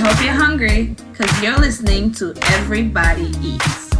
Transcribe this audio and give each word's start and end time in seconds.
hope 0.00 0.24
you're 0.24 0.32
hungry 0.32 0.96
because 1.12 1.42
you're 1.42 1.58
listening 1.58 2.10
to 2.10 2.32
Everybody 2.54 3.30
Eats. 3.42 3.90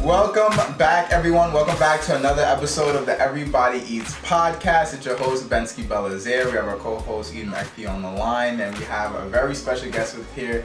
Welcome 0.00 0.56
back, 0.78 1.10
everyone. 1.10 1.52
Welcome 1.52 1.76
back 1.80 2.02
to 2.02 2.14
another 2.14 2.42
episode 2.42 2.94
of 2.94 3.04
the 3.04 3.20
Everybody 3.20 3.80
Eats 3.80 4.14
podcast. 4.20 4.94
It's 4.94 5.04
your 5.04 5.16
host, 5.16 5.50
Bensky 5.50 5.82
Belazaire. 5.82 6.44
We 6.46 6.52
have 6.52 6.68
our 6.68 6.76
co-host, 6.76 7.34
Eden 7.34 7.50
Ekpi, 7.50 7.90
on 7.90 8.02
the 8.02 8.10
line, 8.12 8.60
and 8.60 8.78
we 8.78 8.84
have 8.84 9.16
a 9.16 9.28
very 9.28 9.56
special 9.56 9.90
guest 9.90 10.16
with 10.16 10.32
here 10.36 10.64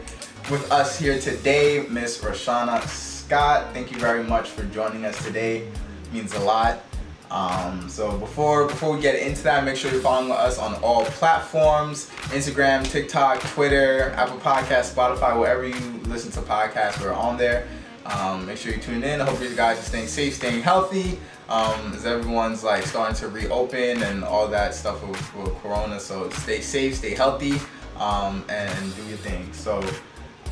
with 0.52 0.71
us 0.71 1.00
here 1.00 1.20
today, 1.20 1.88
Miss 1.90 2.20
Roshana 2.20 2.88
Scott. 2.88 3.74
Thank 3.74 3.92
you 3.92 3.98
very 3.98 4.24
much 4.24 4.52
for 4.52 4.66
joining 4.66 5.04
us 5.04 5.18
today. 5.26 5.64
It 5.64 6.14
means 6.14 6.36
a 6.36 6.40
lot. 6.42 6.84
Um, 7.32 7.88
so 7.88 8.18
before 8.18 8.68
before 8.68 8.96
we 8.96 9.02
get 9.02 9.16
into 9.16 9.43
that, 9.43 9.64
make 9.64 9.75
sure 9.75 9.91
you're 9.91 10.02
following 10.02 10.32
us 10.32 10.57
on 10.57 10.75
all 10.82 11.05
platforms: 11.05 12.09
Instagram, 12.29 12.89
TikTok, 12.89 13.42
Twitter, 13.42 14.11
Apple 14.15 14.37
Podcasts, 14.39 14.93
Spotify, 14.93 15.39
wherever 15.39 15.65
you 15.68 15.79
listen 16.07 16.32
to 16.32 16.42
podcasts, 16.42 17.00
we're 17.01 17.14
on 17.14 17.37
there. 17.37 17.68
Um, 18.06 18.47
make 18.47 18.57
sure 18.57 18.73
you 18.73 18.79
tune 18.79 19.04
in. 19.04 19.21
I 19.21 19.25
hope 19.25 19.39
you 19.42 19.56
guys 19.56 19.78
are 19.78 19.84
staying 19.84 20.07
safe, 20.07 20.36
staying 20.36 20.61
healthy. 20.61 21.20
Um, 21.50 21.93
as 21.93 22.06
everyone's 22.06 22.64
like 22.64 22.86
starting 22.86 23.15
to 23.18 23.28
reopen 23.28 24.04
and 24.04 24.23
all 24.23 24.48
that 24.48 24.75
stuff 24.75 25.01
with, 25.06 25.36
with 25.36 25.56
Corona, 25.64 26.00
so 26.00 26.29
stay 26.29 26.61
safe, 26.61 26.98
stay 26.98 27.15
healthy, 27.15 27.59
um, 27.98 28.46
and 28.50 28.96
do 28.96 29.04
your 29.06 29.18
thing. 29.18 29.51
So 29.51 29.82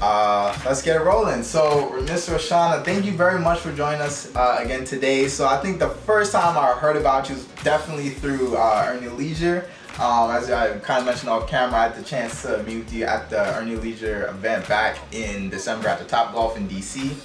uh, 0.01 0.57
let's 0.65 0.81
get 0.81 0.95
it 0.95 1.03
rolling. 1.03 1.43
So, 1.43 1.91
Mr. 2.05 2.35
Roshana, 2.35 2.83
thank 2.83 3.05
you 3.05 3.13
very 3.13 3.39
much 3.39 3.59
for 3.59 3.71
joining 3.73 4.01
us 4.01 4.33
uh, 4.35 4.59
again 4.59 4.85
today. 4.85 5.27
So, 5.27 5.47
I 5.47 5.57
think 5.57 5.79
the 5.79 5.89
first 5.89 6.31
time 6.31 6.57
I 6.57 6.73
heard 6.73 6.97
about 6.97 7.29
you 7.29 7.35
was 7.35 7.45
definitely 7.63 8.09
through 8.09 8.55
uh, 8.55 8.97
Your 9.01 9.13
Leisure. 9.13 9.67
Um, 9.99 10.29
as 10.29 10.51
I 10.51 10.77
kind 10.79 10.99
of 10.99 11.05
mentioned 11.05 11.29
off 11.29 11.49
camera, 11.49 11.79
I 11.79 11.83
had 11.87 11.95
the 11.95 12.03
chance 12.03 12.43
to 12.43 12.61
meet 12.63 12.77
with 12.77 12.93
you 12.93 13.05
at 13.05 13.31
the 13.31 13.55
Earn 13.55 13.67
Your 13.67 13.79
Leisure 13.79 14.27
event 14.27 14.67
back 14.67 14.99
in 15.11 15.49
December 15.49 15.87
at 15.87 15.97
the 15.97 16.05
Top 16.05 16.33
Golf 16.33 16.55
in 16.55 16.67
DC. 16.67 17.15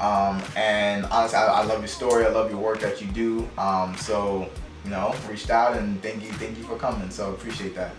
Um, 0.00 0.42
and 0.56 1.04
honestly, 1.06 1.38
I, 1.38 1.46
I, 1.46 1.64
love 1.64 1.80
your 1.80 1.88
story. 1.88 2.24
I 2.24 2.28
love 2.30 2.50
your 2.50 2.58
work 2.58 2.80
that 2.80 3.00
you 3.00 3.06
do. 3.08 3.48
Um, 3.58 3.96
so, 3.96 4.50
you 4.84 4.90
know, 4.90 5.14
reached 5.28 5.50
out 5.50 5.76
and 5.76 6.02
thank 6.02 6.22
you, 6.22 6.32
thank 6.32 6.56
you 6.56 6.64
for 6.64 6.76
coming. 6.76 7.10
So, 7.10 7.30
appreciate 7.30 7.74
that. 7.76 7.92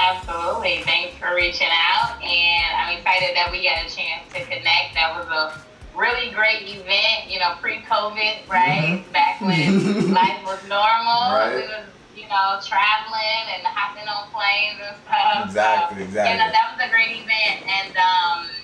Absolutely. 0.00 0.82
Thanks 0.84 1.16
for 1.18 1.34
reaching 1.34 1.68
out. 1.70 2.20
And 2.22 2.70
I'm 2.76 2.96
excited 2.96 3.36
that 3.36 3.48
we 3.50 3.64
got 3.64 3.84
a 3.84 3.88
chance 3.88 4.24
to 4.32 4.40
connect. 4.44 4.94
That 4.94 5.12
was 5.16 5.28
a 5.28 5.60
really 5.96 6.30
great 6.30 6.62
event, 6.64 7.28
you 7.28 7.38
know, 7.38 7.54
pre 7.60 7.82
COVID, 7.84 8.48
right? 8.48 9.04
Mm-hmm. 9.04 9.12
Back 9.12 9.40
when 9.40 10.12
life 10.20 10.40
was 10.44 10.62
normal. 10.68 11.36
Right. 11.36 11.54
We 11.54 11.62
was, 11.68 11.86
you 12.16 12.28
know, 12.28 12.58
traveling 12.64 13.44
and 13.52 13.62
hopping 13.66 14.08
on 14.08 14.30
planes 14.32 14.80
and 14.80 14.96
stuff. 15.04 15.46
Exactly, 15.46 15.98
so, 15.98 16.04
exactly. 16.04 16.32
You 16.32 16.38
know, 16.40 16.50
that 16.50 16.66
was 16.72 16.80
a 16.80 16.90
great 16.90 17.12
event. 17.20 17.68
And, 17.68 17.96
um. 17.96 18.59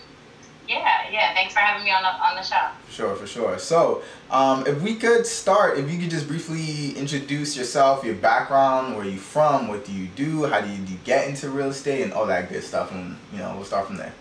Thanks 1.37 1.53
for 1.53 1.61
having 1.61 1.85
me 1.85 1.91
on 1.91 2.03
the 2.03 2.09
on 2.09 2.35
the 2.35 2.43
show. 2.43 2.71
Sure, 2.89 3.15
for 3.15 3.27
sure. 3.27 3.59
So, 3.59 4.03
um, 4.31 4.67
if 4.67 4.81
we 4.81 4.95
could 4.95 5.27
start, 5.27 5.79
if 5.79 5.93
you 5.93 5.99
could 5.99 6.09
just 6.09 6.27
briefly 6.27 6.97
introduce 6.97 7.55
yourself, 7.55 8.03
your 8.07 8.15
background, 8.15 8.97
where 8.97 9.05
you 9.05 9.19
from, 9.19 9.69
what 9.69 9.85
do 9.85 9.93
you 9.93 10.07
do, 10.17 10.47
how 10.47 10.63
do 10.63 10.71
you, 10.71 10.79
do 10.79 10.95
you 10.95 10.99
get 11.05 11.29
into 11.29 11.51
real 11.51 11.69
estate, 11.69 12.05
and 12.05 12.15
all 12.15 12.25
that 12.25 12.49
good 12.49 12.65
stuff, 12.65 12.91
and 12.91 13.19
you 13.35 13.39
know, 13.41 13.53
we'll 13.55 13.67
start 13.67 13.87
from 13.87 13.99
there. 13.99 14.15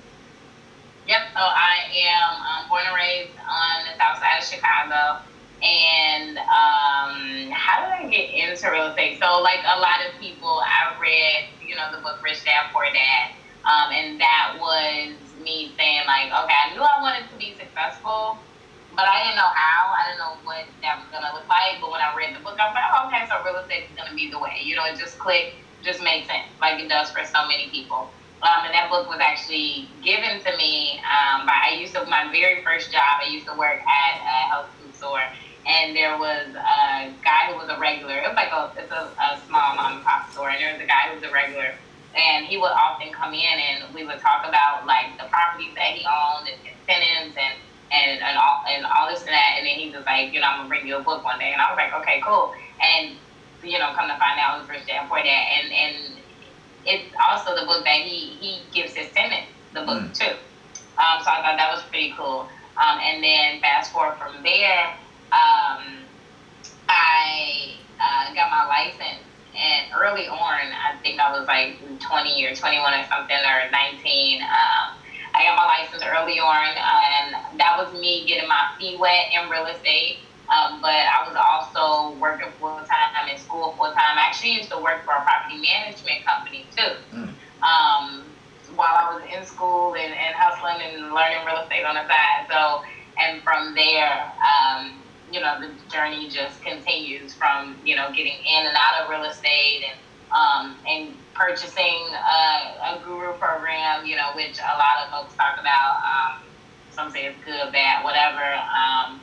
Yep. 1.07 1.21
So 1.33 1.39
I 1.39 1.87
am 2.03 2.63
um, 2.63 2.69
born 2.69 2.83
and 2.85 2.93
raised 2.93 3.31
on 3.39 3.85
the 3.85 3.97
south 3.97 4.19
side 4.19 4.37
of 4.37 4.43
Chicago. 4.43 5.23
And 5.63 6.37
um, 6.37 7.49
how 7.55 7.79
did 7.79 7.95
I 7.95 8.09
get 8.11 8.29
into 8.31 8.69
real 8.69 8.87
estate? 8.87 9.19
So, 9.21 9.39
like 9.41 9.61
a 9.63 9.79
lot 9.79 10.03
of 10.05 10.19
people, 10.19 10.61
I 10.65 10.99
read, 10.99 11.47
you 11.65 11.77
know, 11.77 11.95
the 11.95 12.01
book 12.01 12.21
Rich 12.21 12.43
Dad 12.43 12.71
Poor 12.73 12.83
Dad, 12.91 13.31
um, 13.63 13.93
and 13.93 14.19
that 14.19 14.57
was 14.59 15.15
me 15.45 15.71
saying 15.77 16.09
like, 16.09 16.33
okay, 16.33 16.57
I 16.57 16.73
knew 16.73 16.81
I 16.81 16.97
wanted 16.99 17.29
to 17.29 17.37
be 17.37 17.53
successful, 17.53 18.41
but 18.97 19.05
I 19.05 19.23
didn't 19.23 19.37
know 19.37 19.53
how. 19.53 19.93
I 19.93 20.01
didn't 20.09 20.19
know 20.25 20.33
what 20.41 20.65
that 20.81 20.97
was 20.97 21.07
gonna 21.13 21.31
look 21.37 21.47
like. 21.47 21.77
But 21.79 21.93
when 21.93 22.01
I 22.01 22.11
read 22.17 22.33
the 22.33 22.41
book, 22.41 22.57
I 22.57 22.65
was 22.65 22.75
like, 22.75 22.89
oh, 22.89 23.07
okay, 23.07 23.23
so 23.29 23.37
real 23.45 23.61
estate 23.61 23.85
is 23.87 23.95
gonna 23.95 24.17
be 24.17 24.33
the 24.33 24.41
way. 24.41 24.65
You 24.65 24.75
know, 24.75 24.83
it 24.89 24.97
just 24.97 25.21
clicked, 25.21 25.55
just 25.85 26.01
made 26.01 26.25
sense, 26.25 26.49
like 26.59 26.81
it 26.81 26.89
does 26.89 27.13
for 27.13 27.23
so 27.23 27.45
many 27.45 27.69
people. 27.69 28.09
Um, 28.41 28.67
and 28.67 28.73
that 28.75 28.89
book 28.91 29.07
was 29.07 29.21
actually 29.21 29.87
given 30.03 30.43
to 30.43 30.51
me 30.57 30.99
um, 31.07 31.47
by 31.47 31.55
I 31.71 31.79
used 31.79 31.93
to 31.95 32.03
my 32.05 32.27
very 32.33 32.65
first 32.65 32.91
job. 32.91 33.23
I 33.23 33.29
used 33.29 33.45
to 33.47 33.55
work 33.55 33.79
at 33.79 34.13
a 34.19 34.37
health 34.49 34.69
food 34.75 34.93
store, 34.93 35.23
and 35.65 35.95
there 35.95 36.17
was 36.17 36.53
a 36.53 37.13
guy 37.23 37.49
who 37.49 37.57
was 37.57 37.69
a 37.69 37.79
regular. 37.79 38.17
It 38.17 38.27
was 38.27 38.35
like 38.35 38.51
a 38.51 38.73
it's 38.77 38.91
a, 38.91 39.13
a 39.17 39.39
small 39.47 39.77
mom 39.77 39.97
and 39.97 40.03
pop 40.03 40.29
store, 40.33 40.49
and 40.49 40.59
there 40.59 40.73
was 40.73 40.81
a 40.81 40.89
guy 40.89 41.09
who 41.09 41.15
was 41.15 41.23
a 41.23 41.31
regular 41.31 41.73
and 42.15 42.45
he 42.45 42.57
would 42.57 42.71
often 42.71 43.11
come 43.11 43.33
in 43.33 43.55
and 43.59 43.93
we 43.93 44.05
would 44.05 44.19
talk 44.19 44.47
about 44.47 44.85
like 44.85 45.17
the 45.17 45.27
properties 45.27 45.75
that 45.75 45.93
he 45.93 46.05
owned 46.07 46.47
and 46.47 46.59
incentives 46.63 47.35
and 47.37 47.55
and 47.91 48.21
and 48.21 48.37
all 48.37 48.63
and 48.67 48.85
all 48.85 49.07
this 49.09 49.21
and 49.21 49.29
that. 49.29 49.55
And 49.57 49.67
then 49.67 49.75
he 49.75 49.91
was 49.91 50.05
like 50.05 50.33
you 50.33 50.39
know 50.39 50.47
I'm 50.47 50.59
gonna 50.59 50.69
bring 50.69 50.87
you 50.87 50.97
a 50.97 51.03
book 51.03 51.23
one 51.23 51.39
day. 51.39 51.51
And 51.51 51.61
I 51.61 51.69
was 51.69 51.77
like 51.77 51.93
okay 52.01 52.21
cool. 52.23 52.53
And 52.81 53.15
you 53.63 53.79
know 53.79 53.91
come 53.95 54.07
to 54.07 54.17
find 54.17 54.39
out 54.39 54.57
it 54.57 54.61
was 54.61 54.69
Rich 54.69 54.87
Dad 54.87 55.07
Poor 55.09 55.21
Dad 55.21 55.45
and 55.59 55.71
and 55.71 55.95
it's 56.85 57.09
also 57.17 57.55
the 57.55 57.65
book 57.65 57.83
that 57.83 58.01
he 58.01 58.37
he 58.39 58.61
gives 58.73 58.93
his 58.93 59.11
tenants 59.11 59.51
the 59.73 59.81
book 59.81 60.01
mm. 60.01 60.17
too. 60.17 60.35
Um, 60.95 61.19
so 61.19 61.27
I 61.27 61.43
thought 61.43 61.57
that 61.57 61.69
was 61.73 61.83
pretty 61.91 62.13
cool. 62.15 62.47
Um, 62.77 62.99
and 62.99 63.23
then 63.23 63.59
fast 63.61 63.91
forward 63.91 64.15
from 64.17 64.43
there 64.43 64.95
um, 65.35 66.05
I 66.87 67.75
uh, 67.99 68.33
got 68.33 68.51
my 68.51 68.67
license 68.67 69.24
and 69.55 69.91
early 69.95 70.27
on, 70.27 70.63
I 70.71 70.95
think 71.01 71.19
I 71.19 71.31
was 71.37 71.47
like 71.47 71.79
20 71.99 72.45
or 72.45 72.55
21 72.55 72.93
or 72.93 73.05
something, 73.07 73.37
or 73.37 73.71
19. 73.71 74.41
Um, 74.41 74.99
I 75.35 75.43
got 75.43 75.57
my 75.57 75.65
license 75.65 76.03
early 76.03 76.39
on, 76.39 76.69
and 76.75 77.59
that 77.59 77.75
was 77.77 77.91
me 77.99 78.25
getting 78.27 78.47
my 78.47 78.71
feet 78.79 78.99
wet 78.99 79.31
in 79.33 79.49
real 79.49 79.65
estate. 79.65 80.19
Um, 80.47 80.79
but 80.79 80.93
I 80.93 81.25
was 81.27 81.35
also 81.35 82.15
working 82.19 82.47
full 82.59 82.77
time 82.77 83.27
in 83.31 83.37
school 83.39 83.73
full 83.77 83.91
time. 83.91 84.15
I 84.15 84.27
actually 84.29 84.51
used 84.51 84.69
to 84.69 84.77
work 84.77 85.03
for 85.03 85.11
a 85.11 85.23
property 85.23 85.57
management 85.57 86.23
company 86.23 86.65
too. 86.75 86.93
Mm. 87.11 87.33
Um, 87.65 88.25
while 88.75 88.93
I 88.93 89.15
was 89.15 89.23
in 89.33 89.43
school 89.45 89.95
and, 89.95 90.13
and 90.13 90.35
hustling 90.35 90.81
and 90.81 91.13
learning 91.13 91.45
real 91.45 91.61
estate 91.63 91.85
on 91.85 91.95
the 91.95 92.05
side. 92.07 92.45
So, 92.49 92.83
and 93.17 93.41
from 93.41 93.73
there, 93.73 94.31
um, 94.43 95.01
you 95.35 95.41
know, 95.41 95.59
the 95.59 95.69
journey 95.91 96.29
just 96.29 96.61
continues 96.63 97.33
from, 97.33 97.75
you 97.83 97.93
know, 97.93 98.07
getting 98.15 98.39
in 98.39 98.65
and 98.65 98.75
out 98.77 99.03
of 99.03 99.09
real 99.09 99.25
estate 99.25 99.83
and, 99.83 99.99
um, 100.31 100.75
and 100.87 101.13
purchasing 101.33 102.07
a, 102.15 102.95
a 102.95 103.01
guru 103.03 103.33
program, 103.33 104.05
you 104.05 104.15
know, 104.15 104.31
which 104.33 104.57
a 104.59 104.77
lot 104.79 105.03
of 105.03 105.11
folks 105.11 105.35
talk 105.35 105.59
about. 105.59 105.99
Um, 105.99 106.41
some 106.91 107.11
say 107.11 107.25
it's 107.25 107.43
good, 107.43 107.73
bad, 107.73 108.05
whatever. 108.05 108.39
Um, 108.39 109.19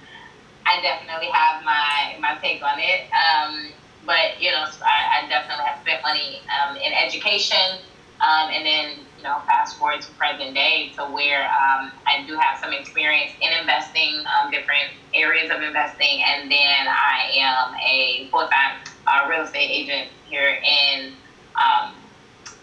I 0.66 0.82
definitely 0.82 1.30
have 1.32 1.64
my, 1.64 2.18
my 2.20 2.38
take 2.42 2.62
on 2.62 2.78
it. 2.78 3.08
Um, 3.08 3.72
but, 4.04 4.38
you 4.38 4.50
know, 4.50 4.66
I, 4.84 5.24
I 5.24 5.28
definitely 5.30 5.64
have 5.64 5.80
spent 5.80 6.02
money 6.02 6.42
um, 6.52 6.76
in 6.76 6.92
education. 6.92 7.80
Um, 8.20 8.50
and 8.52 8.66
then 8.66 8.98
you 9.22 9.28
know, 9.28 9.40
fast 9.46 9.78
forward 9.78 10.00
to 10.00 10.10
present 10.14 10.52
day 10.52 10.90
to 10.96 11.04
where 11.04 11.44
um, 11.44 11.92
I 12.06 12.24
do 12.26 12.36
have 12.36 12.58
some 12.60 12.72
experience 12.72 13.30
in 13.40 13.52
investing, 13.52 14.24
um, 14.26 14.50
different 14.50 14.90
areas 15.14 15.48
of 15.50 15.62
investing, 15.62 16.22
and 16.26 16.50
then 16.50 16.88
I 16.88 17.30
am 17.36 17.74
a 17.76 18.28
full-time 18.32 18.80
uh, 19.06 19.28
real 19.28 19.42
estate 19.42 19.70
agent 19.70 20.08
here 20.28 20.58
in. 20.64 21.12
Um, 21.54 21.94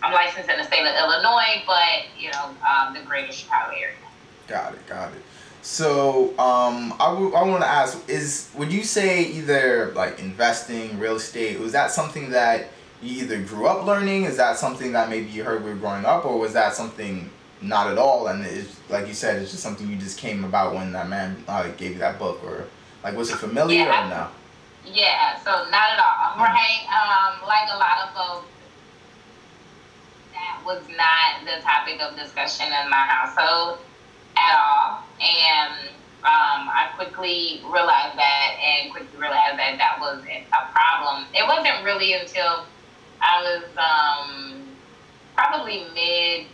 I'm 0.03 0.13
licensed 0.13 0.49
in 0.49 0.57
the 0.57 0.63
state 0.65 0.81
of 0.81 0.95
Illinois, 0.95 1.63
but 1.65 2.17
you 2.17 2.29
know, 2.31 2.55
um, 2.67 2.93
the 2.93 3.01
greater 3.01 3.31
Chicago 3.31 3.71
area. 3.71 3.95
Got 4.47 4.73
it. 4.73 4.85
Got 4.87 5.13
it. 5.13 5.21
So 5.61 6.29
um, 6.39 6.93
I, 6.99 7.09
w- 7.09 7.33
I 7.33 7.43
want 7.43 7.61
to 7.61 7.67
ask: 7.67 8.09
Is 8.09 8.49
would 8.55 8.73
you 8.73 8.83
say 8.83 9.23
either 9.23 9.93
like 9.95 10.19
investing, 10.19 10.99
real 10.99 11.15
estate, 11.15 11.59
was 11.59 11.71
that 11.71 11.91
something 11.91 12.31
that 12.31 12.67
you 13.01 13.23
either 13.23 13.41
grew 13.43 13.67
up 13.67 13.85
learning? 13.85 14.25
Is 14.25 14.37
that 14.37 14.57
something 14.57 14.91
that 14.91 15.09
maybe 15.09 15.27
you 15.29 15.43
heard 15.43 15.63
we 15.63 15.71
were 15.71 15.75
growing 15.75 16.05
up, 16.05 16.25
or 16.25 16.37
was 16.37 16.53
that 16.53 16.73
something 16.73 17.29
not 17.61 17.87
at 17.87 17.97
all? 17.97 18.27
And 18.27 18.45
it's 18.45 18.79
like 18.89 19.07
you 19.07 19.13
said, 19.13 19.41
it's 19.41 19.51
just 19.51 19.63
something 19.63 19.87
you 19.87 19.95
just 19.95 20.17
came 20.17 20.43
about 20.43 20.73
when 20.73 20.91
that 20.93 21.07
man 21.07 21.43
uh, 21.47 21.69
gave 21.77 21.93
you 21.93 21.99
that 21.99 22.19
book, 22.19 22.43
or 22.43 22.65
like 23.03 23.15
was 23.15 23.29
it 23.29 23.37
familiar 23.37 23.79
yeah, 23.79 24.05
or 24.05 24.09
no? 24.09 24.27
Yeah, 24.85 25.37
so 25.39 25.51
not 25.69 25.91
at 25.91 25.99
all. 25.99 26.35
Mm-hmm. 26.35 26.41
Right, 26.41 26.83
um, 26.91 27.47
like 27.47 27.69
a 27.71 27.77
lot 27.77 28.07
of 28.07 28.15
folks, 28.15 28.47
that 30.33 30.61
was 30.65 30.83
not 30.89 31.45
the 31.45 31.61
topic 31.61 32.01
of 32.01 32.17
discussion 32.17 32.67
in 32.67 32.89
my 32.89 33.05
household 33.07 33.79
at 34.35 34.55
all, 34.57 35.03
and. 35.21 35.89
Um, 36.19 36.67
I 36.67 36.89
quickly 36.97 37.61
realized 37.63 38.17
that 38.19 38.57
and 38.59 38.91
quickly 38.91 39.17
realized 39.17 39.57
that 39.57 39.77
that 39.77 40.01
was 40.01 40.21
a 40.27 40.43
problem. 40.75 41.23
It 41.33 41.47
wasn't 41.47 41.85
really 41.85 42.11
until 42.11 42.65
I 43.21 43.41
was 43.41 43.63
um, 43.77 44.77
probably 45.35 45.85
mid, 45.93 46.47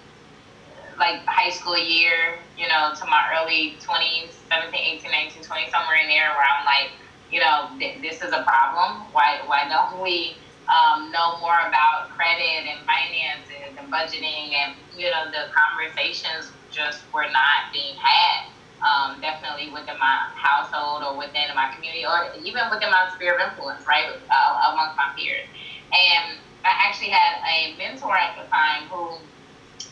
like 0.97 1.25
high 1.27 1.49
school 1.49 1.77
year, 1.77 2.39
you 2.55 2.67
know, 2.67 2.93
to 2.95 3.05
my 3.05 3.23
early 3.35 3.79
20s, 3.83 4.31
17, 4.47 4.79
18, 4.79 5.11
19, 5.11 5.43
20, 5.43 5.67
somewhere 5.71 5.99
in 6.01 6.07
there 6.07 6.31
where 6.35 6.47
I'm 6.47 6.65
like, 6.65 6.91
you 7.29 7.39
know, 7.39 7.75
th- 7.79 8.01
this 8.01 8.21
is 8.21 8.31
a 8.31 8.43
problem. 8.47 9.11
Why, 9.11 9.41
why 9.45 9.67
don't 9.67 10.01
we 10.01 10.39
um, 10.71 11.11
know 11.11 11.39
more 11.41 11.57
about 11.67 12.09
credit 12.15 12.65
and 12.69 12.79
finances 12.87 13.75
and 13.77 13.91
budgeting, 13.91 14.55
and 14.55 14.81
you 14.89 15.09
know 15.11 15.29
the 15.29 15.51
conversations 15.53 16.53
just 16.71 17.05
were 17.13 17.29
not 17.29 17.69
being 17.73 17.95
had. 18.01 18.39
Um, 18.85 19.17
definitely 19.21 19.73
within 19.73 19.97
my 19.97 20.17
household 20.37 21.01
or 21.01 21.17
within 21.17 21.49
my 21.55 21.71
community 21.73 22.05
or 22.05 22.29
even 22.37 22.69
within 22.69 22.91
my 22.93 23.09
sphere 23.15 23.33
of 23.33 23.41
influence, 23.41 23.81
right, 23.89 24.05
uh, 24.05 24.69
amongst 24.69 24.93
my 24.97 25.09
peers. 25.17 25.47
And 25.89 26.37
I 26.65 26.73
actually 26.89 27.13
had 27.13 27.39
a 27.45 27.77
mentor 27.77 28.17
at 28.17 28.35
the 28.35 28.49
time 28.49 28.89
who 28.89 29.21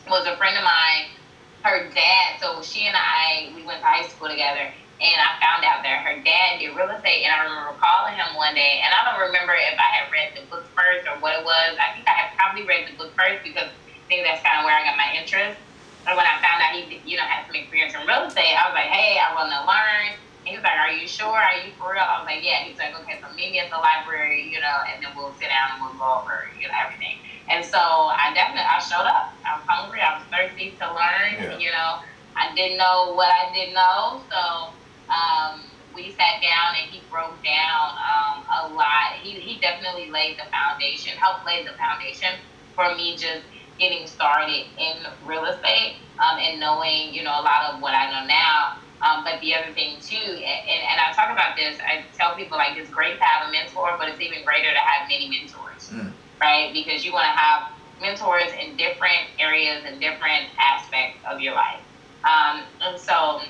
was 0.09 0.25
a 0.25 0.35
friend 0.37 0.57
of 0.57 0.63
mine. 0.63 1.13
Her 1.61 1.87
dad, 1.95 2.41
so 2.41 2.61
she 2.61 2.87
and 2.87 2.97
I, 2.97 3.53
we 3.55 3.63
went 3.63 3.79
to 3.79 3.87
high 3.87 4.07
school 4.09 4.27
together 4.27 4.67
and 5.03 5.19
I 5.19 5.35
found 5.43 5.67
out 5.67 5.83
that 5.83 5.99
her 6.07 6.15
dad 6.23 6.63
did 6.63 6.71
real 6.79 6.87
estate. 6.87 7.27
And 7.27 7.31
I 7.35 7.43
remember 7.43 7.75
calling 7.75 8.15
him 8.15 8.39
one 8.39 8.55
day, 8.55 8.79
and 8.79 8.95
I 8.95 9.03
don't 9.03 9.19
remember 9.19 9.51
if 9.51 9.75
I 9.75 9.89
had 9.99 10.07
read 10.07 10.31
the 10.31 10.47
book 10.47 10.63
first 10.71 11.03
or 11.11 11.19
what 11.19 11.35
it 11.35 11.43
was. 11.43 11.75
I 11.75 11.91
think 11.91 12.07
I 12.07 12.15
had 12.15 12.27
probably 12.39 12.63
read 12.63 12.87
the 12.87 12.95
book 12.95 13.11
first 13.19 13.43
because 13.43 13.67
I 13.67 13.99
think 14.07 14.23
that's 14.23 14.39
kind 14.39 14.61
of 14.61 14.63
where 14.63 14.71
I 14.71 14.87
got 14.87 14.95
my 14.95 15.11
interest. 15.11 15.59
And 16.07 16.15
when 16.15 16.23
I 16.23 16.39
found 16.39 16.63
out 16.63 16.71
he, 16.71 17.03
you 17.03 17.19
know, 17.19 17.27
had 17.27 17.43
some 17.47 17.55
experience 17.55 17.91
in 17.95 18.07
real 18.07 18.23
estate, 18.23 18.55
I 18.55 18.63
was 18.71 18.75
like, 18.75 18.91
hey, 18.91 19.19
I 19.19 19.35
want 19.35 19.51
to 19.51 19.61
learn. 19.67 20.15
And 20.43 20.51
he 20.51 20.59
was 20.59 20.63
like, 20.63 20.75
are 20.75 20.91
you 20.91 21.07
sure? 21.07 21.31
Are 21.31 21.55
you 21.63 21.71
for 21.79 21.95
real? 21.95 22.03
I 22.03 22.19
was 22.19 22.27
like, 22.27 22.43
yeah. 22.43 22.67
He's 22.67 22.77
like, 22.77 22.91
okay, 22.99 23.15
so 23.23 23.31
meet 23.31 23.55
me 23.55 23.63
at 23.63 23.71
the 23.71 23.79
library, 23.79 24.51
you 24.51 24.59
know, 24.59 24.77
and 24.91 24.99
then 24.99 25.15
we'll 25.15 25.31
sit 25.39 25.47
down 25.47 25.79
and 25.79 25.79
we'll 25.79 25.95
go 25.95 26.19
over, 26.19 26.51
you 26.59 26.67
know, 26.67 26.75
everything. 26.75 27.23
And 27.47 27.63
so 27.63 27.79
I 27.79 28.35
definitely, 28.35 28.67
I 28.67 28.79
showed 28.83 29.07
up. 29.07 29.39
I 29.47 29.55
was 29.55 29.65
hungry. 29.71 30.03
I 30.03 30.19
was 30.19 30.27
thirsty 30.27 30.75
to 30.83 30.85
learn. 30.91 31.31
Yeah. 31.39 31.57
You 31.57 31.71
know, 31.71 32.03
I 32.35 32.51
didn't 32.55 32.75
know 32.75 33.15
what 33.15 33.31
I 33.31 33.55
didn't 33.55 33.73
know. 33.73 34.27
So 34.27 34.75
um, 35.07 35.71
we 35.95 36.11
sat 36.11 36.43
down 36.43 36.75
and 36.75 36.91
he 36.91 37.07
broke 37.07 37.39
down 37.39 37.87
um, 38.03 38.43
a 38.43 38.61
lot. 38.75 39.15
He, 39.23 39.39
he 39.39 39.63
definitely 39.63 40.11
laid 40.11 40.35
the 40.35 40.51
foundation, 40.51 41.15
helped 41.15 41.47
lay 41.47 41.63
the 41.63 41.71
foundation 41.79 42.35
for 42.75 42.91
me 42.95 43.15
just 43.15 43.47
getting 43.79 44.07
started 44.07 44.67
in 44.77 45.07
real 45.23 45.45
estate 45.45 46.03
um, 46.19 46.37
and 46.39 46.59
knowing, 46.59 47.13
you 47.13 47.23
know, 47.23 47.31
a 47.31 47.43
lot 47.43 47.71
of 47.71 47.81
what 47.81 47.93
I 47.93 48.11
know 48.11 48.27
now. 48.27 48.82
Um, 49.03 49.23
but 49.25 49.41
the 49.41 49.53
other 49.53 49.73
thing 49.73 49.99
too, 49.99 50.15
and, 50.15 50.79
and 50.79 50.97
I 50.99 51.11
talk 51.13 51.29
about 51.29 51.57
this, 51.57 51.77
I 51.83 52.05
tell 52.17 52.35
people 52.35 52.57
like 52.57 52.77
it's 52.77 52.89
great 52.89 53.17
to 53.17 53.23
have 53.23 53.49
a 53.49 53.51
mentor, 53.51 53.95
but 53.99 54.07
it's 54.07 54.21
even 54.21 54.43
greater 54.45 54.71
to 54.71 54.79
have 54.79 55.09
many 55.09 55.27
mentors, 55.27 55.91
mm. 55.91 56.11
right? 56.39 56.71
Because 56.71 57.03
you 57.03 57.11
want 57.11 57.25
to 57.25 57.35
have 57.35 57.71
mentors 58.01 58.51
in 58.59 58.77
different 58.77 59.27
areas 59.39 59.83
and 59.85 59.99
different 59.99 60.47
aspects 60.57 61.19
of 61.29 61.41
your 61.41 61.53
life. 61.53 61.81
Um, 62.23 62.63
and 62.81 62.99
so 62.99 63.41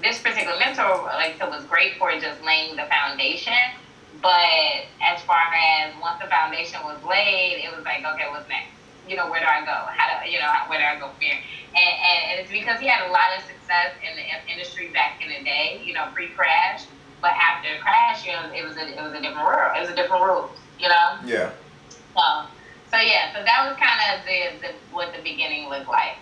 this 0.00 0.20
particular 0.20 0.58
mentor, 0.58 1.02
like 1.04 1.34
I 1.34 1.38
said, 1.38 1.50
was 1.50 1.64
great 1.64 1.98
for 1.98 2.12
just 2.20 2.42
laying 2.44 2.76
the 2.76 2.86
foundation. 2.86 3.58
But 4.20 4.86
as 5.02 5.20
far 5.22 5.42
as 5.50 5.92
once 6.00 6.22
the 6.22 6.28
foundation 6.28 6.80
was 6.84 7.02
laid, 7.02 7.64
it 7.64 7.74
was 7.74 7.84
like, 7.84 8.04
okay, 8.04 8.30
what's 8.30 8.48
next? 8.48 8.70
You 9.08 9.16
know, 9.16 9.30
where 9.30 9.40
do 9.40 9.46
I 9.46 9.60
go? 9.64 9.74
How 9.90 10.22
do 10.22 10.30
you 10.30 10.38
know 10.38 10.46
where 10.68 10.78
do 10.78 10.84
I 10.84 10.98
go 10.98 11.10
from 11.10 11.20
here? 11.20 11.38
And, 11.74 11.78
and, 11.78 12.18
and 12.30 12.40
it's 12.40 12.50
because 12.50 12.78
he 12.80 12.86
had 12.86 13.08
a 13.08 13.10
lot 13.10 13.34
of 13.36 13.42
success 13.42 13.94
in 14.02 14.14
the 14.16 14.52
industry 14.52 14.88
back 14.88 15.20
in 15.22 15.28
the 15.28 15.44
day, 15.44 15.82
you 15.84 15.92
know, 15.92 16.08
pre-crash. 16.14 16.84
But 17.20 17.32
after 17.32 17.72
the 17.72 17.80
crash, 17.80 18.26
you 18.26 18.32
know, 18.32 18.50
it 18.52 18.66
was 18.66 18.76
a 18.76 18.86
it 18.86 19.02
was 19.02 19.12
a 19.12 19.20
different 19.20 19.46
world. 19.46 19.76
It 19.76 19.80
was 19.80 19.90
a 19.90 19.94
different 19.94 20.22
rules, 20.22 20.50
you 20.78 20.88
know. 20.88 21.18
Yeah. 21.24 21.50
So, 22.14 22.46
so 22.90 22.98
yeah, 22.98 23.32
so 23.32 23.42
that 23.42 23.66
was 23.66 23.76
kind 23.78 23.98
of 24.12 24.26
the, 24.26 24.66
the 24.66 24.74
what 24.94 25.14
the 25.14 25.22
beginning 25.22 25.68
looked 25.68 25.88
like. 25.88 26.16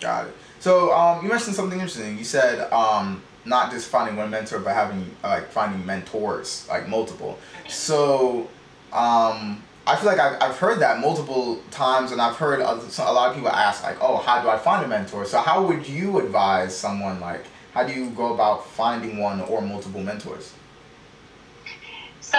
Got 0.00 0.26
it. 0.28 0.36
So 0.60 0.92
um, 0.92 1.22
you 1.22 1.30
mentioned 1.30 1.56
something 1.56 1.78
interesting. 1.78 2.18
You 2.18 2.24
said 2.24 2.70
um, 2.72 3.22
not 3.44 3.70
just 3.70 3.88
finding 3.88 4.16
one 4.16 4.30
mentor, 4.30 4.58
but 4.58 4.74
having 4.74 5.14
like 5.22 5.50
finding 5.50 5.84
mentors, 5.86 6.66
like 6.68 6.88
multiple. 6.88 7.38
So 7.68 8.48
um, 8.92 9.62
I 9.86 9.96
feel 9.96 10.06
like 10.06 10.18
I've, 10.18 10.42
I've 10.42 10.58
heard 10.58 10.80
that 10.80 11.00
multiple 11.00 11.60
times, 11.70 12.10
and 12.12 12.20
I've 12.20 12.36
heard 12.36 12.60
a 12.60 12.64
lot 12.64 13.30
of 13.30 13.34
people 13.34 13.50
ask 13.50 13.82
like, 13.82 13.98
"Oh, 14.00 14.16
how 14.18 14.40
do 14.40 14.48
I 14.48 14.56
find 14.56 14.84
a 14.84 14.88
mentor?" 14.88 15.26
So 15.26 15.40
how 15.40 15.64
would 15.66 15.86
you 15.86 16.18
advise 16.18 16.76
someone 16.76 17.20
like? 17.20 17.44
How 17.72 17.84
do 17.84 17.92
you 17.92 18.10
go 18.10 18.32
about 18.32 18.66
finding 18.66 19.18
one 19.18 19.40
or 19.42 19.60
multiple 19.60 20.00
mentors? 20.00 20.54
So 22.20 22.38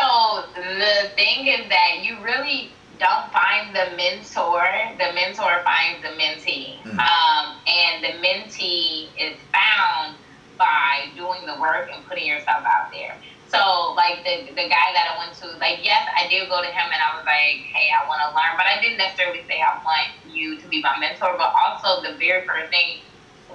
the 0.56 1.10
thing 1.16 1.48
is 1.48 1.70
that 1.70 2.04
you 2.04 2.18
really 2.24 2.72
don't 3.00 3.32
find 3.32 3.76
the 3.76 3.96
mentor. 3.96 4.66
The 4.98 5.14
mentor 5.14 5.62
finds 5.64 6.02
the 6.02 6.10
mentee. 6.10 6.82
Mm. 6.84 7.00
Um, 7.00 7.56
and 7.68 8.04
the 8.04 8.26
mentee 8.26 9.10
is 9.20 9.38
found 9.54 10.16
by 10.58 11.10
doing 11.16 11.46
the 11.46 11.60
work 11.60 11.90
and 11.94 12.06
putting 12.08 12.26
yourself 12.26 12.64
out 12.66 12.92
there. 12.92 13.16
So, 13.48 13.94
like 13.96 14.24
the, 14.26 14.50
the 14.52 14.68
guy 14.70 14.88
that 14.98 15.06
I 15.14 15.20
went 15.22 15.38
to, 15.40 15.48
like, 15.60 15.80
yes, 15.84 16.08
I 16.18 16.28
did 16.28 16.50
go 16.50 16.62
to 16.62 16.68
him 16.68 16.88
and 16.92 17.02
I 17.02 17.16
was 17.16 17.26
like, 17.26 17.62
hey, 17.70 17.90
I 17.94 18.08
want 18.08 18.22
to 18.26 18.34
learn. 18.34 18.58
But 18.58 18.66
I 18.66 18.82
didn't 18.82 18.98
necessarily 18.98 19.46
say, 19.48 19.62
I 19.62 19.78
want 19.86 20.10
you 20.26 20.60
to 20.62 20.68
be 20.68 20.82
my 20.82 20.98
mentor. 21.00 21.36
But 21.38 21.54
also, 21.54 22.02
the 22.02 22.18
very 22.18 22.46
first 22.48 22.72
thing 22.72 23.02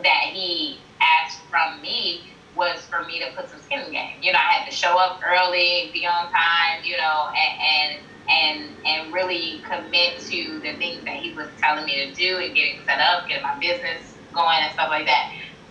that 0.03 0.31
he 0.33 0.87
asked 1.03 1.43
from 1.51 1.81
me 1.83 2.25
was 2.55 2.87
for 2.87 3.05
me 3.05 3.21
to 3.21 3.31
put 3.37 3.51
some 3.51 3.61
skin 3.61 3.81
in 3.81 3.87
the 3.87 3.93
game. 3.93 4.19
You 4.23 4.33
know, 4.33 4.39
I 4.39 4.53
had 4.63 4.67
to 4.71 4.75
show 4.75 4.99
up 4.99 5.21
early, 5.27 5.91
be 5.93 6.07
on 6.07 6.31
time, 6.31 6.83
you 6.85 6.97
know, 6.97 7.31
and, 7.35 7.55
and 7.61 8.01
and 8.31 8.77
and 8.87 9.13
really 9.13 9.63
commit 9.67 10.21
to 10.31 10.61
the 10.63 10.77
things 10.79 11.05
that 11.05 11.17
he 11.17 11.35
was 11.35 11.49
telling 11.63 11.85
me 11.85 12.07
to 12.07 12.15
do 12.15 12.39
and 12.39 12.55
getting 12.55 12.81
set 12.87 13.01
up, 13.01 13.29
getting 13.29 13.43
my 13.43 13.59
business 13.61 14.19
going 14.35 14.59
and 14.63 14.73
stuff 14.73 14.89
like 14.91 15.07
that. 15.07 15.27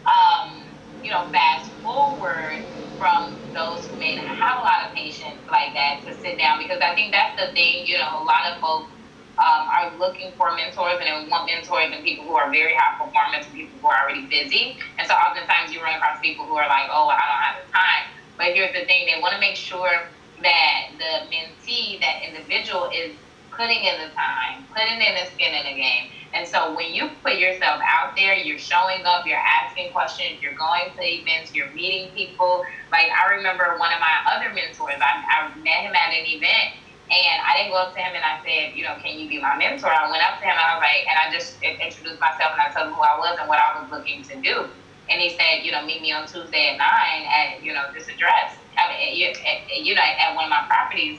Um, 0.07 0.79
you 1.01 1.11
know, 1.11 1.29
fast 1.31 1.71
forward 1.81 2.67
from 2.97 3.39
those 3.55 3.87
who 3.87 3.97
may 3.97 4.15
not 4.15 4.27
have 4.27 4.59
a 4.59 4.61
lot 4.63 4.87
of 4.87 4.95
patience 4.95 5.39
like 5.49 5.73
that 5.73 6.03
to 6.05 6.08
sit 6.21 6.37
down 6.37 6.59
because 6.59 6.79
I 6.81 6.95
think 6.95 7.11
that's 7.11 7.35
the 7.39 7.51
thing, 7.53 7.85
you 7.85 7.97
know, 7.97 8.21
a 8.21 8.25
lot 8.25 8.45
of 8.51 8.59
folks 8.59 8.91
um, 9.39 9.63
are 9.71 9.95
looking 9.97 10.35
for 10.35 10.51
mentors 10.55 10.99
and 10.99 11.07
they 11.07 11.29
want 11.29 11.47
mentors 11.47 11.91
and 11.95 12.03
people 12.03 12.25
who 12.25 12.35
are 12.35 12.51
very 12.51 12.75
high 12.75 12.99
performance 12.99 13.47
and 13.47 13.55
people 13.55 13.79
who 13.79 13.87
are 13.87 14.03
already 14.03 14.27
busy. 14.27 14.77
And 14.97 15.07
so 15.07 15.13
oftentimes 15.15 15.71
you 15.71 15.81
run 15.81 15.95
across 15.95 16.19
people 16.19 16.45
who 16.45 16.55
are 16.59 16.67
like, 16.67 16.91
oh, 16.91 17.07
I 17.07 17.19
don't 17.23 17.43
have 17.43 17.57
the 17.63 17.67
time. 17.71 18.03
But 18.37 18.47
here's 18.55 18.75
the 18.75 18.85
thing, 18.85 19.07
they 19.07 19.19
want 19.21 19.33
to 19.33 19.39
make 19.39 19.55
sure 19.55 20.11
that 20.43 20.79
the 20.99 21.27
mentee, 21.31 21.99
that 21.99 22.23
individual 22.27 22.89
is 22.93 23.15
putting 23.51 23.83
in 23.83 23.95
the 23.99 24.11
time, 24.15 24.67
putting 24.71 24.99
in 24.99 25.15
the 25.15 25.25
skin 25.31 25.51
in 25.51 25.63
the 25.67 25.75
game. 25.75 26.11
And 26.33 26.47
so 26.47 26.75
when 26.75 26.93
you 26.93 27.09
put 27.23 27.37
yourself 27.37 27.81
out 27.81 28.15
there, 28.15 28.35
you're 28.35 28.59
showing 28.59 29.03
up, 29.05 29.25
you're 29.25 29.41
asking 29.41 29.91
questions, 29.91 30.41
you're 30.41 30.53
going 30.53 30.93
to 30.95 31.01
events, 31.01 31.55
you're 31.55 31.71
meeting 31.71 32.13
people. 32.13 32.63
Like 32.91 33.09
I 33.09 33.35
remember 33.35 33.77
one 33.77 33.91
of 33.93 33.99
my 33.99 34.15
other 34.29 34.53
mentors, 34.53 35.01
I, 35.01 35.25
I 35.25 35.57
met 35.57 35.89
him 35.89 35.93
at 35.95 36.13
an 36.13 36.25
event 36.29 36.77
and 37.09 37.37
I 37.41 37.57
didn't 37.57 37.71
go 37.73 37.81
up 37.81 37.95
to 37.95 37.99
him 37.99 38.13
and 38.13 38.21
I 38.21 38.37
said, 38.45 38.77
you 38.77 38.83
know, 38.83 38.93
can 39.01 39.17
you 39.17 39.27
be 39.27 39.41
my 39.41 39.57
mentor? 39.57 39.89
I 39.89 40.05
went 40.11 40.21
up 40.21 40.37
to 40.37 40.45
him 40.45 40.53
and 40.53 40.61
I 40.61 40.77
was 40.77 40.85
like, 40.85 41.09
and 41.09 41.17
I 41.17 41.33
just 41.33 41.57
introduced 41.63 42.21
myself 42.21 42.53
and 42.53 42.61
I 42.61 42.69
told 42.69 42.89
him 42.89 42.93
who 42.93 43.01
I 43.01 43.17
was 43.17 43.37
and 43.41 43.49
what 43.49 43.57
I 43.57 43.81
was 43.81 43.89
looking 43.89 44.21
to 44.29 44.35
do. 44.37 44.69
And 45.09 45.17
he 45.19 45.33
said, 45.33 45.65
you 45.65 45.71
know, 45.71 45.83
meet 45.83 46.03
me 46.05 46.13
on 46.13 46.27
Tuesday 46.27 46.69
at 46.69 46.77
nine 46.77 47.25
at, 47.25 47.63
you 47.63 47.73
know, 47.73 47.89
this 47.97 48.07
address. 48.07 48.53
I 48.77 48.93
mean, 48.93 49.17
you, 49.17 49.33
you 49.73 49.95
know, 49.95 50.05
at 50.05 50.35
one 50.35 50.45
of 50.45 50.53
my 50.53 50.63
properties, 50.69 51.17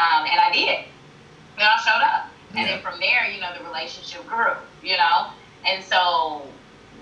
um, 0.00 0.24
and 0.24 0.40
I 0.40 0.48
did. 0.52 0.88
Know, 1.58 1.68
I 1.68 1.76
showed 1.84 2.00
up, 2.00 2.32
and 2.56 2.68
then 2.68 2.80
from 2.80 2.98
there, 3.00 3.30
you 3.30 3.40
know, 3.40 3.50
the 3.56 3.64
relationship 3.64 4.26
grew. 4.26 4.54
You 4.82 4.96
know, 4.96 5.30
and 5.66 5.82
so 5.84 6.46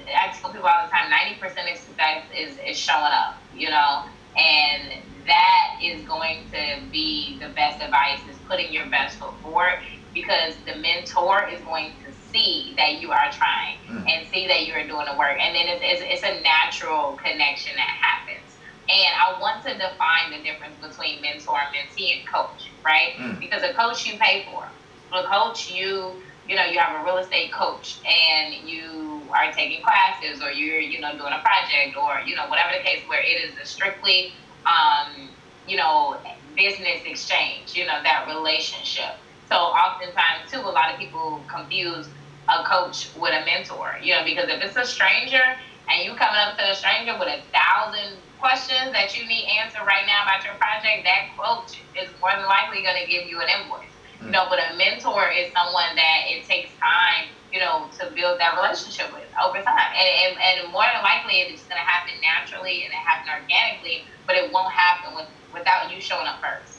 I 0.08 0.34
tell 0.40 0.52
people 0.52 0.68
all 0.68 0.86
the 0.86 0.90
time, 0.90 1.10
ninety 1.10 1.38
percent 1.40 1.70
of 1.70 1.78
success 1.78 2.24
is 2.36 2.58
is 2.66 2.76
showing 2.76 3.12
up. 3.12 3.36
You 3.54 3.70
know, 3.70 4.04
and 4.36 5.02
that 5.26 5.78
is 5.82 6.02
going 6.06 6.44
to 6.52 6.80
be 6.90 7.38
the 7.40 7.48
best 7.48 7.82
advice 7.82 8.20
is 8.30 8.36
putting 8.48 8.72
your 8.72 8.86
best 8.86 9.18
foot 9.18 9.32
forward 9.42 9.78
because 10.12 10.54
the 10.66 10.76
mentor 10.76 11.48
is 11.48 11.60
going 11.62 11.92
to 12.04 12.12
see 12.30 12.74
that 12.76 13.00
you 13.00 13.10
are 13.10 13.30
trying 13.32 13.78
mm. 13.88 14.08
and 14.08 14.28
see 14.28 14.46
that 14.46 14.66
you 14.66 14.74
are 14.74 14.86
doing 14.86 15.06
the 15.10 15.16
work 15.18 15.38
and 15.40 15.54
then 15.54 15.66
it's, 15.66 15.82
it's, 15.82 16.02
it's 16.04 16.22
a 16.22 16.42
natural 16.42 17.18
connection 17.24 17.74
that 17.74 17.88
happens 17.88 18.44
and 18.88 19.14
I 19.16 19.40
want 19.40 19.64
to 19.64 19.72
define 19.72 20.30
the 20.30 20.42
difference 20.42 20.76
between 20.80 21.22
mentor, 21.22 21.58
and 21.58 21.74
mentee, 21.74 22.18
and 22.18 22.28
coach, 22.28 22.70
right? 22.84 23.14
Mm. 23.16 23.40
Because 23.40 23.62
a 23.62 23.72
coach 23.72 24.06
you 24.06 24.18
pay 24.18 24.46
for. 24.50 24.68
A 25.12 25.22
coach 25.24 25.70
you, 25.70 26.22
you 26.48 26.56
know, 26.56 26.64
you 26.64 26.78
have 26.78 27.00
a 27.00 27.04
real 27.04 27.18
estate 27.18 27.52
coach 27.52 28.00
and 28.04 28.54
you 28.68 29.22
are 29.34 29.52
taking 29.52 29.82
classes 29.82 30.42
or 30.42 30.50
you're, 30.50 30.80
you 30.80 31.00
know, 31.00 31.12
doing 31.16 31.32
a 31.32 31.42
project 31.42 31.96
or, 31.96 32.20
you 32.26 32.34
know, 32.36 32.46
whatever 32.48 32.70
the 32.76 32.82
case 32.82 33.02
where 33.06 33.20
it 33.20 33.44
is 33.44 33.56
a 33.62 33.66
strictly, 33.66 34.32
um, 34.66 35.28
you 35.66 35.76
know, 35.76 36.18
business 36.56 37.02
exchange, 37.04 37.74
you 37.74 37.86
know, 37.86 38.00
that 38.02 38.26
relationship. 38.28 39.16
So 39.48 39.56
oftentimes 39.56 40.50
too, 40.50 40.60
a 40.60 40.72
lot 40.72 40.92
of 40.92 40.98
people 40.98 41.44
confuse 41.48 42.08
a 42.48 42.64
coach 42.64 43.08
with 43.16 43.32
a 43.32 43.44
mentor, 43.44 43.98
you 44.02 44.14
know, 44.14 44.24
because 44.24 44.48
if 44.48 44.62
it's 44.62 44.76
a 44.76 44.84
stranger 44.84 45.42
and 45.88 46.04
you 46.04 46.14
coming 46.14 46.40
up 46.40 46.58
to 46.58 46.70
a 46.70 46.74
stranger 46.74 47.16
with 47.18 47.28
a 47.28 47.40
thousand 47.52 48.18
questions 48.38 48.92
that 48.92 49.16
you 49.16 49.26
need 49.26 49.48
answered 49.62 49.86
right 49.86 50.04
now 50.06 50.22
about 50.24 50.44
your 50.44 50.54
project, 50.54 51.04
that 51.04 51.32
coach 51.38 51.80
is 51.96 52.08
more 52.20 52.30
than 52.36 52.44
likely 52.46 52.82
going 52.82 53.00
to 53.00 53.08
give 53.10 53.28
you 53.28 53.40
an 53.40 53.48
invoice. 53.48 53.93
You 54.24 54.30
know, 54.30 54.46
but 54.48 54.58
a 54.58 54.76
mentor 54.76 55.28
is 55.30 55.52
someone 55.52 55.94
that 55.96 56.18
it 56.26 56.46
takes 56.46 56.70
time, 56.80 57.28
you 57.52 57.60
know, 57.60 57.86
to 57.98 58.10
build 58.14 58.40
that 58.40 58.56
relationship 58.56 59.12
with 59.12 59.28
over 59.42 59.62
time. 59.62 59.92
And, 59.96 60.32
and, 60.32 60.62
and 60.64 60.72
more 60.72 60.84
than 60.92 61.02
likely, 61.02 61.40
it's 61.40 61.62
going 61.64 61.80
to 61.80 61.86
happen 61.86 62.14
naturally 62.22 62.84
and 62.84 62.92
it 62.92 62.96
happen 62.96 63.28
organically, 63.30 64.04
but 64.26 64.36
it 64.36 64.52
won't 64.52 64.72
happen 64.72 65.14
with, 65.14 65.28
without 65.52 65.92
you 65.94 66.00
showing 66.00 66.26
up 66.26 66.40
first. 66.40 66.78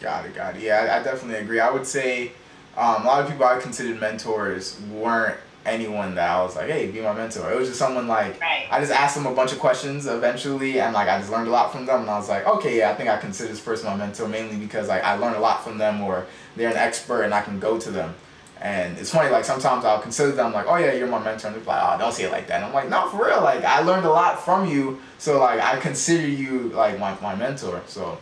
Got 0.00 0.26
it, 0.26 0.34
got 0.34 0.56
it. 0.56 0.62
Yeah, 0.62 0.80
I, 0.80 1.00
I 1.00 1.02
definitely 1.02 1.40
agree. 1.40 1.60
I 1.60 1.70
would 1.70 1.86
say 1.86 2.32
um, 2.76 3.02
a 3.02 3.06
lot 3.06 3.22
of 3.22 3.30
people 3.30 3.46
I 3.46 3.58
considered 3.58 4.00
mentors 4.00 4.80
weren't 4.90 5.38
anyone 5.64 6.14
that 6.16 6.28
I 6.28 6.42
was 6.42 6.56
like, 6.56 6.68
hey, 6.68 6.90
be 6.90 7.00
my 7.00 7.12
mentor. 7.12 7.52
It 7.52 7.56
was 7.56 7.68
just 7.68 7.78
someone 7.78 8.08
like 8.08 8.40
Right. 8.40 8.66
I 8.70 8.80
just 8.80 8.90
asked 8.90 9.14
them 9.14 9.26
a 9.26 9.34
bunch 9.34 9.52
of 9.52 9.60
questions 9.60 10.06
eventually, 10.06 10.80
and 10.80 10.92
like 10.92 11.08
I 11.08 11.18
just 11.18 11.30
learned 11.30 11.46
a 11.46 11.52
lot 11.52 11.72
from 11.72 11.86
them, 11.86 12.00
and 12.00 12.10
I 12.10 12.18
was 12.18 12.28
like, 12.28 12.46
okay, 12.46 12.78
yeah, 12.78 12.90
I 12.90 12.94
think 12.94 13.08
I 13.08 13.16
consider 13.16 13.48
this 13.48 13.60
person 13.60 13.86
my 13.86 13.94
mentor 13.94 14.26
mainly 14.26 14.56
because 14.56 14.88
like 14.88 15.04
I 15.04 15.14
learned 15.14 15.36
a 15.36 15.40
lot 15.40 15.62
from 15.62 15.78
them, 15.78 16.00
or 16.02 16.26
they're 16.56 16.70
an 16.70 16.76
expert, 16.76 17.22
and 17.22 17.32
I 17.34 17.42
can 17.42 17.58
go 17.60 17.78
to 17.78 17.90
them. 17.90 18.14
And 18.60 18.96
it's 18.96 19.10
funny, 19.10 19.28
like 19.30 19.44
sometimes 19.44 19.84
I'll 19.84 20.00
consider 20.00 20.30
them 20.32 20.52
like, 20.52 20.66
oh 20.68 20.76
yeah, 20.76 20.92
you're 20.92 21.08
my 21.08 21.18
mentor, 21.22 21.48
and 21.48 21.56
they're 21.56 21.64
like, 21.64 21.82
oh, 21.82 21.98
don't 21.98 22.12
say 22.12 22.24
it 22.24 22.30
like 22.32 22.46
that. 22.46 22.56
And 22.56 22.64
I'm 22.66 22.72
like, 22.72 22.88
no, 22.88 23.08
for 23.08 23.24
real, 23.26 23.40
like 23.42 23.64
I 23.64 23.80
learned 23.80 24.06
a 24.06 24.10
lot 24.10 24.44
from 24.44 24.68
you, 24.68 25.00
so 25.18 25.40
like 25.40 25.60
I 25.60 25.80
consider 25.80 26.26
you 26.28 26.68
like 26.70 26.98
my, 26.98 27.18
my 27.20 27.34
mentor. 27.34 27.82
So 27.86 28.18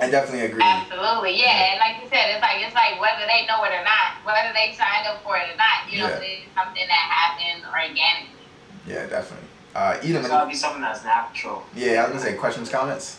I 0.00 0.10
definitely 0.10 0.46
agree. 0.46 0.62
Absolutely, 0.64 1.38
yeah. 1.38 1.70
And 1.72 1.78
like 1.78 2.02
you 2.02 2.08
said, 2.08 2.30
it's 2.34 2.42
like 2.42 2.56
it's 2.60 2.74
like 2.74 3.00
whether 3.00 3.24
they 3.26 3.46
know 3.46 3.62
it 3.62 3.70
or 3.70 3.84
not, 3.84 4.18
whether 4.24 4.52
they 4.52 4.74
signed 4.76 5.06
up 5.06 5.22
for 5.22 5.36
it 5.36 5.52
or 5.52 5.56
not. 5.56 5.86
You 5.88 5.98
know, 6.00 6.08
Yeah. 6.08 6.16
it's 6.26 6.54
something 6.56 6.82
that 6.88 7.04
happened 7.12 7.62
organically. 7.70 8.42
Yeah, 8.88 9.06
definitely. 9.06 9.46
Uh, 9.76 9.96
Edom, 10.02 10.16
It's 10.16 10.28
gotta 10.28 10.48
be 10.50 10.56
something 10.56 10.82
that's 10.82 11.04
natural. 11.04 11.62
yeah, 11.76 12.00
I 12.02 12.10
was 12.10 12.18
gonna 12.18 12.20
say 12.20 12.34
questions, 12.36 12.68
comments. 12.68 13.18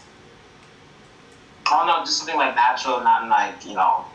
I 1.65 1.69
don't 1.77 1.87
know, 1.87 1.99
just 2.05 2.17
something 2.17 2.35
like 2.35 2.53
natural, 2.55 2.99
not 3.01 3.27
like 3.29 3.65
you 3.65 3.75
know, 3.75 4.05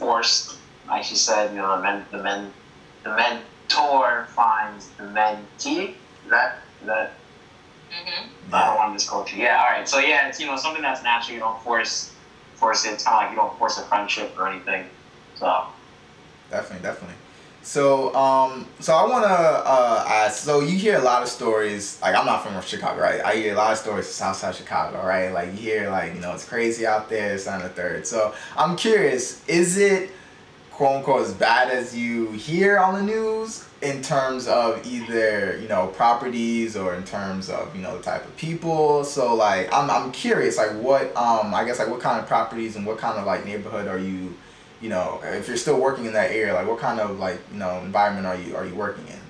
forced. 0.00 0.58
Like 0.88 1.04
she 1.04 1.14
said, 1.14 1.52
you 1.52 1.58
know, 1.58 1.76
the 1.76 1.82
men, 1.82 2.06
the 2.10 2.22
men, 2.22 2.52
the 3.04 3.14
mentor 3.14 4.28
finds 4.34 4.88
the 4.98 5.04
mentee. 5.04 5.94
That 6.28 6.58
that 6.80 6.80
is 6.82 6.86
that? 6.86 7.16
hmm 7.90 8.54
I 8.54 8.66
don't 8.66 8.76
want 8.76 8.92
this 8.94 9.08
culture. 9.08 9.36
Yeah, 9.36 9.60
all 9.62 9.70
right. 9.70 9.88
So 9.88 9.98
yeah, 9.98 10.28
it's 10.28 10.40
you 10.40 10.46
know 10.46 10.56
something 10.56 10.82
that's 10.82 11.02
natural. 11.04 11.34
You 11.34 11.40
don't 11.40 11.62
force 11.62 12.12
force 12.56 12.84
it. 12.84 12.92
It's 12.94 13.04
kind 13.04 13.16
of 13.16 13.22
like 13.22 13.30
you 13.30 13.36
don't 13.36 13.56
force 13.58 13.78
a 13.78 13.82
friendship 13.84 14.34
or 14.36 14.48
anything. 14.48 14.88
So 15.36 15.46
Definitely, 16.50 16.82
definitely. 16.82 17.16
So, 17.62 18.14
um, 18.14 18.66
so 18.80 18.94
I 18.94 19.06
wanna 19.08 19.26
uh, 19.26 20.04
ask. 20.08 20.42
So 20.44 20.60
you 20.60 20.78
hear 20.78 20.98
a 20.98 21.02
lot 21.02 21.22
of 21.22 21.28
stories. 21.28 22.00
Like 22.00 22.14
I'm 22.14 22.26
not 22.26 22.42
from 22.42 22.60
Chicago, 22.62 23.00
right? 23.00 23.20
I 23.20 23.36
hear 23.36 23.52
a 23.52 23.56
lot 23.56 23.72
of 23.72 23.78
stories 23.78 24.06
from 24.06 24.14
Southside 24.14 24.54
Chicago, 24.54 25.06
right? 25.06 25.30
Like 25.30 25.48
you 25.48 25.58
hear 25.58 25.90
like 25.90 26.14
you 26.14 26.20
know 26.20 26.32
it's 26.32 26.48
crazy 26.48 26.86
out 26.86 27.08
there. 27.10 27.34
It's 27.34 27.46
on 27.46 27.60
the 27.60 27.68
third. 27.68 28.06
So 28.06 28.34
I'm 28.56 28.76
curious. 28.76 29.46
Is 29.46 29.76
it 29.76 30.10
quote 30.70 30.96
unquote 30.96 31.26
as 31.26 31.34
bad 31.34 31.70
as 31.70 31.94
you 31.94 32.32
hear 32.32 32.78
on 32.78 32.94
the 32.94 33.02
news 33.02 33.66
in 33.82 34.00
terms 34.00 34.46
of 34.48 34.84
either 34.86 35.58
you 35.60 35.68
know 35.68 35.88
properties 35.88 36.76
or 36.76 36.94
in 36.94 37.04
terms 37.04 37.50
of 37.50 37.76
you 37.76 37.82
know 37.82 37.98
the 37.98 38.02
type 38.02 38.24
of 38.24 38.34
people? 38.38 39.04
So 39.04 39.34
like 39.34 39.70
I'm 39.70 39.90
I'm 39.90 40.12
curious. 40.12 40.56
Like 40.56 40.72
what 40.72 41.14
um 41.14 41.54
I 41.54 41.64
guess 41.64 41.78
like 41.78 41.88
what 41.88 42.00
kind 42.00 42.18
of 42.18 42.26
properties 42.26 42.76
and 42.76 42.86
what 42.86 42.96
kind 42.96 43.18
of 43.18 43.26
like 43.26 43.44
neighborhood 43.44 43.86
are 43.86 43.98
you? 43.98 44.34
You 44.80 44.88
know, 44.88 45.20
if 45.22 45.46
you're 45.46 45.56
still 45.56 45.78
working 45.78 46.06
in 46.06 46.12
that 46.14 46.30
area, 46.30 46.54
like 46.54 46.66
what 46.66 46.78
kind 46.78 47.00
of 47.00 47.18
like 47.18 47.40
you 47.52 47.58
know 47.58 47.78
environment 47.80 48.26
are 48.26 48.36
you 48.36 48.56
are 48.56 48.64
you 48.64 48.74
working 48.74 49.06
in? 49.08 49.20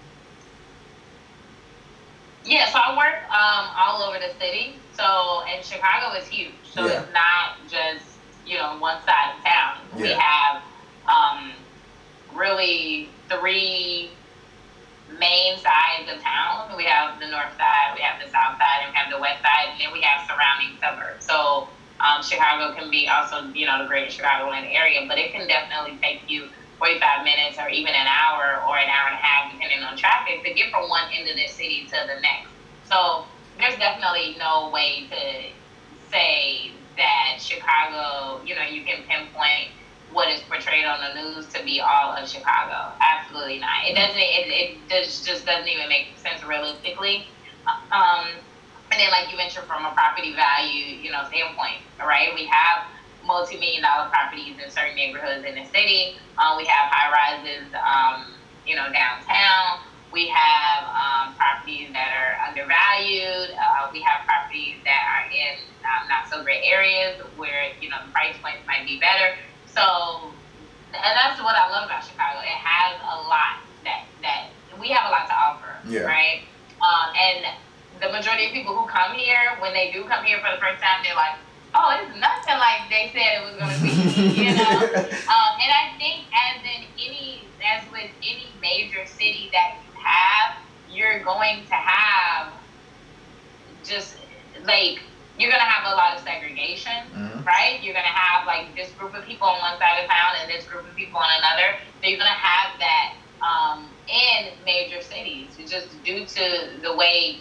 Yeah, 2.44 2.70
so 2.70 2.78
I 2.78 2.96
work 2.96 3.22
um, 3.30 3.68
all 3.76 4.02
over 4.02 4.18
the 4.18 4.32
city. 4.42 4.74
So, 4.94 5.42
and 5.48 5.64
Chicago 5.64 6.16
is 6.16 6.26
huge. 6.26 6.52
So 6.64 6.86
Yeah. 6.86 7.02
it's 7.02 7.12
not 7.12 7.56
just, 7.68 8.04
you 8.46 8.56
know, 8.56 8.78
one 8.78 8.98
side 9.04 9.34
of 9.36 9.44
town. 9.44 9.76
We 9.96 10.10
have 10.12 10.62
um, 11.06 11.52
really 12.34 13.08
three 13.28 14.10
main 15.18 15.58
sides 15.58 16.10
of 16.12 16.22
town. 16.22 16.76
We 16.76 16.84
have 16.84 17.20
the 17.20 17.26
north 17.28 17.54
side, 17.58 17.92
we 17.94 18.00
have 18.00 18.20
the 18.24 18.30
south 18.30 18.56
side, 18.58 18.84
and 18.84 18.92
we 18.92 18.96
have 18.96 19.10
the 19.10 19.18
west 19.20 19.42
side, 19.42 19.72
and 19.72 19.80
then 19.80 19.92
we 19.92 20.00
have 20.02 20.26
surrounding 20.26 20.78
suburbs. 20.80 21.24
So 21.26 21.68
um, 22.00 22.22
Chicago 22.22 22.74
can 22.74 22.90
be 22.90 23.06
also, 23.08 23.44
you 23.52 23.66
know, 23.66 23.82
the 23.82 23.88
greater 23.88 24.10
Chicagoland 24.10 24.72
area, 24.74 25.04
but 25.06 25.18
it 25.18 25.32
can 25.32 25.46
definitely 25.46 25.98
take 26.00 26.22
you 26.28 26.48
45 26.78 27.24
minutes 27.24 27.58
or 27.58 27.68
even 27.68 27.92
an 27.92 28.06
hour 28.06 28.64
or 28.66 28.78
an 28.78 28.88
hour 28.88 29.12
and 29.12 29.14
a 29.14 29.22
half, 29.22 29.52
depending 29.52 29.80
on 29.84 29.96
traffic, 29.96 30.42
to 30.44 30.54
get 30.54 30.70
from 30.70 30.88
one 30.88 31.04
end 31.12 31.28
of 31.28 31.36
the 31.36 31.46
city 31.46 31.84
to 31.84 31.96
the 32.08 32.20
next. 32.20 32.48
So 32.88 33.24
there's 33.58 33.76
definitely 33.76 34.36
no 34.38 34.70
way 34.72 35.06
to 35.10 36.10
say 36.10 36.72
that 36.96 37.36
Chicago, 37.38 38.42
you 38.44 38.54
know, 38.54 38.62
you 38.62 38.84
can 38.84 39.02
pinpoint 39.04 39.68
what 40.12 40.28
is 40.28 40.40
portrayed 40.48 40.84
on 40.84 40.98
the 41.00 41.22
news 41.22 41.46
to 41.52 41.62
be 41.62 41.80
all 41.80 42.16
of 42.16 42.26
Chicago. 42.26 42.92
Absolutely 43.00 43.58
not. 43.58 43.84
It 43.84 43.94
doesn't. 43.94 44.18
It, 44.18 44.48
it 44.48 44.76
just 44.88 45.24
just 45.24 45.46
doesn't 45.46 45.68
even 45.68 45.88
make 45.88 46.16
sense 46.16 46.42
realistically. 46.42 47.26
Um, 47.92 48.26
and 48.90 48.98
then, 48.98 49.10
like 49.10 49.30
you 49.30 49.36
mentioned, 49.36 49.66
from 49.66 49.84
a 49.86 49.92
property 49.94 50.34
value, 50.34 50.98
you 50.98 51.10
know, 51.10 51.22
standpoint, 51.28 51.78
right? 52.02 52.34
We 52.34 52.46
have 52.46 52.90
multi-million 53.22 53.82
dollar 53.82 54.10
properties 54.10 54.58
in 54.58 54.70
certain 54.70 54.96
neighborhoods 54.96 55.44
in 55.46 55.54
the 55.54 55.64
city. 55.70 56.16
Uh, 56.38 56.54
we 56.56 56.66
have 56.66 56.90
high 56.90 57.10
rises, 57.12 57.70
um, 57.78 58.34
you 58.64 58.74
know, 58.74 58.90
downtown. 58.90 59.86
We 60.10 60.26
have 60.26 60.82
um, 60.90 61.36
properties 61.38 61.92
that 61.94 62.10
are 62.10 62.34
undervalued. 62.50 63.54
Uh, 63.54 63.94
we 63.94 64.02
have 64.02 64.26
properties 64.26 64.82
that 64.82 65.02
are 65.06 65.30
in 65.30 65.70
um, 65.86 66.08
not 66.10 66.26
so 66.26 66.42
great 66.42 66.66
areas 66.66 67.22
where 67.36 67.70
you 67.80 67.88
know 67.88 67.96
the 68.04 68.10
price 68.10 68.34
points 68.42 68.66
might 68.66 68.82
be 68.86 68.98
better. 68.98 69.38
So, 69.70 70.34
and 70.90 71.14
that's 71.14 71.38
what 71.38 71.54
I 71.54 71.70
love 71.70 71.86
about 71.86 72.02
Chicago. 72.02 72.42
It 72.42 72.58
has 72.58 72.98
a 72.98 73.18
lot 73.30 73.62
that 73.86 74.10
that 74.26 74.50
we 74.82 74.88
have 74.90 75.06
a 75.06 75.10
lot 75.14 75.30
to 75.30 75.34
offer, 75.36 75.78
Yeah. 75.86 76.10
right? 76.10 76.42
Um, 76.82 77.14
and 77.14 77.46
majority 78.20 78.46
of 78.46 78.52
people 78.52 78.76
who 78.76 78.86
come 78.86 79.16
here, 79.16 79.56
when 79.64 79.72
they 79.72 79.90
do 79.90 80.04
come 80.04 80.24
here 80.24 80.38
for 80.44 80.52
the 80.52 80.60
first 80.60 80.82
time, 80.84 81.00
they're 81.02 81.16
like, 81.16 81.40
"Oh, 81.72 81.88
it's 81.96 82.12
nothing 82.20 82.58
like 82.60 82.92
they 82.92 83.08
said 83.16 83.40
it 83.40 83.42
was 83.48 83.56
going 83.56 83.72
to 83.72 83.80
be," 83.80 83.92
you 84.44 84.52
know. 84.60 84.76
Um, 85.30 85.50
and 85.62 85.70
I 85.72 85.94
think 85.96 86.26
as 86.34 86.58
in 86.66 86.80
any, 86.98 87.54
as 87.64 87.88
with 87.90 88.10
any 88.20 88.58
major 88.60 89.06
city 89.06 89.48
that 89.52 89.80
you 89.86 89.92
have, 89.96 90.58
you're 90.86 91.22
going 91.24 91.64
to 91.64 91.74
have 91.74 92.52
just 93.84 94.16
like 94.64 94.98
you're 95.36 95.50
gonna 95.50 95.62
have 95.62 95.90
a 95.90 95.96
lot 95.96 96.12
of 96.14 96.20
segregation, 96.22 96.92
Mhm. 97.14 97.46
right? 97.46 97.80
You're 97.80 97.94
gonna 97.94 98.08
have 98.12 98.46
like 98.46 98.74
this 98.76 98.92
group 98.92 99.14
of 99.14 99.24
people 99.24 99.46
on 99.48 99.58
one 99.60 99.78
side 99.78 100.02
of 100.02 100.10
town 100.10 100.32
and 100.42 100.50
this 100.50 100.66
group 100.66 100.86
of 100.86 100.94
people 100.96 101.18
on 101.18 101.30
another. 101.38 101.78
So 102.02 102.08
you're 102.10 102.18
gonna 102.18 102.30
have 102.30 102.78
that 102.80 103.14
um, 103.40 103.96
in 104.06 104.62
major 104.64 105.00
cities, 105.00 105.56
just 105.56 106.02
due 106.02 106.26
to 106.26 106.78
the 106.82 106.94
way 106.94 107.40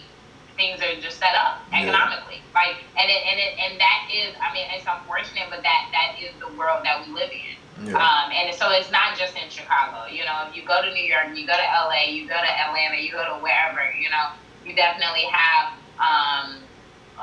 things 0.60 0.76
are 0.84 0.92
just 1.00 1.16
set 1.16 1.32
up 1.34 1.64
Yeah. 1.72 1.88
economically. 1.88 2.44
Like, 2.52 2.76
and 3.00 3.08
it, 3.08 3.22
and 3.24 3.40
it, 3.40 3.52
and 3.56 3.80
that 3.80 4.00
is, 4.12 4.36
I 4.36 4.52
mean, 4.52 4.68
it's 4.76 4.84
unfortunate, 4.84 5.48
but 5.48 5.62
that 5.64 5.88
that 5.96 6.20
is 6.20 6.36
the 6.38 6.52
world 6.52 6.84
that 6.84 7.00
we 7.00 7.14
live 7.16 7.32
in. 7.32 7.56
Yeah. 7.88 7.96
Um, 7.96 8.28
and 8.30 8.52
so 8.54 8.68
it's 8.70 8.90
not 8.92 9.16
just 9.16 9.32
in 9.40 9.48
Chicago. 9.48 10.04
You 10.12 10.24
know, 10.28 10.44
if 10.46 10.54
you 10.54 10.62
go 10.68 10.82
to 10.84 10.92
New 10.92 11.02
York, 11.08 11.32
you 11.32 11.46
go 11.46 11.56
to 11.56 11.68
LA, 11.88 12.12
you 12.12 12.28
go 12.28 12.36
to 12.36 12.52
Atlanta, 12.60 13.00
you 13.00 13.10
go 13.10 13.24
to 13.24 13.40
wherever, 13.40 13.80
you 13.96 14.10
know, 14.12 14.36
you 14.66 14.76
definitely 14.76 15.24
have 15.32 15.72
um, 15.96 16.60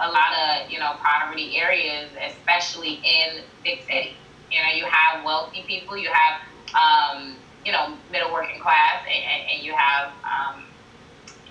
a 0.01 0.09
lot 0.09 0.33
of, 0.33 0.71
you 0.71 0.79
know, 0.79 0.97
poverty 0.97 1.57
areas, 1.61 2.09
especially 2.25 2.95
in 3.05 3.43
big 3.63 3.81
cities. 3.85 4.17
You 4.49 4.57
know, 4.63 4.71
you 4.73 4.85
have 4.89 5.23
wealthy 5.23 5.63
people, 5.67 5.95
you 5.95 6.09
have, 6.09 6.41
um, 6.73 7.35
you 7.63 7.71
know, 7.71 7.93
middle 8.11 8.33
working 8.33 8.59
class, 8.59 9.03
and, 9.05 9.23
and, 9.29 9.51
and 9.51 9.63
you 9.63 9.73
have, 9.75 10.09
um, 10.25 10.63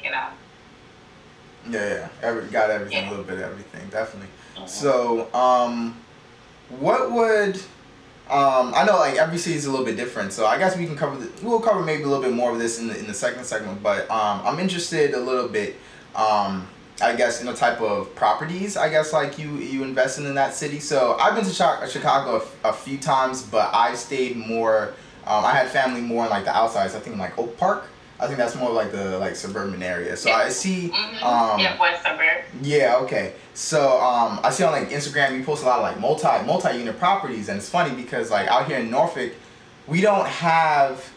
you 0.02 0.10
know, 0.10 0.26
Yeah, 1.70 1.88
yeah. 1.88 2.08
Every, 2.22 2.44
got 2.48 2.70
everything, 2.70 3.04
Yeah. 3.04 3.08
a 3.08 3.10
little 3.10 3.24
bit 3.24 3.34
of 3.38 3.42
everything, 3.42 3.88
definitely. 3.90 4.28
So, 4.66 5.32
um, 5.34 5.96
what 6.68 7.10
would 7.12 7.56
um, 8.28 8.72
I 8.74 8.84
know 8.84 8.96
like 8.96 9.16
every 9.18 9.38
city 9.38 9.54
is 9.54 9.66
a 9.66 9.70
little 9.70 9.86
bit 9.86 9.96
different, 9.96 10.32
so 10.32 10.46
I 10.46 10.58
guess 10.58 10.76
we 10.76 10.84
can 10.86 10.96
cover 10.96 11.16
the, 11.16 11.30
we'll 11.46 11.60
cover 11.60 11.80
maybe 11.82 12.02
a 12.02 12.06
little 12.08 12.22
bit 12.22 12.32
more 12.32 12.50
of 12.50 12.58
this 12.58 12.80
in 12.80 12.88
the 12.88 12.98
in 12.98 13.06
the 13.06 13.14
second 13.14 13.44
segment. 13.44 13.82
But 13.84 14.10
um, 14.10 14.40
I'm 14.44 14.58
interested 14.58 15.14
a 15.14 15.20
little 15.20 15.46
bit, 15.48 15.76
um, 16.16 16.66
I 17.00 17.14
guess 17.14 17.40
in 17.40 17.46
the 17.46 17.52
type 17.54 17.80
of 17.80 18.12
properties 18.16 18.76
I 18.76 18.88
guess 18.88 19.12
like 19.12 19.38
you 19.38 19.58
you 19.58 19.84
invested 19.84 20.24
in 20.26 20.34
that 20.34 20.54
city. 20.54 20.80
So 20.80 21.16
I've 21.20 21.36
been 21.36 21.44
to 21.44 21.56
Chi- 21.56 21.86
Chicago 21.88 22.44
a 22.64 22.72
few 22.72 22.98
times, 22.98 23.42
but 23.42 23.72
I 23.72 23.94
stayed 23.94 24.36
more. 24.36 24.94
Um, 25.24 25.44
I 25.44 25.52
had 25.52 25.68
family 25.68 26.00
more 26.00 26.24
in 26.24 26.30
like 26.30 26.44
the 26.44 26.56
outsides. 26.56 26.96
I 26.96 26.98
think 26.98 27.18
like 27.18 27.38
Oak 27.38 27.56
Park. 27.58 27.84
I 28.18 28.26
think 28.26 28.38
that's 28.38 28.56
more 28.56 28.70
like 28.70 28.92
the 28.92 29.18
like 29.18 29.36
suburban 29.36 29.82
area. 29.82 30.16
So 30.16 30.30
I 30.30 30.48
see. 30.48 30.88
mhm. 30.88 31.22
Um, 31.22 31.60
yeah, 31.60 31.78
west 31.78 32.02
suburb. 32.02 32.44
yeah, 32.62 32.96
okay. 33.02 33.34
So 33.54 34.00
um, 34.00 34.40
I 34.42 34.50
see 34.50 34.64
on 34.64 34.72
like 34.72 34.88
Instagram 34.90 35.36
you 35.36 35.44
post 35.44 35.62
a 35.62 35.66
lot 35.66 35.78
of 35.78 35.82
like 35.82 36.00
multi 36.00 36.26
multi 36.46 36.78
unit 36.78 36.98
properties, 36.98 37.48
and 37.48 37.58
it's 37.58 37.68
funny 37.68 37.94
because 37.94 38.30
like 38.30 38.48
out 38.48 38.66
here 38.66 38.78
in 38.78 38.90
Norfolk, 38.90 39.32
we 39.86 40.00
don't 40.00 40.26
have. 40.26 41.12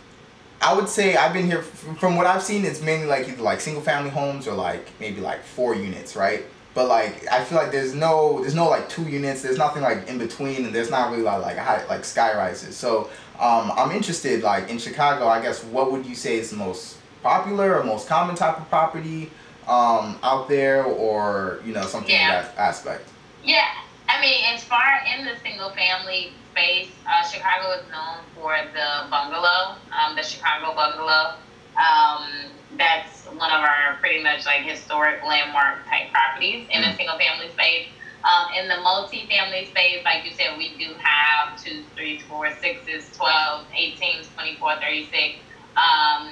I 0.61 0.73
would 0.73 0.89
say 0.89 1.15
I've 1.15 1.31
been 1.31 1.45
here 1.45 1.61
from 1.61 2.17
what 2.17 2.27
I've 2.27 2.43
seen. 2.43 2.65
It's 2.65 2.81
mainly 2.81 3.07
like 3.07 3.29
either 3.29 3.41
like 3.41 3.61
single 3.61 3.81
family 3.81 4.09
homes 4.09 4.45
or 4.45 4.53
like 4.53 4.89
maybe 4.99 5.21
like 5.21 5.41
four 5.43 5.73
units, 5.73 6.17
right? 6.17 6.43
But 6.73 6.89
like 6.89 7.25
I 7.31 7.45
feel 7.45 7.57
like 7.57 7.71
there's 7.71 7.93
no 7.93 8.41
there's 8.41 8.55
no 8.55 8.67
like 8.67 8.89
two 8.89 9.03
units. 9.03 9.41
There's 9.41 9.57
nothing 9.57 9.81
like 9.83 10.07
in 10.09 10.17
between, 10.17 10.65
and 10.65 10.75
there's 10.75 10.91
not 10.91 11.11
really 11.11 11.23
like 11.23 11.41
like 11.43 11.57
high, 11.57 11.85
like 11.87 12.03
sky 12.03 12.35
rises. 12.35 12.75
So 12.75 13.09
um, 13.39 13.71
I'm 13.75 13.91
interested 13.91 14.43
like 14.43 14.69
in 14.69 14.77
Chicago. 14.77 15.27
I 15.27 15.41
guess 15.41 15.63
what 15.63 15.91
would 15.91 16.05
you 16.05 16.15
say 16.15 16.37
is 16.37 16.49
the 16.51 16.57
most 16.57 16.97
popular 17.23 17.77
or 17.79 17.83
most 17.83 18.07
common 18.07 18.35
type 18.35 18.59
of 18.59 18.69
property 18.69 19.31
um, 19.67 20.17
out 20.23 20.47
there, 20.49 20.83
or 20.83 21.61
you 21.65 21.73
know 21.73 21.83
something 21.85 22.11
Yeah. 22.11 22.39
in 22.39 22.45
that 22.45 22.57
aspect? 22.57 23.07
Yeah, 23.43 23.65
I 24.07 24.19
mean, 24.19 24.43
as 24.53 24.63
far 24.63 24.83
in 25.15 25.25
the 25.25 25.33
single 25.43 25.69
family 25.71 26.33
space. 26.51 26.89
Uh, 27.07 27.23
Chicago 27.27 27.71
is 27.71 27.83
known 27.91 28.17
for 28.35 28.57
the 28.73 29.09
bungalow, 29.09 29.75
um, 29.93 30.15
the 30.15 30.23
Chicago 30.23 30.73
bungalow. 30.75 31.35
Um, 31.77 32.51
that's 32.77 33.25
one 33.25 33.49
of 33.51 33.61
our 33.61 33.97
pretty 34.01 34.21
much 34.21 34.45
like 34.45 34.61
historic 34.63 35.23
landmark 35.23 35.85
type 35.87 36.11
properties 36.11 36.67
in 36.71 36.83
a 36.83 36.87
Mm. 36.87 36.97
single 36.97 37.17
family 37.17 37.49
space. 37.51 37.87
Um, 38.23 38.51
in 38.59 38.67
the 38.67 38.77
multi-family 38.77 39.65
space, 39.67 40.03
like 40.03 40.25
you 40.25 40.31
said, 40.35 40.57
we 40.57 40.77
do 40.77 40.93
have 40.99 41.61
two, 41.61 41.85
three, 41.95 42.19
four, 42.19 42.49
sixes, 42.59 43.15
12, 43.15 43.67
18, 43.73 44.23
24, 44.35 44.75
36. 44.81 45.39
Um, 45.77 46.31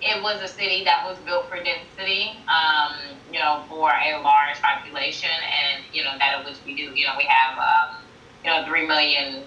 it 0.00 0.22
was 0.22 0.42
a 0.42 0.48
city 0.48 0.84
that 0.84 1.04
was 1.04 1.18
built 1.20 1.48
for 1.48 1.56
density, 1.62 2.44
um, 2.48 3.18
you 3.30 3.38
know, 3.38 3.64
for 3.68 3.90
a 3.90 4.20
large 4.20 4.60
population, 4.60 5.30
and 5.30 5.84
you 5.92 6.02
know 6.04 6.12
that 6.18 6.38
of 6.38 6.44
which 6.46 6.58
we 6.64 6.74
do. 6.76 6.94
You 6.94 7.06
know, 7.06 7.14
we 7.16 7.26
have, 7.28 7.58
um, 7.58 8.02
you 8.44 8.50
know, 8.50 8.64
three 8.66 8.86
million 8.86 9.44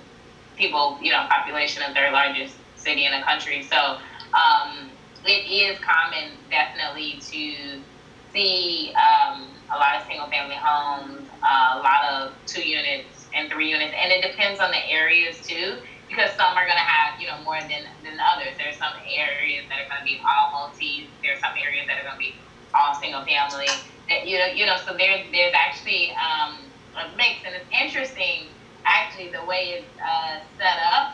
people, 0.57 0.97
you 1.01 1.11
know, 1.11 1.25
population, 1.29 1.83
the 1.87 1.93
third 1.93 2.11
largest 2.13 2.55
city 2.75 3.05
in 3.05 3.11
the 3.11 3.25
country. 3.25 3.63
So 3.63 3.97
um, 4.35 4.91
it 5.25 5.47
is 5.49 5.79
common, 5.79 6.37
definitely, 6.49 7.19
to 7.31 7.83
see 8.33 8.93
um, 8.95 9.49
a 9.73 9.77
lot 9.77 9.95
of 9.95 10.07
single-family 10.07 10.55
homes, 10.61 11.24
uh, 11.45 11.77
a 11.77 11.79
lot 11.79 12.01
of 12.09 12.33
two 12.47 12.61
units 12.67 13.27
and 13.33 13.51
three 13.51 13.69
units, 13.69 13.93
and 14.01 14.11
it 14.11 14.21
depends 14.21 14.59
on 14.59 14.71
the 14.71 14.83
areas 14.89 15.41
too 15.45 15.77
because 16.09 16.31
some 16.37 16.53
are 16.57 16.65
going 16.65 16.77
to 16.77 16.89
have 16.89 17.19
you 17.19 17.27
know 17.27 17.41
more 17.43 17.59
than 17.61 17.83
than 18.03 18.17
others. 18.33 18.55
There's 18.57 18.77
some 18.77 18.93
areas 19.15 19.65
that 19.69 19.79
are 19.79 19.89
going 19.89 20.01
to 20.01 20.05
be 20.07 20.21
all 20.25 20.51
multi. 20.51 21.13
There's 21.23 21.39
some 21.39 21.53
areas 21.57 21.85
that 21.87 21.97
are 21.99 22.03
going 22.03 22.17
to 22.17 22.23
be 22.23 22.35
all 22.73 22.93
single 22.93 23.25
family. 23.25 23.69
That 24.09 24.27
you 24.27 24.37
know 24.37 24.47
you 24.47 24.65
know 24.65 24.77
so 24.77 24.95
there's 24.97 25.25
there's 25.31 25.53
actually 25.55 26.13
um, 26.17 26.73
a 26.97 27.15
mix, 27.15 27.41
and 27.45 27.55
it's 27.55 27.69
interesting 27.73 28.57
actually 28.85 29.31
the 29.31 29.43
way 29.45 29.77
it's 29.81 29.93
uh, 30.01 30.45
set 30.57 30.77
up. 30.93 31.13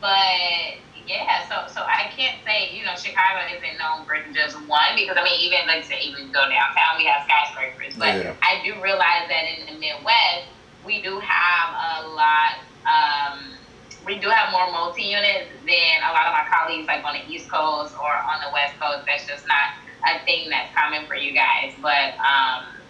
But 0.00 0.85
yeah, 1.06 1.46
so 1.48 1.72
so 1.72 1.80
I 1.86 2.10
can't 2.14 2.42
say 2.44 2.70
you 2.74 2.84
know 2.84 2.94
Chicago 2.96 3.46
isn't 3.48 3.78
known 3.78 4.04
for 4.06 4.16
just 4.34 4.58
one 4.66 4.94
because 4.96 5.16
I 5.16 5.22
mean 5.24 5.38
even 5.40 5.66
like 5.66 5.84
say 5.84 6.00
even 6.02 6.32
go 6.32 6.42
downtown 6.50 6.98
we 6.98 7.06
have 7.06 7.22
skyscrapers, 7.24 7.94
but 7.96 8.14
Yeah. 8.22 8.34
I 8.42 8.60
do 8.64 8.82
realize 8.82 9.28
that 9.28 9.44
in 9.46 9.66
the 9.66 9.78
Midwest 9.78 10.50
we 10.84 11.02
do 11.02 11.18
have 11.18 11.68
a 11.74 12.08
lot. 12.08 12.54
Um, 12.86 13.58
we 14.04 14.18
do 14.20 14.28
have 14.28 14.52
more 14.52 14.70
multi 14.70 15.02
units 15.02 15.50
than 15.66 15.96
a 16.06 16.12
lot 16.12 16.26
of 16.26 16.32
my 16.32 16.46
colleagues, 16.52 16.86
like 16.86 17.02
on 17.04 17.14
the 17.14 17.24
East 17.26 17.50
Coast 17.50 17.94
or 17.98 18.12
on 18.30 18.38
the 18.40 18.50
West 18.52 18.78
Coast. 18.78 19.02
That's 19.06 19.26
just 19.26 19.46
not 19.46 19.66
a 20.06 20.24
thing 20.24 20.48
that's 20.50 20.70
common 20.76 21.06
for 21.06 21.16
you 21.16 21.34
guys. 21.34 21.74
But 21.82 22.14
um, 22.22 22.86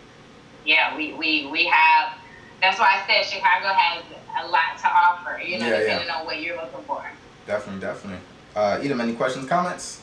yeah, 0.65 0.97
we, 0.97 1.15
we, 1.15 1.47
we 1.51 1.65
have. 1.67 2.13
That's 2.61 2.79
why 2.79 3.01
I 3.01 3.07
said 3.07 3.25
Chicago 3.25 3.69
has 3.73 4.05
a 4.45 4.47
lot 4.49 4.77
to 4.81 4.89
offer. 4.89 5.41
You 5.41 5.59
know, 5.59 5.67
Yeah, 5.67 5.73
yeah. 5.73 5.81
depending 5.81 6.11
on 6.11 6.27
what 6.27 6.41
you're 6.41 6.57
looking 6.57 6.85
for. 6.87 7.03
Definitely, 7.47 7.81
definitely. 7.81 8.21
Uh, 8.55 8.79
Edom, 8.83 9.01
any 9.01 9.15
questions, 9.15 9.49
comments? 9.49 10.01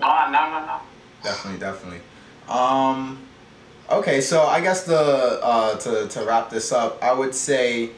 No, 0.00 0.08
no, 0.30 0.50
no, 0.50 0.66
no. 0.66 0.80
Definitely, 1.22 1.60
definitely. 1.60 2.00
Um, 2.48 3.26
okay, 3.90 4.20
so 4.20 4.42
I 4.42 4.60
guess 4.60 4.84
the 4.84 5.40
uh, 5.42 5.76
to 5.78 6.08
to 6.08 6.24
wrap 6.24 6.50
this 6.50 6.72
up, 6.72 7.02
I 7.02 7.12
would 7.12 7.34
say, 7.34 7.90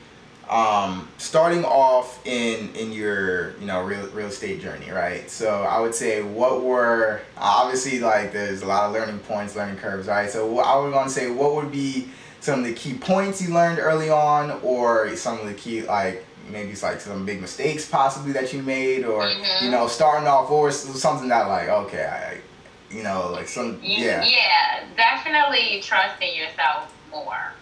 um, 0.49 1.09
starting 1.19 1.65
off 1.65 2.25
in 2.27 2.75
in 2.77 2.93
your 2.93 3.59
you 3.59 3.67
know 3.67 3.83
real 3.83 4.07
real 4.09 4.29
estate 4.29 4.61
journey, 4.61 4.91
right? 4.91 5.29
So 5.29 5.63
I 5.63 5.81
would 5.81 5.95
say, 5.95 6.23
what 6.23 6.63
were 6.63 7.21
obviously 7.37 7.99
like 7.99 8.33
there's 8.33 8.63
a 8.63 8.67
lot 8.67 8.85
of 8.85 8.93
learning 8.93 9.19
points, 9.21 9.57
learning 9.57 9.79
curves, 9.79 10.07
right? 10.07 10.31
So 10.31 10.59
I 10.61 10.77
would 10.79 10.93
want 10.93 11.09
to 11.09 11.15
say, 11.15 11.31
what 11.31 11.55
would 11.55 11.73
be 11.73 12.11
some 12.41 12.61
of 12.61 12.67
the 12.67 12.75
key 12.75 12.95
points 12.95 13.43
you 13.43 13.53
learned 13.53 13.79
early 13.81 14.11
on, 14.11 14.61
or 14.63 15.17
some 15.17 15.41
of 15.41 15.47
the 15.47 15.55
key 15.55 15.83
like 15.83 16.26
maybe 16.51 16.71
it's 16.71 16.83
like 16.83 17.01
some 17.01 17.25
big 17.27 17.41
mistakes 17.41 17.89
possibly 17.89 18.33
that 18.33 18.53
you 18.53 18.63
made, 18.63 19.05
or 19.05 19.23
Mhm. 19.25 19.63
you 19.63 19.71
know 19.71 19.89
starting 19.89 20.27
off, 20.29 20.51
or 20.51 20.71
something 20.71 21.29
that 21.29 21.49
like 21.49 21.69
okay, 21.69 22.05
I, 22.05 22.95
you 22.95 23.03
know 23.03 23.31
like 23.31 23.49
some 23.49 23.79
yeah. 23.83 24.25
yeah, 24.25 24.85
definitely 24.97 25.81
trusting 25.83 26.35
yourself 26.37 26.93
more. 27.11 27.53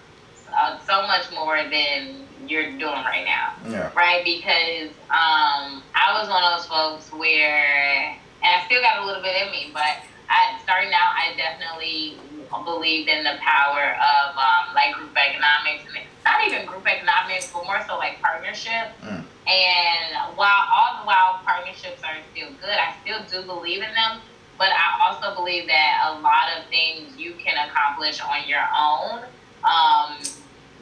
Uh, 0.56 0.78
so 0.86 1.02
much 1.06 1.30
more 1.32 1.56
than 1.68 2.26
you're 2.46 2.70
doing 2.72 3.02
right 3.10 3.24
now. 3.24 3.54
Yeah. 3.68 3.90
right? 3.96 4.22
Because 4.24 4.90
um, 5.10 5.82
I 5.94 6.14
was 6.20 6.28
one 6.28 6.44
of 6.44 6.58
those 6.58 6.66
folks 6.66 7.10
where, 7.12 8.14
and 8.42 8.60
I 8.62 8.64
still 8.66 8.80
got 8.80 9.02
a 9.02 9.06
little 9.06 9.22
bit 9.22 9.34
in 9.42 9.50
me, 9.50 9.70
but 9.72 9.96
I 10.30 10.56
starting 10.62 10.92
out, 10.92 11.10
I 11.16 11.34
definitely 11.36 12.18
believed 12.64 13.08
in 13.08 13.24
the 13.24 13.34
power 13.40 13.96
of 13.98 14.36
um, 14.38 14.74
like 14.76 14.94
group 14.94 15.10
economics, 15.16 15.82
and 15.88 16.04
not 16.34 16.46
even 16.46 16.66
group 16.66 16.86
economics, 16.86 17.50
but 17.52 17.64
more 17.64 17.80
so 17.86 17.96
like 17.96 18.20
partnership. 18.20 18.90
Mm. 19.02 19.22
And 19.46 20.36
while 20.36 20.66
all 20.74 21.00
the 21.00 21.06
while 21.06 21.40
partnerships 21.44 22.02
are 22.02 22.18
still 22.32 22.50
good, 22.60 22.74
I 22.74 22.94
still 23.02 23.22
do 23.30 23.46
believe 23.46 23.82
in 23.82 23.92
them. 23.94 24.20
But 24.58 24.70
I 24.70 25.06
also 25.06 25.34
believe 25.34 25.66
that 25.66 26.10
a 26.10 26.20
lot 26.20 26.50
of 26.56 26.66
things 26.70 27.16
you 27.18 27.34
can 27.34 27.54
accomplish 27.68 28.20
on 28.20 28.48
your 28.48 28.64
own. 28.70 29.26
Um, 29.62 30.18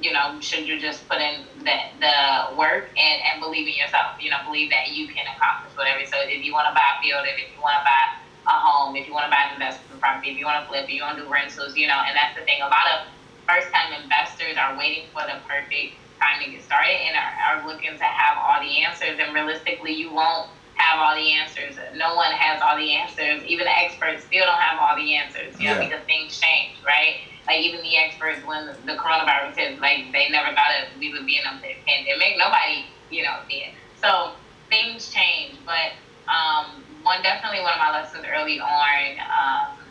you 0.00 0.12
know, 0.12 0.40
should 0.40 0.66
you 0.66 0.80
just 0.80 1.08
put 1.08 1.20
in 1.20 1.44
the, 1.62 1.76
the 2.00 2.56
work 2.56 2.90
and, 2.98 3.22
and 3.22 3.40
believe 3.40 3.68
in 3.68 3.74
yourself, 3.74 4.18
you 4.20 4.30
know, 4.30 4.38
believe 4.44 4.68
that 4.70 4.90
you 4.90 5.06
can 5.06 5.24
accomplish 5.30 5.76
whatever. 5.76 6.04
So 6.06 6.18
if 6.18 6.44
you 6.44 6.52
want 6.52 6.66
to 6.68 6.74
buy 6.74 6.98
a 6.98 7.02
field, 7.02 7.22
if 7.22 7.38
you 7.38 7.62
want 7.62 7.78
to 7.78 7.84
buy 7.86 8.02
a 8.50 8.56
home, 8.58 8.96
if 8.96 9.06
you 9.06 9.14
want 9.14 9.26
to 9.26 9.30
buy 9.30 9.46
an 9.46 9.54
investment 9.54 10.00
property, 10.00 10.34
if 10.34 10.38
you 10.38 10.44
want 10.44 10.58
to 10.64 10.66
flip, 10.66 10.84
if 10.84 10.90
you 10.90 11.02
want 11.02 11.16
to 11.18 11.22
do 11.22 11.30
rentals, 11.30 11.76
you 11.76 11.86
know, 11.86 12.02
and 12.02 12.18
that's 12.18 12.34
the 12.34 12.42
thing. 12.42 12.58
A 12.60 12.66
lot 12.66 12.86
of 12.98 13.06
first 13.48 13.68
time 13.72 13.92
investors 14.02 14.56
are 14.56 14.76
waiting 14.78 15.08
for 15.12 15.22
the 15.22 15.38
perfect 15.48 15.98
time 16.20 16.42
to 16.44 16.50
get 16.50 16.62
started 16.62 16.94
and 17.02 17.16
are, 17.16 17.34
are 17.42 17.58
looking 17.66 17.98
to 17.98 18.04
have 18.04 18.38
all 18.38 18.62
the 18.62 18.82
answers. 18.84 19.18
And 19.18 19.34
realistically, 19.34 19.92
you 19.92 20.12
won't 20.12 20.50
have 20.74 20.98
all 20.98 21.14
the 21.14 21.32
answers. 21.32 21.76
No 21.94 22.14
one 22.14 22.32
has 22.32 22.62
all 22.62 22.76
the 22.76 22.92
answers. 22.92 23.44
Even 23.44 23.66
the 23.66 23.76
experts 23.76 24.24
still 24.24 24.44
don't 24.46 24.60
have 24.60 24.78
all 24.78 24.96
the 24.96 25.14
answers, 25.14 25.58
you 25.60 25.68
know, 25.68 25.78
Yeah. 25.78 25.88
because 25.88 26.04
things 26.06 26.38
change, 26.40 26.78
right? 26.86 27.22
Like 27.46 27.60
even 27.60 27.82
the 27.82 27.96
experts, 27.98 28.44
when 28.46 28.66
the, 28.86 28.94
coronavirus 28.94 29.56
hit, 29.56 29.80
like 29.80 30.12
they 30.12 30.28
never 30.30 30.48
thought 30.54 30.70
that 30.70 30.94
we 30.98 31.12
would 31.12 31.26
be 31.26 31.36
in 31.38 31.44
a 31.44 31.58
pandemic. 31.60 32.38
Nobody, 32.38 32.86
you 33.10 33.22
know, 33.22 33.42
did. 33.50 33.74
So 34.00 34.32
things 34.70 35.10
change, 35.10 35.58
but 35.66 35.92
um, 36.30 36.84
one 37.02 37.22
definitely 37.22 37.60
one 37.60 37.72
of 37.74 37.78
my 37.78 37.90
lessons 37.92 38.24
early 38.24 38.60
on 38.60 39.18
um, 39.26 39.81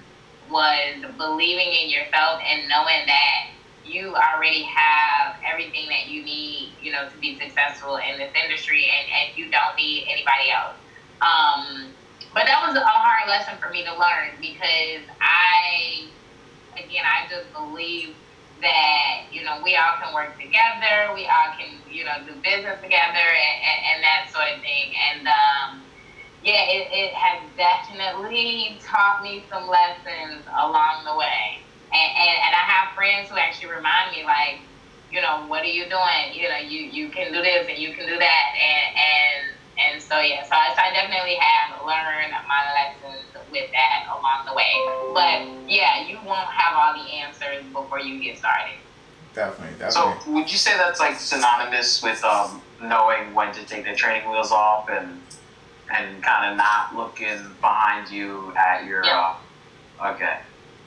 was 0.51 1.01
believing 1.17 1.73
in 1.73 1.89
yourself 1.89 2.41
and 2.45 2.67
knowing 2.67 3.05
that 3.07 3.51
you 3.85 4.15
already 4.15 4.63
have 4.63 5.35
everything 5.45 5.87
that 5.89 6.07
you 6.07 6.23
need, 6.23 6.73
you 6.81 6.91
know, 6.91 7.09
to 7.09 7.17
be 7.17 7.37
successful 7.39 7.97
in 7.97 8.17
this 8.17 8.31
industry, 8.43 8.85
and, 8.85 9.07
and 9.11 9.37
you 9.37 9.51
don't 9.51 9.75
need 9.75 10.05
anybody 10.07 10.51
else. 10.51 10.75
Um, 11.21 11.91
but 12.33 12.45
that 12.45 12.63
was 12.65 12.75
a 12.75 12.85
hard 12.85 13.27
lesson 13.27 13.57
for 13.59 13.69
me 13.69 13.83
to 13.83 13.91
learn 13.91 14.39
because 14.39 15.03
I, 15.19 16.07
again, 16.77 17.03
I 17.03 17.27
just 17.29 17.51
believe 17.53 18.15
that 18.61 19.25
you 19.31 19.43
know 19.43 19.59
we 19.63 19.75
all 19.75 19.97
can 20.01 20.13
work 20.13 20.37
together, 20.37 21.11
we 21.13 21.25
all 21.25 21.51
can 21.57 21.75
you 21.91 22.05
know 22.05 22.21
do 22.25 22.33
business 22.41 22.79
together, 22.81 23.25
and, 23.25 23.57
and, 23.65 23.79
and 23.91 23.97
that 24.03 24.29
sort 24.31 24.47
of 24.55 24.61
thing. 24.61 24.93
And 25.11 25.27
um, 25.27 25.81
yeah, 26.43 26.65
it, 26.69 26.89
it 26.89 27.13
has 27.13 27.41
definitely 27.55 28.79
taught 28.81 29.21
me 29.21 29.45
some 29.49 29.67
lessons 29.69 30.41
along 30.49 31.05
the 31.05 31.15
way. 31.15 31.61
And, 31.93 32.09
and, 32.17 32.35
and 32.47 32.53
I 32.55 32.65
have 32.65 32.95
friends 32.95 33.29
who 33.29 33.37
actually 33.37 33.69
remind 33.69 34.15
me, 34.15 34.23
like, 34.23 34.59
you 35.11 35.21
know, 35.21 35.45
what 35.47 35.61
are 35.61 35.69
you 35.69 35.85
doing? 35.85 36.33
You 36.33 36.49
know, 36.49 36.57
you, 36.57 36.81
you 36.89 37.09
can 37.09 37.31
do 37.31 37.41
this 37.41 37.67
and 37.69 37.77
you 37.77 37.93
can 37.93 38.07
do 38.07 38.17
that. 38.17 38.45
And, 38.57 38.87
and, 38.97 39.41
and 39.77 40.01
so, 40.01 40.19
yeah, 40.19 40.41
so 40.43 40.55
I, 40.55 40.73
so 40.73 40.81
I 40.81 40.89
definitely 40.93 41.35
have 41.35 41.85
learned 41.85 42.33
my 42.47 42.63
lessons 42.73 43.27
with 43.51 43.69
that 43.71 44.07
along 44.09 44.47
the 44.47 44.55
way. 44.55 44.71
But 45.13 45.69
yeah, 45.69 46.07
you 46.07 46.17
won't 46.25 46.49
have 46.49 46.73
all 46.73 46.93
the 46.93 47.07
answers 47.21 47.65
before 47.73 47.99
you 47.99 48.23
get 48.23 48.37
started. 48.37 48.79
Definitely, 49.33 49.91
So 49.91 50.09
definitely. 50.09 50.33
would 50.33 50.51
you 50.51 50.57
say 50.57 50.75
that's 50.75 50.99
like 50.99 51.19
synonymous 51.19 52.01
with 52.01 52.23
um, 52.23 52.61
knowing 52.81 53.33
when 53.33 53.53
to 53.53 53.63
take 53.65 53.85
the 53.85 53.93
training 53.93 54.29
wheels 54.29 54.51
off 54.51 54.89
and 54.89 55.21
and 55.93 56.23
kind 56.23 56.51
of 56.51 56.57
not 56.57 56.95
looking 56.95 57.57
behind 57.61 58.09
you 58.09 58.53
at 58.55 58.85
your 58.85 59.03
Yeah. 59.03 59.35
uh, 59.99 60.11
okay. 60.11 60.37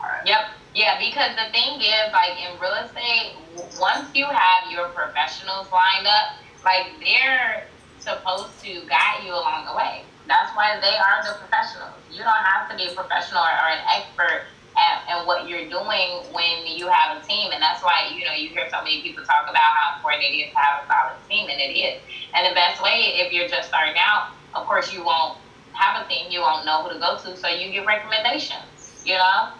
All 0.00 0.08
right. 0.08 0.26
Yep. 0.26 0.40
Yeah, 0.74 0.98
because 0.98 1.36
the 1.36 1.52
thing 1.52 1.80
is, 1.80 2.10
like 2.12 2.34
in 2.42 2.58
real 2.58 2.74
estate, 2.82 3.36
once 3.78 4.10
you 4.14 4.26
have 4.26 4.70
your 4.70 4.88
professionals 4.90 5.70
lined 5.70 6.06
up, 6.06 6.26
like 6.64 6.98
they're 6.98 7.70
supposed 7.98 8.60
to 8.60 8.84
guide 8.90 9.22
you 9.24 9.32
along 9.32 9.66
the 9.70 9.76
way. 9.76 10.10
That's 10.26 10.50
why 10.56 10.80
they 10.80 10.96
are 10.96 11.18
the 11.22 11.38
professionals. 11.38 12.02
You 12.10 12.24
don't 12.24 12.44
have 12.52 12.68
to 12.70 12.76
be 12.76 12.90
a 12.90 12.94
professional 12.96 13.40
or, 13.40 13.54
or 13.54 13.68
an 13.70 13.84
expert 13.92 14.50
at, 14.74 15.06
at 15.06 15.26
what 15.26 15.46
you're 15.48 15.70
doing 15.70 16.32
when 16.34 16.66
you 16.66 16.88
have 16.90 17.16
a 17.16 17.20
team, 17.22 17.52
and 17.52 17.62
that's 17.62 17.82
why 17.84 18.10
you 18.10 18.24
know 18.26 18.34
you 18.34 18.50
hear 18.50 18.66
so 18.72 18.82
many 18.82 19.02
people 19.02 19.22
talk 19.22 19.46
about 19.46 19.62
how 19.62 19.96
important 19.96 20.26
it 20.26 20.34
is 20.34 20.50
to 20.50 20.58
have 20.58 20.82
a 20.82 20.84
solid 20.90 21.18
team, 21.30 21.46
and 21.48 21.60
it 21.60 21.72
is. 21.78 22.02
And 22.34 22.50
the 22.50 22.54
best 22.56 22.82
way, 22.82 23.14
if 23.22 23.30
you're 23.32 23.48
just 23.48 23.68
starting 23.68 23.94
out, 24.00 24.34
of 24.54 24.66
course, 24.66 24.92
you 24.92 25.04
won't 25.04 25.38
have 25.72 26.04
a 26.04 26.08
team, 26.08 26.30
you 26.30 26.40
won't 26.40 26.64
know 26.64 26.82
who 26.82 26.94
to 26.94 26.98
go 26.98 27.16
to, 27.16 27.36
so 27.36 27.48
you 27.48 27.72
get 27.72 27.86
recommendations. 27.86 29.02
You 29.04 29.14
know. 29.14 29.50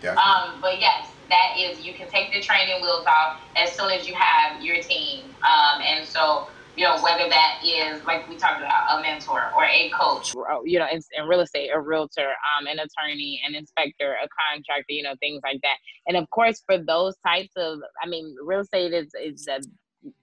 definitely. 0.00 0.18
Um, 0.18 0.60
but 0.60 0.80
yes, 0.80 1.08
that 1.28 1.56
is 1.58 1.84
you 1.84 1.94
can 1.94 2.08
take 2.08 2.32
the 2.32 2.40
training 2.40 2.82
wheels 2.82 3.06
off 3.06 3.40
as 3.56 3.72
soon 3.72 3.90
as 3.90 4.06
you 4.06 4.14
have 4.14 4.62
your 4.62 4.82
team. 4.82 5.24
Um, 5.42 5.80
and 5.80 6.06
so 6.06 6.48
you 6.76 6.84
know, 6.84 7.00
whether 7.02 7.28
that 7.28 7.60
is 7.64 8.04
like 8.04 8.28
we 8.28 8.36
talked 8.36 8.60
about 8.60 8.98
a 8.98 9.02
mentor 9.02 9.52
or 9.56 9.64
a 9.64 9.90
coach, 9.90 10.34
you 10.64 10.78
know, 10.78 10.86
in, 10.90 11.00
in 11.16 11.28
real 11.28 11.40
estate, 11.40 11.70
a 11.72 11.80
realtor, 11.80 12.28
um, 12.28 12.66
an 12.66 12.78
attorney, 12.78 13.40
an 13.46 13.54
inspector, 13.54 14.16
a 14.22 14.28
contractor, 14.50 14.92
you 14.92 15.02
know, 15.02 15.14
things 15.20 15.40
like 15.44 15.60
that. 15.62 15.76
And 16.06 16.16
of 16.16 16.28
course, 16.30 16.62
for 16.66 16.78
those 16.78 17.14
types 17.24 17.52
of, 17.56 17.78
I 18.02 18.08
mean, 18.08 18.34
real 18.44 18.60
estate 18.60 18.92
is 18.92 19.12
is 19.14 19.46
a, 19.46 19.60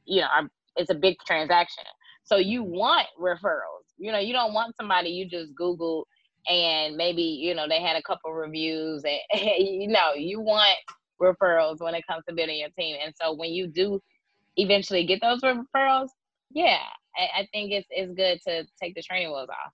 you 0.06 0.22
know, 0.22 0.28
it's 0.76 0.90
a 0.90 0.96
big 0.96 1.18
transaction. 1.26 1.86
So 2.32 2.38
you 2.38 2.64
want 2.64 3.08
referrals. 3.20 3.92
You 3.98 4.14
know, 4.14 4.20
you 4.20 4.32
don't 4.32 4.54
want 4.54 4.74
somebody 4.78 5.10
you 5.10 5.28
just 5.28 5.54
Google 5.54 6.08
and 6.48 6.96
maybe 6.96 7.22
you 7.22 7.54
know 7.54 7.68
they 7.68 7.82
had 7.82 7.98
a 7.98 8.02
couple 8.02 8.32
reviews 8.32 9.04
and 9.06 9.20
you 9.60 9.90
know 9.90 10.14
you 10.16 10.40
want 10.40 10.78
referrals 11.22 11.82
when 11.82 11.94
it 11.94 12.04
comes 12.08 12.24
to 12.30 12.34
building 12.34 12.58
your 12.60 12.70
team. 12.80 12.96
And 13.04 13.14
so 13.22 13.34
when 13.34 13.52
you 13.52 13.68
do 13.68 14.00
eventually 14.56 15.06
get 15.06 15.20
those 15.22 15.42
referrals, 15.42 16.08
yeah, 16.52 16.80
I, 17.18 17.42
I 17.42 17.48
think 17.52 17.74
it's 17.74 17.88
it's 17.90 18.14
good 18.14 18.40
to 18.48 18.66
take 18.82 18.96
the 18.96 19.02
training 19.02 19.28
wheels 19.28 19.50
off. 19.50 19.74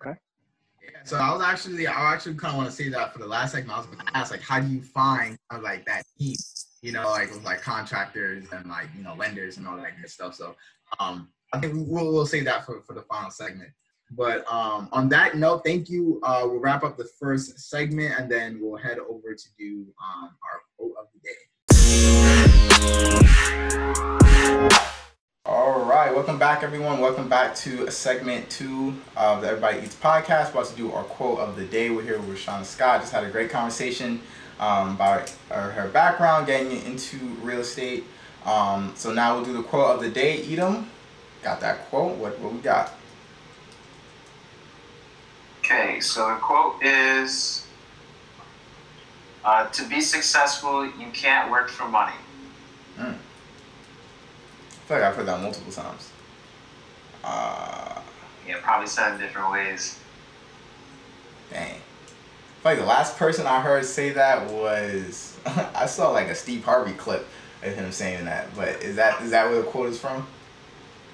Okay. 0.00 0.18
Yeah, 0.82 1.00
so 1.04 1.18
I 1.18 1.34
was 1.34 1.42
actually 1.42 1.86
I 1.86 2.14
actually 2.14 2.36
kind 2.36 2.52
of 2.52 2.56
want 2.56 2.70
to 2.70 2.74
say 2.74 2.88
that 2.88 3.12
for 3.12 3.18
the 3.18 3.26
last 3.26 3.52
segment. 3.52 3.76
I 3.76 3.80
was 3.80 3.86
going 3.88 3.98
to 3.98 4.16
ask 4.16 4.30
like, 4.30 4.40
how 4.40 4.58
do 4.58 4.68
you 4.68 4.80
find 4.80 5.36
like 5.60 5.84
that 5.84 6.04
team? 6.18 6.34
You 6.82 6.92
know, 6.92 7.10
like 7.10 7.30
with 7.30 7.44
like 7.44 7.60
contractors 7.60 8.46
and 8.52 8.66
like 8.66 8.86
you 8.96 9.02
know 9.02 9.14
lenders 9.14 9.58
and 9.58 9.68
all 9.68 9.76
that 9.76 10.00
good 10.00 10.08
stuff. 10.08 10.34
So 10.34 10.56
um, 10.98 11.28
I 11.52 11.58
think 11.58 11.74
we'll 11.76 12.10
we'll 12.10 12.24
say 12.24 12.40
that 12.40 12.64
for 12.64 12.80
for 12.80 12.94
the 12.94 13.02
final 13.02 13.30
segment. 13.30 13.68
But 14.12 14.50
um, 14.50 14.88
on 14.90 15.10
that 15.10 15.36
note, 15.36 15.62
thank 15.62 15.90
you. 15.90 16.20
Uh, 16.22 16.40
we'll 16.44 16.58
wrap 16.58 16.82
up 16.82 16.96
the 16.96 17.04
first 17.04 17.60
segment 17.60 18.18
and 18.18 18.30
then 18.30 18.60
we'll 18.62 18.80
head 18.80 18.98
over 18.98 19.34
to 19.34 19.48
do 19.58 19.84
um, 20.02 20.30
our 20.42 20.62
quote 20.78 20.94
of 20.98 21.08
the 21.12 21.20
day. 21.20 21.36
All 25.44 25.84
right, 25.84 26.14
welcome 26.14 26.38
back, 26.38 26.62
everyone. 26.62 26.98
Welcome 26.98 27.28
back 27.28 27.54
to 27.56 27.90
segment 27.90 28.48
two 28.48 28.94
of 29.18 29.42
the 29.42 29.48
Everybody 29.48 29.80
Eats 29.80 29.96
podcast. 29.96 30.54
We're 30.54 30.62
about 30.62 30.70
to 30.70 30.76
do 30.76 30.92
our 30.92 31.04
quote 31.04 31.40
of 31.40 31.56
the 31.56 31.66
day. 31.66 31.90
We're 31.90 32.02
here 32.02 32.18
with 32.20 32.38
Sean 32.38 32.64
Scott. 32.64 33.02
Just 33.02 33.12
had 33.12 33.24
a 33.24 33.30
great 33.30 33.50
conversation 33.50 34.22
um, 34.60 34.94
about 34.94 35.34
her, 35.50 35.72
her, 35.72 35.88
background, 35.88 36.46
getting 36.46 36.70
into 36.84 37.16
real 37.42 37.60
estate. 37.60 38.04
Um, 38.44 38.92
so 38.94 39.12
now 39.12 39.34
we'll 39.34 39.44
do 39.44 39.52
the 39.52 39.64
quote 39.64 39.96
of 39.96 40.00
the 40.00 40.08
day. 40.08 40.44
Edom, 40.44 40.88
got 41.42 41.60
that 41.60 41.88
quote? 41.88 42.16
What 42.16 42.38
what 42.38 42.52
we 42.52 42.60
got? 42.60 42.92
Okay, 45.58 46.00
so 46.00 46.28
the 46.28 46.36
quote 46.36 46.82
is 46.82 47.66
uh, 49.44 49.66
To 49.66 49.88
be 49.88 50.00
successful, 50.00 50.86
you 50.86 51.08
can't 51.12 51.50
work 51.50 51.68
for 51.68 51.88
money. 51.88 52.16
Mm 52.96 53.16
feel 54.90 54.98
like 54.98 55.06
I've 55.06 55.14
heard 55.14 55.26
that 55.26 55.40
multiple 55.40 55.72
times. 55.72 56.10
Uh, 57.22 58.00
yeah, 58.48 58.56
probably 58.60 58.88
said 58.88 59.14
in 59.14 59.20
different 59.20 59.52
ways. 59.52 60.00
Dang. 61.52 61.76
Like 62.64 62.78
the 62.78 62.84
last 62.84 63.16
person 63.16 63.46
I 63.46 63.60
heard 63.60 63.84
say 63.84 64.10
that 64.10 64.50
was 64.50 65.38
I 65.46 65.86
saw 65.86 66.10
like 66.10 66.28
a 66.28 66.34
Steve 66.34 66.64
Harvey 66.64 66.92
clip 66.92 67.26
of 67.62 67.74
him 67.74 67.90
saying 67.92 68.24
that. 68.26 68.54
But 68.54 68.82
is 68.82 68.96
that 68.96 69.22
is 69.22 69.30
that 69.30 69.48
where 69.48 69.62
the 69.62 69.66
quote 69.66 69.88
is 69.88 69.98
from? 69.98 70.26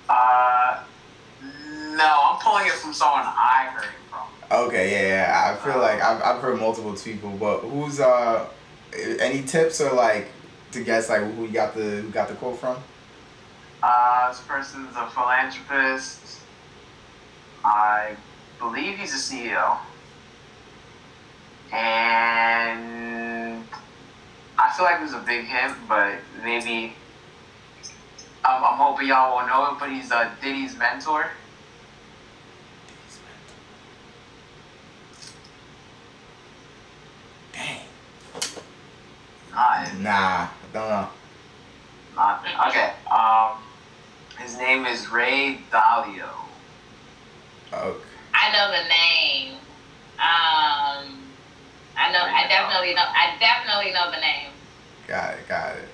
Uh, 0.09 0.83
no, 1.43 2.19
I'm 2.31 2.41
pulling 2.41 2.67
it 2.67 2.73
from 2.73 2.93
someone 2.93 3.23
I 3.25 3.69
heard 3.73 3.85
it 3.85 4.11
from. 4.11 4.67
Okay, 4.67 4.93
yeah, 4.93 5.09
yeah. 5.09 5.53
I 5.53 5.65
feel 5.65 5.81
like 5.81 6.01
I've, 6.01 6.23
I've 6.23 6.41
heard 6.41 6.61
multiple 6.61 6.95
people, 6.95 7.31
but 7.31 7.61
who's 7.61 7.99
uh, 8.01 8.47
any 9.19 9.43
tips 9.43 9.81
or 9.81 9.93
like 9.93 10.29
to 10.73 10.85
guess 10.85 11.09
like 11.09 11.23
who 11.23 11.49
got 11.49 11.75
the 11.75 12.03
who 12.03 12.11
got 12.11 12.29
the 12.29 12.35
quote 12.35 12.59
from? 12.59 12.77
Uh, 13.83 14.29
this 14.29 14.41
person's 14.43 14.95
a 14.97 15.09
philanthropist. 15.11 16.41
I 17.65 18.17
believe 18.59 18.99
he's 18.99 19.13
a 19.13 19.35
CEO. 19.35 19.79
And 21.73 23.65
I 24.59 24.73
feel 24.77 24.85
like 24.85 25.01
it 25.01 25.03
was 25.03 25.15
a 25.15 25.19
big 25.19 25.47
hit, 25.47 25.73
but 25.89 26.19
maybe 26.43 26.95
I'm, 28.45 28.65
I'm 28.65 28.79
hoping 28.79 29.09
y'all 29.09 29.35
won't 29.35 29.49
know 29.49 29.73
it, 29.73 29.79
but 29.81 29.91
he's 29.91 30.11
uh, 30.13 30.31
Diddy's 30.41 30.77
mentor. 30.77 31.31
Dang. 37.53 37.81
Nah, 39.53 39.85
nah, 39.99 40.11
I 40.13 40.49
don't 40.73 40.89
know. 40.89 41.09
Nah, 42.15 42.69
okay. 42.69 42.93
Um, 43.11 43.63
his 44.39 44.57
name 44.57 44.87
is 44.87 45.11
Ray 45.11 45.61
Dalio. 45.73 46.31
Okay. 47.73 48.05
I 48.35 48.53
know 48.53 48.71
the 48.71 48.85
name. 48.89 49.57
Um, 50.19 51.26
I 51.97 52.13
know. 52.13 52.21
I 52.21 52.47
definitely 52.49 52.95
know. 52.95 53.03
I 53.03 53.37
definitely 53.41 53.93
know 53.93 54.11
the 54.11 54.21
name. 54.21 54.51
Got 55.07 55.35
it. 55.35 55.49
Got 55.49 55.77
it. 55.77 55.89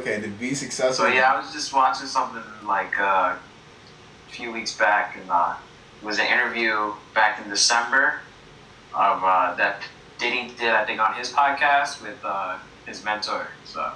Okay, 0.00 0.20
to 0.20 0.28
be 0.28 0.54
successful. 0.54 1.06
So 1.06 1.12
yeah, 1.12 1.32
I 1.32 1.40
was 1.40 1.52
just 1.52 1.72
watching 1.72 2.06
something 2.06 2.42
like 2.66 2.98
uh, 3.00 3.36
a 3.36 4.30
few 4.30 4.52
weeks 4.52 4.76
back, 4.76 5.16
and 5.16 5.30
uh, 5.30 5.54
it 6.00 6.04
was 6.04 6.18
an 6.18 6.26
interview 6.26 6.92
back 7.14 7.42
in 7.42 7.48
December 7.48 8.20
of 8.92 9.22
uh, 9.24 9.54
that 9.54 9.82
Diddy 10.18 10.52
did, 10.58 10.70
I 10.70 10.84
think, 10.84 11.00
on 11.00 11.14
his 11.14 11.30
podcast 11.32 12.02
with 12.02 12.18
uh, 12.24 12.58
his 12.86 13.04
mentor. 13.04 13.48
So. 13.64 13.92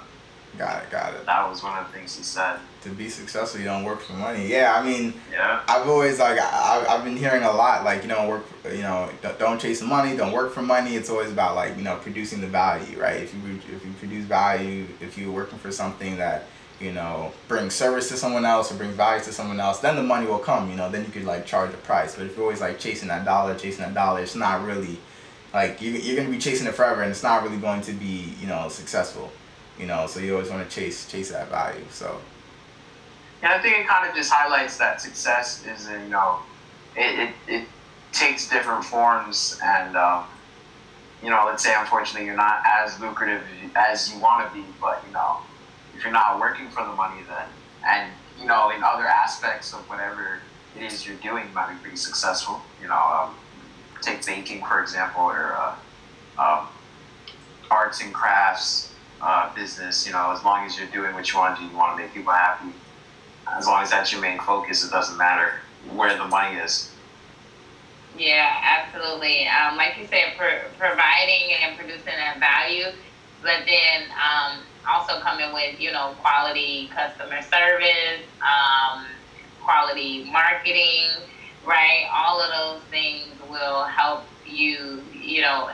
Got 0.57 0.83
it. 0.83 0.91
Got 0.91 1.13
it. 1.13 1.25
That 1.25 1.49
was 1.49 1.63
one 1.63 1.77
of 1.77 1.87
the 1.87 1.97
things 1.97 2.15
he 2.15 2.23
said 2.23 2.59
to 2.85 2.91
be 2.91 3.09
successful, 3.09 3.59
you 3.59 3.65
don't 3.65 3.83
work 3.83 3.99
for 3.99 4.13
money. 4.13 4.47
Yeah, 4.47 4.73
I 4.75 4.85
mean, 4.85 5.13
yeah. 5.31 5.63
I've 5.67 5.89
always 5.89 6.19
like 6.19 6.39
I, 6.39 6.85
I've 6.87 7.03
been 7.03 7.17
hearing 7.17 7.43
a 7.43 7.51
lot 7.51 7.83
like 7.83 8.03
you 8.03 8.07
know 8.07 8.29
work 8.29 8.45
you 8.63 8.83
know 8.83 9.09
don't 9.39 9.59
chase 9.59 9.81
money, 9.81 10.15
don't 10.15 10.31
work 10.31 10.53
for 10.53 10.61
money. 10.61 10.95
It's 10.95 11.09
always 11.09 11.31
about 11.31 11.55
like 11.55 11.75
you 11.77 11.83
know 11.83 11.97
producing 11.97 12.41
the 12.41 12.47
value, 12.47 12.99
right? 12.99 13.21
If 13.21 13.33
you 13.33 13.55
if 13.55 13.83
you 13.85 13.91
produce 13.99 14.25
value, 14.25 14.87
if 15.01 15.17
you're 15.17 15.31
working 15.31 15.57
for 15.57 15.71
something 15.71 16.17
that 16.17 16.45
you 16.79 16.93
know 16.93 17.31
brings 17.47 17.73
service 17.73 18.07
to 18.09 18.17
someone 18.17 18.45
else 18.45 18.71
or 18.71 18.75
brings 18.75 18.95
value 18.95 19.23
to 19.23 19.33
someone 19.33 19.59
else, 19.59 19.79
then 19.79 19.95
the 19.95 20.03
money 20.03 20.27
will 20.27 20.39
come. 20.39 20.69
You 20.69 20.77
know, 20.77 20.89
then 20.89 21.03
you 21.05 21.11
could 21.11 21.25
like 21.25 21.47
charge 21.47 21.73
a 21.73 21.77
price. 21.77 22.15
But 22.15 22.27
if 22.27 22.35
you're 22.35 22.45
always 22.45 22.61
like 22.61 22.77
chasing 22.77 23.07
that 23.07 23.25
dollar, 23.25 23.55
chasing 23.55 23.83
that 23.83 23.95
dollar, 23.95 24.21
it's 24.21 24.35
not 24.35 24.63
really 24.63 24.99
like 25.55 25.81
you, 25.81 25.91
you're 25.91 26.17
gonna 26.17 26.29
be 26.29 26.37
chasing 26.37 26.67
it 26.67 26.75
forever, 26.75 27.01
and 27.01 27.09
it's 27.09 27.23
not 27.23 27.41
really 27.41 27.57
going 27.57 27.81
to 27.81 27.93
be 27.93 28.35
you 28.39 28.45
know 28.45 28.69
successful. 28.69 29.31
You 29.79 29.87
know, 29.87 30.07
so 30.07 30.19
you 30.19 30.33
always 30.33 30.49
want 30.49 30.67
to 30.67 30.73
chase 30.73 31.07
chase 31.09 31.31
that 31.31 31.49
value. 31.49 31.83
So 31.91 32.19
yeah 33.41 33.55
I 33.55 33.61
think 33.61 33.77
it 33.77 33.87
kind 33.87 34.09
of 34.09 34.15
just 34.15 34.31
highlights 34.31 34.77
that 34.77 35.01
success 35.01 35.65
is, 35.65 35.89
you 35.89 36.09
know, 36.09 36.39
it, 36.95 37.29
it, 37.29 37.29
it 37.47 37.67
takes 38.11 38.49
different 38.49 38.85
forms 38.85 39.59
and, 39.61 39.97
um, 39.97 40.23
you 41.21 41.29
know, 41.29 41.43
let's 41.45 41.63
say 41.63 41.73
unfortunately 41.77 42.25
you're 42.25 42.35
not 42.35 42.63
as 42.65 42.99
lucrative 42.99 43.43
as 43.75 44.13
you 44.13 44.19
want 44.19 44.47
to 44.47 44.53
be, 44.53 44.65
but, 44.79 45.03
you 45.05 45.13
know, 45.13 45.37
if 45.95 46.03
you're 46.03 46.13
not 46.13 46.39
working 46.39 46.69
for 46.69 46.83
the 46.85 46.93
money 46.93 47.21
then, 47.27 47.47
and, 47.85 48.11
you 48.39 48.47
know, 48.47 48.69
in 48.69 48.81
other 48.83 49.05
aspects 49.05 49.73
of 49.73 49.79
whatever 49.89 50.39
it 50.77 50.83
is 50.83 51.05
you're 51.05 51.17
doing, 51.17 51.45
you 51.47 51.53
might 51.53 51.69
be 51.69 51.75
pretty 51.81 51.97
successful. 51.97 52.61
You 52.81 52.87
know, 52.87 52.95
um, 52.95 53.35
take 54.01 54.25
baking, 54.25 54.63
for 54.65 54.81
example, 54.81 55.23
or 55.23 55.55
uh, 55.57 55.75
um, 56.37 56.67
arts 57.69 58.01
and 58.01 58.13
crafts 58.13 58.94
uh, 59.21 59.53
business, 59.53 60.05
you 60.05 60.13
know, 60.13 60.31
as 60.31 60.43
long 60.43 60.65
as 60.65 60.77
you're 60.77 60.87
doing 60.87 61.13
what 61.13 61.31
you 61.31 61.39
want 61.39 61.57
to 61.57 61.63
do, 61.63 61.69
you 61.69 61.75
want 61.77 61.97
to 61.97 62.03
make 62.03 62.13
people 62.13 62.33
happy 62.33 62.73
as 63.53 63.67
long 63.67 63.83
as 63.83 63.91
that's 63.91 64.11
your 64.11 64.21
main 64.21 64.39
focus, 64.39 64.83
it 64.83 64.91
doesn't 64.91 65.17
matter 65.17 65.53
where 65.93 66.17
the 66.17 66.25
money 66.25 66.57
is. 66.57 66.91
Yeah, 68.17 68.49
absolutely. 68.63 69.47
Um, 69.47 69.77
like 69.77 69.97
you 69.97 70.07
said, 70.07 70.33
pro- 70.37 70.69
providing 70.79 71.53
and 71.61 71.77
producing 71.77 72.05
that 72.05 72.39
value, 72.39 72.85
but 73.41 73.65
then 73.65 74.09
um, 74.11 74.59
also 74.89 75.19
coming 75.19 75.53
with 75.53 75.79
you 75.79 75.91
know 75.91 76.15
quality 76.21 76.89
customer 76.95 77.41
service, 77.41 78.23
um, 78.41 79.05
quality 79.63 80.29
marketing, 80.31 81.09
right? 81.65 82.09
All 82.13 82.41
of 82.41 82.49
those 82.51 82.89
things 82.89 83.27
will 83.49 83.83
help 83.83 84.23
you. 84.45 85.03
You 85.13 85.41
know, 85.41 85.69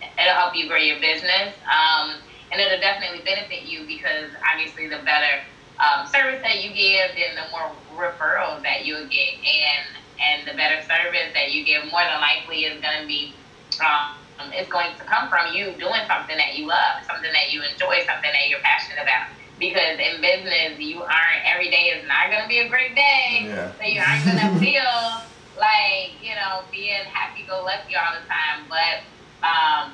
it'll 0.00 0.34
help 0.34 0.54
you 0.54 0.68
grow 0.68 0.78
your 0.78 1.00
business, 1.00 1.54
um, 1.66 2.14
and 2.52 2.60
it'll 2.60 2.80
definitely 2.80 3.22
benefit 3.24 3.62
you 3.62 3.86
because 3.86 4.30
obviously 4.52 4.88
the 4.88 4.98
better 5.04 5.42
um, 5.80 6.06
service 6.06 6.42
that 6.42 6.62
you 6.62 6.70
give, 6.74 7.16
then 7.16 7.38
the 7.38 7.46
more 7.50 7.72
referrals 7.96 8.62
that 8.62 8.84
you'll 8.84 9.08
get, 9.08 9.40
and 9.40 9.96
and 10.20 10.46
the 10.46 10.52
better 10.52 10.82
service 10.84 11.32
that 11.32 11.50
you 11.52 11.64
give, 11.64 11.84
more 11.90 12.04
than 12.04 12.20
likely 12.20 12.68
is 12.68 12.76
going 12.82 13.00
to 13.00 13.06
be, 13.08 13.32
um, 13.80 14.52
it's 14.52 14.68
going 14.68 14.92
to 14.98 15.04
come 15.04 15.30
from 15.30 15.54
you 15.54 15.72
doing 15.80 16.04
something 16.04 16.36
that 16.36 16.58
you 16.58 16.68
love, 16.68 17.00
something 17.08 17.32
that 17.32 17.50
you 17.52 17.62
enjoy, 17.64 18.04
something 18.04 18.28
that 18.28 18.48
you're 18.48 18.60
passionate 18.60 19.00
about. 19.00 19.32
Because 19.58 19.96
in 19.96 20.20
business, 20.20 20.78
you 20.78 21.00
aren't 21.00 21.44
every 21.44 21.70
day 21.70 21.92
is 21.96 22.06
not 22.08 22.28
going 22.28 22.42
to 22.42 22.48
be 22.48 22.60
a 22.60 22.68
great 22.68 22.94
day, 22.94 23.48
yeah. 23.48 23.72
so 23.76 23.84
you 23.84 24.00
aren't 24.00 24.24
going 24.24 24.40
to 24.52 24.60
feel 24.60 25.24
like 25.56 26.16
you 26.20 26.34
know 26.34 26.64
being 26.72 27.04
happy 27.12 27.44
go 27.48 27.64
lucky 27.64 27.96
all 27.96 28.12
the 28.12 28.24
time. 28.28 28.64
But 28.68 29.04
um, 29.44 29.92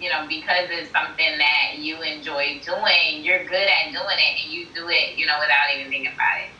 you 0.00 0.10
know, 0.10 0.26
because 0.28 0.68
it's 0.70 0.90
something 0.92 1.38
that 1.38 1.78
you 1.78 2.00
enjoy 2.02 2.60
doing, 2.64 3.24
you're 3.24 3.44
good 3.44 3.68
at 3.68 3.92
doing 3.92 4.18
it 4.18 4.44
and 4.44 4.52
you 4.52 4.66
do 4.74 4.88
it, 4.88 5.16
you 5.16 5.26
know, 5.26 5.36
without 5.40 5.74
even 5.74 5.90
thinking 5.90 6.12
about 6.12 6.40
it. 6.40 6.50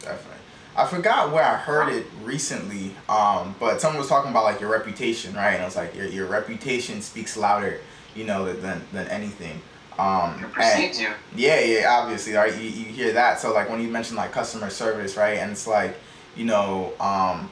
Definitely. 0.00 0.32
I 0.76 0.86
forgot 0.86 1.32
where 1.32 1.42
I 1.42 1.56
heard 1.56 1.88
it 1.88 2.06
recently, 2.22 2.94
um, 3.08 3.54
but 3.58 3.80
someone 3.80 3.98
was 3.98 4.08
talking 4.08 4.30
about 4.30 4.44
like 4.44 4.60
your 4.60 4.70
reputation, 4.70 5.34
right? 5.34 5.54
And 5.54 5.62
I 5.62 5.64
was 5.64 5.76
like, 5.76 5.94
your, 5.94 6.06
your 6.06 6.26
reputation 6.26 7.00
speaks 7.00 7.34
louder, 7.36 7.80
you 8.14 8.24
know, 8.24 8.52
than 8.52 8.82
than 8.92 9.08
anything. 9.08 9.62
Um, 9.98 10.44
It 10.44 10.52
precedes 10.52 11.00
you. 11.00 11.08
Yeah, 11.34 11.60
yeah, 11.60 11.90
obviously, 11.90 12.34
right? 12.34 12.54
You, 12.54 12.68
you 12.68 12.84
hear 12.84 13.14
that. 13.14 13.40
So 13.40 13.54
like 13.54 13.70
when 13.70 13.80
you 13.80 13.88
mentioned 13.88 14.18
like 14.18 14.32
customer 14.32 14.68
service, 14.68 15.16
right? 15.16 15.38
And 15.38 15.52
it's 15.52 15.66
like, 15.66 15.96
you 16.36 16.44
know, 16.44 16.92
um, 17.00 17.48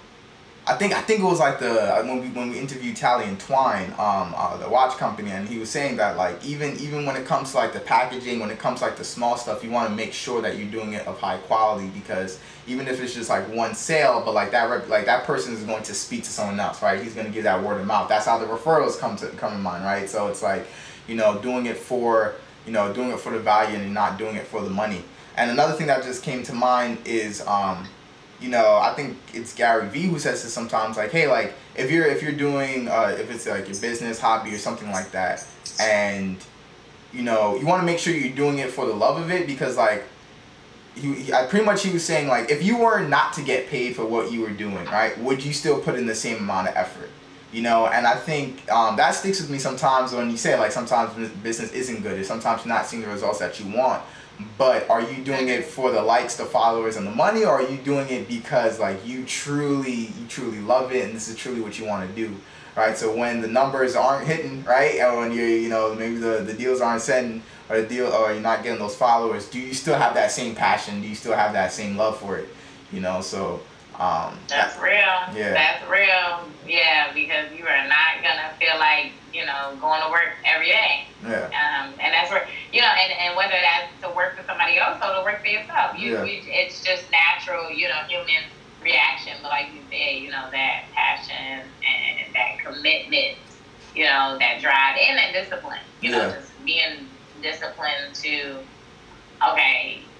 I 0.66 0.77
think 0.77 0.94
I 0.94 1.03
think 1.03 1.20
it 1.20 1.24
was 1.24 1.40
like 1.40 1.59
the 1.59 2.03
when 2.07 2.22
we 2.22 2.29
when 2.29 2.48
we 2.50 2.59
interviewed 2.59 2.96
Talley 2.96 3.27
and 3.27 3.38
Twine, 3.38 3.90
um, 3.98 4.33
uh, 4.35 4.57
the 4.57 4.66
watch 4.66 4.96
company, 4.96 5.31
and 5.31 5.46
he 5.46 5.59
was 5.59 5.68
saying 5.68 5.96
that 5.96 6.16
like 6.16 6.42
even 6.42 6.79
even 6.79 7.05
when 7.05 7.16
it 7.16 7.27
comes 7.27 7.50
to 7.50 7.59
like 7.59 7.74
the 7.74 7.81
packaging, 7.81 8.40
when 8.40 8.50
it 8.50 8.59
comes 8.59 8.79
to 8.79 8.87
like 8.87 8.96
the 8.96 9.05
small 9.05 9.37
stuff, 9.37 9.62
you 9.62 9.70
want 9.70 9.90
to 9.90 9.94
make 9.94 10.14
sure 10.14 10.40
that 10.40 10.57
you're 10.57 10.70
doing 10.70 10.94
it 10.94 11.07
of 11.07 11.20
high 11.20 11.37
quality 11.37 11.88
because 11.88 12.38
even 12.66 12.88
if 12.88 12.98
it's 12.98 13.12
just 13.12 13.29
like 13.29 13.46
one 13.53 13.74
sale, 13.74 14.22
but 14.24 14.33
like 14.33 14.50
that 14.53 14.88
like 14.88 15.05
that 15.05 15.24
person 15.24 15.53
is 15.53 15.62
going 15.64 15.83
to 15.83 15.92
speak 15.92 16.24
to 16.24 16.31
someone 16.31 16.59
else, 16.59 16.81
right? 16.81 17.03
He's 17.03 17.12
going 17.12 17.27
to 17.27 17.33
give 17.33 17.44
that 17.44 17.62
word 17.62 17.79
of 17.79 17.87
mouth. 17.87 18.09
That's 18.09 18.24
how 18.24 18.38
the 18.38 18.46
referrals 18.46 18.98
come 18.98 19.16
to 19.16 19.27
come 19.37 19.53
in 19.53 19.61
mind, 19.61 19.85
right? 19.85 20.09
So 20.09 20.29
it's 20.29 20.42
like, 20.42 20.66
you 21.07 21.14
know, 21.14 21.38
doing 21.40 21.66
it 21.66 21.77
for 21.77 22.37
you 22.64 22.72
know 22.72 22.90
doing 22.90 23.11
it 23.11 23.20
for 23.20 23.33
the 23.33 23.38
value 23.38 23.77
and 23.77 23.92
not 23.92 24.16
doing 24.16 24.37
it 24.37 24.46
for 24.46 24.62
the 24.62 24.70
money. 24.70 25.05
And 25.37 25.50
another 25.50 25.74
thing 25.74 25.88
that 25.88 26.03
just 26.05 26.22
came 26.22 26.42
to 26.44 26.55
mind 26.55 26.98
is 27.05 27.46
um, 27.46 27.87
you 28.44 28.50
know, 28.50 28.76
I 28.76 28.92
think 28.92 29.16
it's 29.33 29.54
Gary 29.54 29.88
Vee 29.88 30.02
who 30.02 30.18
says 30.18 30.42
this 30.42 30.52
sometimes, 30.52 30.98
like, 30.98 31.11
hey, 31.11 31.28
like 31.28 31.54
if 31.74 31.90
you're 31.90 32.04
if 32.04 32.22
you're 32.22 32.33
doing 32.33 32.88
uh, 32.88 33.16
if 33.18 33.30
it's 33.30 33.46
like 33.46 33.66
your 33.66 33.80
business, 33.80 34.20
hobby, 34.20 34.54
or 34.54 34.59
something 34.59 34.90
like 34.90 35.11
that, 35.12 35.46
and 35.80 36.37
you 37.11 37.22
know 37.22 37.57
you 37.57 37.64
want 37.64 37.80
to 37.80 37.87
make 37.87 37.98
sure 37.98 38.12
you're 38.12 38.37
doing 38.37 38.59
it 38.59 38.70
for 38.70 38.85
the 38.85 38.92
love 38.92 39.18
of 39.18 39.30
it 39.30 39.46
because 39.46 39.78
like 39.78 40.04
he, 40.94 41.14
he 41.14 41.33
I 41.33 41.46
pretty 41.46 41.64
much 41.64 41.83
he 41.83 41.90
was 41.90 42.04
saying 42.04 42.28
like 42.28 42.50
if 42.50 42.62
you 42.62 42.76
were 42.76 43.00
not 43.00 43.33
to 43.33 43.42
get 43.42 43.68
paid 43.68 43.96
for 43.96 44.04
what 44.04 44.30
you 44.30 44.42
were 44.42 44.50
doing, 44.50 44.85
right, 44.85 45.18
would 45.20 45.42
you 45.42 45.54
still 45.54 45.80
put 45.80 45.94
in 45.94 46.07
the 46.07 46.14
same 46.14 46.37
amount 46.37 46.68
of 46.68 46.76
effort? 46.76 47.09
You 47.50 47.62
know, 47.62 47.87
and 47.87 48.07
I 48.07 48.14
think 48.14 48.70
um, 48.70 48.96
that 48.96 49.12
sticks 49.12 49.40
with 49.40 49.48
me 49.48 49.59
sometimes 49.59 50.12
when 50.12 50.30
you 50.30 50.37
say 50.37 50.59
like 50.59 50.70
sometimes 50.70 51.30
business 51.42 51.72
isn't 51.72 52.02
good, 52.02 52.18
or 52.18 52.24
sometimes 52.24 52.66
you're 52.66 52.74
not 52.74 52.85
seeing 52.85 53.00
the 53.00 53.09
results 53.09 53.38
that 53.38 53.59
you 53.59 53.74
want 53.74 54.02
but 54.59 54.88
are 54.90 55.01
you 55.01 55.23
doing 55.23 55.49
it 55.49 55.64
for 55.64 55.90
the 55.90 56.03
likes 56.03 56.37
the 56.37 56.44
followers 56.44 56.97
and 56.97 57.07
the 57.07 57.11
money 57.11 57.44
or 57.44 57.61
are 57.61 57.70
you 57.70 57.79
doing 57.79 58.09
it 58.09 58.29
because 58.29 58.79
like 58.79 59.05
you 59.07 59.25
truly 59.25 60.07
you 60.18 60.27
truly 60.29 60.61
love 60.61 60.92
it 60.92 61.05
and 61.05 61.14
this 61.14 61.29
is 61.29 61.37
truly 61.37 61.61
what 61.61 61.79
you 61.79 61.87
want 61.87 62.09
to 62.09 62.14
do 62.14 62.35
right? 62.77 62.97
So 62.97 63.14
when 63.14 63.40
the 63.40 63.49
numbers 63.49 63.94
aren't 63.94 64.27
hitting 64.27 64.64
right 64.64 64.97
and 64.97 65.16
when 65.16 65.33
you're 65.33 65.49
you 65.49 65.68
know 65.68 65.94
maybe 65.94 66.16
the, 66.16 66.38
the 66.38 66.53
deals 66.53 66.81
aren't 66.81 67.03
setting 67.03 67.42
or 67.68 67.81
the 67.81 67.87
deal 67.87 68.07
or 68.09 68.33
you're 68.33 68.40
not 68.40 68.62
getting 68.62 68.79
those 68.79 68.97
followers 68.97 69.49
do 69.49 69.59
you 69.59 69.75
still 69.75 69.97
have 69.97 70.14
that 70.14 70.31
same 70.31 70.55
passion? 70.55 71.01
Do 71.01 71.09
you 71.09 71.14
still 71.14 71.35
have 71.35 71.53
that 71.53 71.73
same 71.73 71.97
love 71.97 72.18
for 72.18 72.37
it? 72.38 72.49
You 72.92 73.01
know 73.01 73.20
so 73.20 73.61
um 74.00 74.38
That's 74.48 74.76
real. 74.78 75.16
Yeah. 75.35 75.52
That's 75.54 75.83
real. 75.90 76.50
Yeah, 76.66 77.12
because 77.14 77.52
you 77.52 77.64
are 77.66 77.87
not 77.88 78.22
gonna 78.22 78.57
feel 78.59 78.78
like 78.78 79.12
you 79.33 79.44
know 79.46 79.76
going 79.80 80.02
to 80.02 80.11
work 80.11 80.35
every 80.44 80.68
day. 80.68 81.09
yeah 81.22 81.46
Um, 81.54 81.94
and 82.00 82.12
that's 82.14 82.30
where 82.30 82.46
you 82.72 82.80
know, 82.80 82.88
and, 82.88 83.12
and 83.12 83.37
whether 83.37 83.54
that's 83.54 83.92
to 84.02 84.14
work 84.14 84.37
for 84.37 84.44
somebody 84.46 84.78
else 84.78 84.98
or 85.02 85.14
to 85.14 85.22
work 85.22 85.42
for 85.42 85.48
yourself, 85.48 85.96
you, 85.98 86.14
Yeah. 86.14 86.24
you 86.24 86.42
it's 86.46 86.83
just 86.83 87.11
natural, 87.11 87.70
you 87.70 87.88
know, 87.88 88.02
human 88.09 88.50
reaction. 88.80 89.35
But 89.42 89.50
like 89.50 89.72
you 89.72 89.83
said, 89.90 90.18
you 90.22 90.30
know, 90.30 90.48
that 90.50 90.90
passion 90.94 91.70
and 91.70 92.35
that 92.35 92.59
commitment, 92.64 93.38
you 93.94 94.04
know, 94.04 94.37
that 94.38 94.61
drive 94.61 94.96
and 94.98 95.16
that 95.18 95.33
discipline. 95.33 95.78
You 96.00 96.11
know, 96.11 96.30
just 96.30 96.52
being 96.64 97.09
disciplined 97.40 98.14
to 98.22 98.66
okay. 99.52 100.13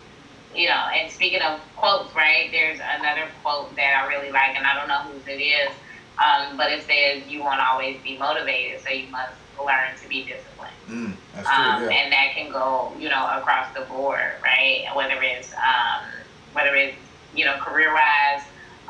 You 0.54 0.68
know, 0.68 0.86
and 0.94 1.10
speaking 1.10 1.42
of 1.42 1.60
quotes, 1.76 2.14
right? 2.14 2.48
There's 2.52 2.78
another 2.98 3.28
quote 3.42 3.74
that 3.76 4.02
I 4.02 4.06
really 4.08 4.30
like, 4.30 4.56
and 4.56 4.66
I 4.66 4.74
don't 4.74 4.88
know 4.88 5.12
whose 5.12 5.26
it 5.26 5.40
is, 5.42 5.70
um, 6.18 6.56
but 6.56 6.70
it 6.72 6.82
says, 6.86 7.26
"You 7.26 7.42
won't 7.42 7.60
always 7.60 8.00
be 8.02 8.16
motivated, 8.18 8.80
so 8.82 8.90
you 8.90 9.10
must 9.10 9.32
learn 9.58 9.96
to 10.02 10.08
be 10.08 10.24
disciplined." 10.24 10.70
mm, 10.88 11.16
that's 11.32 11.48
true 11.48 11.64
um, 11.64 11.82
yeah 11.82 11.90
and 12.04 12.12
that 12.12 12.34
can 12.34 12.50
go, 12.50 12.94
you 12.98 13.08
know, 13.08 13.26
across 13.38 13.72
the 13.74 13.82
board, 13.82 14.32
right? 14.42 14.84
Whether 14.94 15.20
it's 15.22 15.52
um, 15.54 16.04
whether 16.52 16.74
it's 16.76 16.96
you 17.34 17.44
know 17.44 17.56
career 17.58 17.92
wise, 17.92 18.42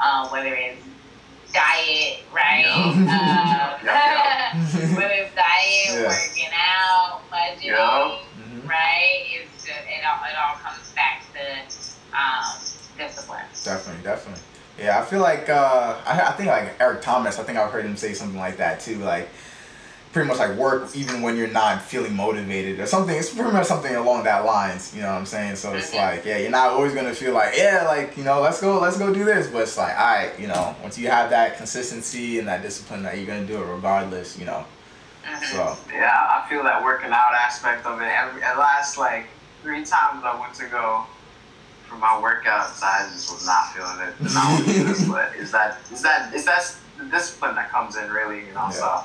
um, 0.04 0.30
whether 0.30 0.54
it's 0.54 0.84
diet, 1.52 2.24
right? 2.32 2.64
Yeah. 2.66 2.84
Um, 2.84 3.80
Yeah, 3.84 4.52
whether 4.96 5.14
it's 5.14 5.34
diet, 5.34 6.06
working 6.08 6.50
out, 6.52 7.22
budgeting. 7.30 8.18
Mhm. 8.34 8.68
right? 8.68 9.22
It's 9.30 9.53
just, 9.64 9.78
it 9.88 10.04
all 10.04 10.20
it 10.24 10.36
all 10.36 10.56
comes 10.62 10.92
back 10.94 11.22
to 11.34 12.16
um, 12.16 12.54
discipline. 12.98 13.44
Definitely, 13.64 14.02
definitely. 14.02 14.42
Yeah, 14.78 15.00
I 15.00 15.04
feel 15.04 15.20
like 15.20 15.48
uh, 15.48 15.96
I, 16.04 16.20
I 16.20 16.32
think 16.32 16.48
like 16.48 16.74
Eric 16.80 17.02
Thomas. 17.02 17.38
I 17.38 17.44
think 17.44 17.58
I've 17.58 17.70
heard 17.70 17.84
him 17.84 17.96
say 17.96 18.12
something 18.14 18.38
like 18.38 18.56
that 18.58 18.80
too. 18.80 18.98
Like 18.98 19.28
pretty 20.12 20.28
much 20.28 20.38
like 20.38 20.56
work 20.56 20.88
even 20.94 21.22
when 21.22 21.36
you're 21.36 21.48
not 21.48 21.82
feeling 21.82 22.14
motivated 22.14 22.78
or 22.78 22.86
something. 22.86 23.16
It's 23.16 23.32
pretty 23.34 23.50
much 23.50 23.66
something 23.66 23.94
along 23.96 24.24
that 24.24 24.44
lines. 24.44 24.94
You 24.94 25.02
know 25.02 25.08
what 25.08 25.18
I'm 25.18 25.26
saying? 25.26 25.56
So 25.56 25.74
it's 25.74 25.90
Mhm. 25.92 25.96
like 25.96 26.24
yeah, 26.24 26.38
you're 26.38 26.50
not 26.50 26.70
always 26.70 26.92
gonna 26.94 27.14
feel 27.14 27.34
like 27.34 27.56
yeah, 27.56 27.84
like 27.86 28.16
you 28.16 28.22
know, 28.24 28.40
let's 28.40 28.60
go, 28.60 28.78
let's 28.80 28.96
go 28.98 29.12
do 29.14 29.24
this. 29.24 29.48
But 29.48 29.62
it's 29.62 29.76
like 29.78 29.98
all 29.98 30.06
right, 30.06 30.32
you 30.38 30.46
know, 30.48 30.74
once 30.82 30.98
you 30.98 31.08
have 31.08 31.30
that 31.30 31.56
consistency 31.56 32.38
and 32.38 32.46
that 32.48 32.62
discipline, 32.62 33.02
that 33.04 33.16
you're 33.16 33.26
gonna 33.26 33.46
do 33.46 33.60
it 33.62 33.66
regardless. 33.66 34.38
You 34.38 34.46
know, 34.46 34.64
Mhm. 35.24 35.44
so 35.50 35.78
Yeah, 35.92 36.10
I 36.44 36.48
feel 36.48 36.62
that 36.64 36.82
working 36.82 37.10
out 37.12 37.32
aspect 37.34 37.84
of 37.86 38.00
it. 38.00 38.06
Every, 38.06 38.42
at 38.42 38.56
last, 38.58 38.98
like 38.98 39.26
three 39.64 39.82
times 39.84 40.22
I 40.22 40.38
went 40.38 40.54
to 40.54 40.66
go 40.66 41.04
for 41.88 41.96
my 41.96 42.20
workouts, 42.22 42.82
I 42.82 43.08
just 43.12 43.32
was 43.32 43.46
not 43.46 43.72
feeling 43.72 43.98
it. 44.06 44.14
And 44.20 44.28
I 44.28 44.60
was 44.60 44.98
just, 44.98 45.08
but 45.08 45.34
is 45.34 45.50
that 45.52 45.80
is 45.90 46.02
that 46.02 46.32
is 46.32 46.44
that 46.44 46.76
the 46.98 47.06
discipline 47.06 47.56
that 47.56 47.70
comes 47.70 47.96
in 47.96 48.10
really? 48.10 48.46
You 48.46 48.52
know, 48.52 48.68
so 48.70 49.02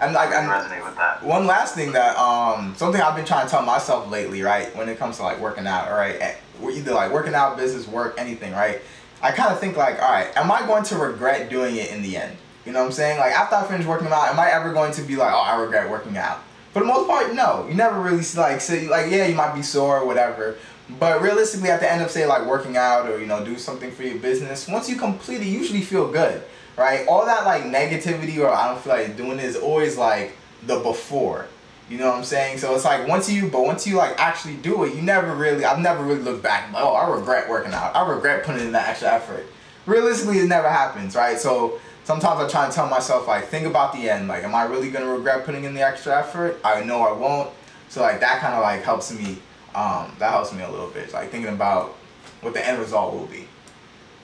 and 0.00 0.12
like 0.12 0.30
I 0.30 0.42
and 0.42 0.48
resonate 0.48 0.84
with 0.84 0.96
that. 0.96 1.22
One 1.24 1.46
last 1.46 1.74
thing 1.74 1.92
that 1.92 2.16
um 2.16 2.74
something 2.76 3.00
I've 3.00 3.16
been 3.16 3.24
trying 3.24 3.46
to 3.46 3.50
tell 3.50 3.62
myself 3.62 4.10
lately, 4.10 4.42
right? 4.42 4.74
When 4.76 4.88
it 4.88 4.98
comes 4.98 5.16
to 5.16 5.22
like 5.22 5.40
working 5.40 5.66
out, 5.66 5.88
all 5.88 5.96
right, 5.96 6.16
eh, 6.20 6.34
either 6.70 6.92
like 6.92 7.10
working 7.10 7.34
out, 7.34 7.56
business, 7.56 7.88
work, 7.88 8.14
anything, 8.18 8.52
right? 8.52 8.80
I 9.22 9.32
kind 9.32 9.52
of 9.52 9.58
think 9.58 9.76
like, 9.76 10.00
all 10.02 10.10
right, 10.10 10.36
am 10.36 10.52
I 10.52 10.66
going 10.66 10.84
to 10.84 10.96
regret 10.96 11.48
doing 11.48 11.76
it 11.76 11.90
in 11.90 12.02
the 12.02 12.16
end? 12.16 12.36
You 12.66 12.72
know 12.72 12.80
what 12.80 12.86
I'm 12.86 12.92
saying? 12.92 13.18
Like 13.18 13.32
after 13.32 13.56
I 13.56 13.66
finish 13.66 13.86
working 13.86 14.08
out, 14.08 14.28
am 14.28 14.38
I 14.38 14.50
ever 14.50 14.72
going 14.72 14.92
to 14.92 15.02
be 15.02 15.16
like, 15.16 15.32
oh, 15.32 15.40
I 15.40 15.58
regret 15.60 15.88
working 15.88 16.16
out? 16.16 16.42
For 16.74 16.80
the 16.80 16.86
most 16.86 17.08
part, 17.08 17.32
no. 17.34 17.66
You 17.68 17.74
never 17.74 18.00
really 18.00 18.24
like 18.34 18.60
say 18.60 18.88
like 18.88 19.10
yeah, 19.10 19.28
you 19.28 19.36
might 19.36 19.54
be 19.54 19.62
sore 19.62 20.00
or 20.00 20.06
whatever. 20.06 20.56
But 20.98 21.22
realistically, 21.22 21.70
at 21.70 21.78
the 21.78 21.90
end 21.90 22.02
of 22.02 22.10
say 22.10 22.26
like 22.26 22.44
working 22.46 22.76
out 22.76 23.08
or 23.08 23.20
you 23.20 23.26
know 23.26 23.44
do 23.44 23.56
something 23.56 23.92
for 23.92 24.02
your 24.02 24.18
business, 24.18 24.66
once 24.66 24.90
you 24.90 24.96
complete 24.96 25.40
it, 25.40 25.46
you 25.46 25.56
usually 25.56 25.82
feel 25.82 26.10
good, 26.10 26.42
right? 26.76 27.06
All 27.06 27.24
that 27.26 27.44
like 27.44 27.62
negativity 27.62 28.38
or 28.38 28.48
I 28.48 28.68
don't 28.68 28.80
feel 28.80 28.92
like 28.92 29.16
doing 29.16 29.38
it 29.38 29.44
is 29.44 29.56
always 29.56 29.96
like 29.96 30.36
the 30.66 30.80
before. 30.80 31.46
You 31.88 31.98
know 31.98 32.08
what 32.08 32.18
I'm 32.18 32.24
saying? 32.24 32.58
So 32.58 32.74
it's 32.74 32.84
like 32.84 33.06
once 33.06 33.30
you, 33.30 33.48
but 33.50 33.62
once 33.62 33.86
you 33.86 33.96
like 33.96 34.18
actually 34.18 34.56
do 34.56 34.82
it, 34.82 34.96
you 34.96 35.02
never 35.02 35.32
really, 35.32 35.64
I've 35.64 35.78
never 35.78 36.02
really 36.02 36.22
looked 36.22 36.42
back. 36.42 36.70
Oh, 36.74 36.94
I 36.94 37.08
regret 37.14 37.48
working 37.48 37.72
out. 37.72 37.94
I 37.94 38.08
regret 38.08 38.42
putting 38.44 38.62
in 38.66 38.72
that 38.72 38.88
extra 38.88 39.12
effort. 39.12 39.46
Realistically, 39.86 40.38
it 40.38 40.48
never 40.48 40.68
happens, 40.68 41.14
right? 41.14 41.38
So 41.38 41.78
sometimes 42.04 42.40
I 42.40 42.48
try 42.48 42.64
and 42.64 42.72
tell 42.72 42.88
myself 42.88 43.26
like, 43.26 43.46
think 43.46 43.66
about 43.66 43.92
the 43.92 44.08
end. 44.08 44.28
Like, 44.28 44.44
am 44.44 44.54
I 44.54 44.64
really 44.64 44.90
gonna 44.90 45.12
regret 45.12 45.44
putting 45.44 45.64
in 45.64 45.74
the 45.74 45.82
extra 45.82 46.18
effort? 46.18 46.60
I 46.64 46.84
know 46.84 47.02
I 47.02 47.12
won't. 47.12 47.50
So 47.88 48.02
like 48.02 48.20
that 48.20 48.40
kind 48.40 48.54
of 48.54 48.62
like 48.62 48.82
helps 48.82 49.12
me. 49.12 49.38
Um, 49.74 50.14
that 50.18 50.30
helps 50.30 50.52
me 50.52 50.62
a 50.62 50.70
little 50.70 50.90
bit. 50.90 51.12
Like 51.12 51.30
thinking 51.30 51.52
about 51.52 51.96
what 52.40 52.54
the 52.54 52.66
end 52.66 52.78
result 52.78 53.14
will 53.14 53.26
be. 53.26 53.46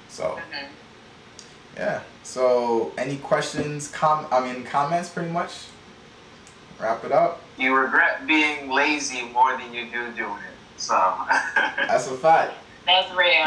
So 0.08 0.38
yeah. 1.76 2.02
So 2.22 2.92
any 2.98 3.16
questions? 3.16 3.88
Com, 3.88 4.26
I 4.30 4.40
mean 4.40 4.64
comments, 4.64 5.08
pretty 5.08 5.30
much. 5.30 5.52
Wrap 6.80 7.04
it 7.04 7.12
up. 7.12 7.42
You 7.58 7.74
regret 7.74 8.26
being 8.26 8.70
lazy 8.70 9.22
more 9.22 9.56
than 9.56 9.72
you 9.74 9.84
do 9.86 10.12
doing 10.12 10.38
it. 10.38 10.56
So 10.76 10.94
That's 11.56 12.06
a 12.06 12.16
fact. 12.16 12.54
That's 12.86 13.10
real. 13.14 13.44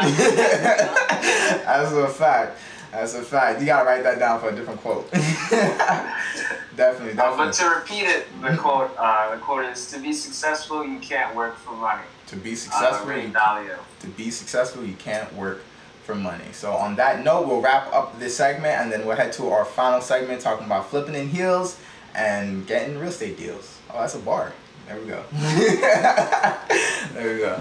That's 1.64 1.92
a 1.92 2.08
fact. 2.08 2.58
That's 2.94 3.14
a 3.14 3.22
fact. 3.22 3.58
You 3.60 3.66
gotta 3.66 3.84
write 3.84 4.04
that 4.04 4.20
down 4.20 4.38
for 4.40 4.50
a 4.50 4.54
different 4.54 4.80
quote. 4.80 5.10
definitely, 6.76 7.18
Uh, 7.18 7.36
but 7.36 7.52
to 7.54 7.66
repeat 7.68 8.04
it, 8.04 8.26
the 8.40 8.56
quote, 8.56 8.92
uh, 8.96 9.32
the 9.34 9.38
quote 9.38 9.64
is: 9.64 9.90
"To 9.90 9.98
be 9.98 10.12
successful, 10.12 10.86
you 10.86 11.00
can't 11.00 11.34
work 11.34 11.58
for 11.58 11.72
money." 11.72 12.04
To 12.28 12.36
be 12.36 12.52
Uh, 12.52 12.56
successful, 12.56 13.12
you, 13.12 13.28
Dalio. 13.30 13.78
to 14.00 14.06
be 14.06 14.30
successful, 14.30 14.84
you 14.84 14.94
can't 14.94 15.32
work 15.34 15.62
for 16.04 16.14
money. 16.14 16.44
So 16.52 16.72
on 16.72 16.94
that 16.96 17.24
note, 17.24 17.48
we'll 17.48 17.60
wrap 17.60 17.92
up 17.92 18.18
this 18.20 18.36
segment 18.36 18.78
and 18.80 18.92
then 18.92 19.04
we'll 19.06 19.16
head 19.16 19.32
to 19.34 19.50
our 19.50 19.64
final 19.64 20.00
segment 20.00 20.40
talking 20.40 20.66
about 20.66 20.88
flipping 20.88 21.14
in 21.16 21.28
heels 21.28 21.76
and 22.14 22.64
getting 22.66 22.96
real 22.98 23.08
estate 23.08 23.36
deals. 23.38 23.78
Oh, 23.92 24.00
that's 24.00 24.14
a 24.14 24.18
bar. 24.18 24.52
There 24.86 24.98
we 25.00 25.06
go. 25.06 25.22
there 25.32 27.34
we 27.34 27.38
go. 27.40 27.58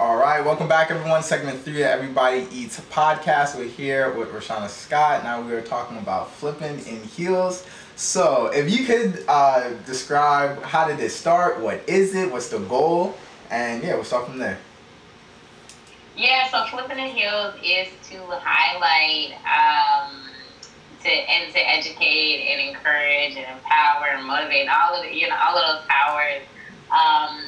All 0.00 0.16
right, 0.16 0.44
welcome 0.44 0.66
back, 0.66 0.90
everyone. 0.90 1.22
Segment 1.22 1.60
three 1.60 1.82
of 1.82 1.88
Everybody 1.88 2.48
Eats 2.50 2.80
podcast. 2.80 3.56
We're 3.56 3.68
here 3.68 4.12
with 4.12 4.30
Rashana 4.30 4.68
Scott. 4.68 5.22
Now 5.22 5.40
we 5.40 5.52
are 5.52 5.62
talking 5.62 5.98
about 5.98 6.32
flipping 6.32 6.80
in 6.80 7.00
heels. 7.04 7.64
So, 7.94 8.46
if 8.52 8.68
you 8.68 8.86
could 8.86 9.24
uh, 9.28 9.70
describe 9.86 10.60
how 10.64 10.88
did 10.88 10.98
it 10.98 11.10
start, 11.10 11.60
what 11.60 11.88
is 11.88 12.16
it, 12.16 12.32
what's 12.32 12.48
the 12.48 12.58
goal, 12.58 13.14
and 13.52 13.84
yeah, 13.84 13.94
we'll 13.94 14.02
start 14.02 14.26
from 14.26 14.38
there. 14.38 14.58
Yeah, 16.16 16.50
so 16.50 16.64
flipping 16.76 16.96
the 16.96 17.04
heels 17.04 17.54
is 17.62 17.86
to 18.10 18.18
highlight, 18.42 19.38
um, 19.46 20.26
to 21.04 21.08
and 21.08 21.52
to 21.52 21.70
educate 21.70 22.48
and 22.50 22.68
encourage 22.68 23.36
and 23.36 23.46
empower 23.56 24.08
and 24.08 24.26
motivate 24.26 24.68
all 24.68 24.96
of 24.96 25.04
the, 25.04 25.14
you 25.14 25.28
know 25.28 25.36
all 25.40 25.56
of 25.56 25.76
those 25.76 25.86
powers. 25.86 26.42
Um, 26.90 27.40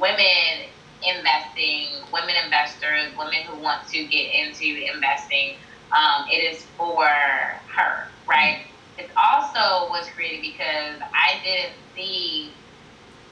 women 0.00 0.66
investing, 1.04 1.88
women 2.12 2.34
investors, 2.44 3.12
women 3.16 3.44
who 3.48 3.60
want 3.60 3.88
to 3.88 4.06
get 4.06 4.34
into 4.34 4.64
investing. 4.92 5.56
Um, 5.92 6.26
it 6.30 6.38
is 6.38 6.64
for 6.76 7.04
her, 7.04 8.08
right? 8.28 8.64
It 8.98 9.10
also 9.16 9.90
was 9.90 10.08
created 10.14 10.42
because 10.42 11.00
I 11.12 11.40
didn't 11.44 11.76
see 11.94 12.54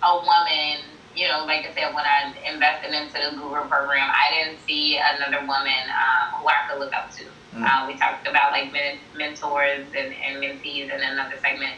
a 0.02 0.16
woman 0.16 1.00
you 1.14 1.26
know, 1.26 1.44
like 1.44 1.66
I 1.66 1.74
said, 1.74 1.92
when 1.92 2.04
I 2.06 2.32
invested 2.46 2.94
into 2.94 3.18
the 3.18 3.36
Guru 3.36 3.66
program, 3.68 4.08
I 4.08 4.30
didn't 4.30 4.60
see 4.62 4.98
another 4.98 5.42
woman 5.42 5.84
um, 5.90 6.40
who 6.40 6.48
I 6.48 6.54
could 6.70 6.78
look 6.78 6.94
up 6.94 7.10
to. 7.18 7.24
Mm. 7.54 7.66
Uh, 7.66 7.86
we 7.86 7.98
talked 7.98 8.28
about 8.28 8.52
like 8.52 8.72
men- 8.72 9.00
mentors 9.14 9.88
and, 9.96 10.14
and 10.14 10.38
mentees 10.38 10.84
in 10.84 11.00
another 11.00 11.34
segment. 11.42 11.74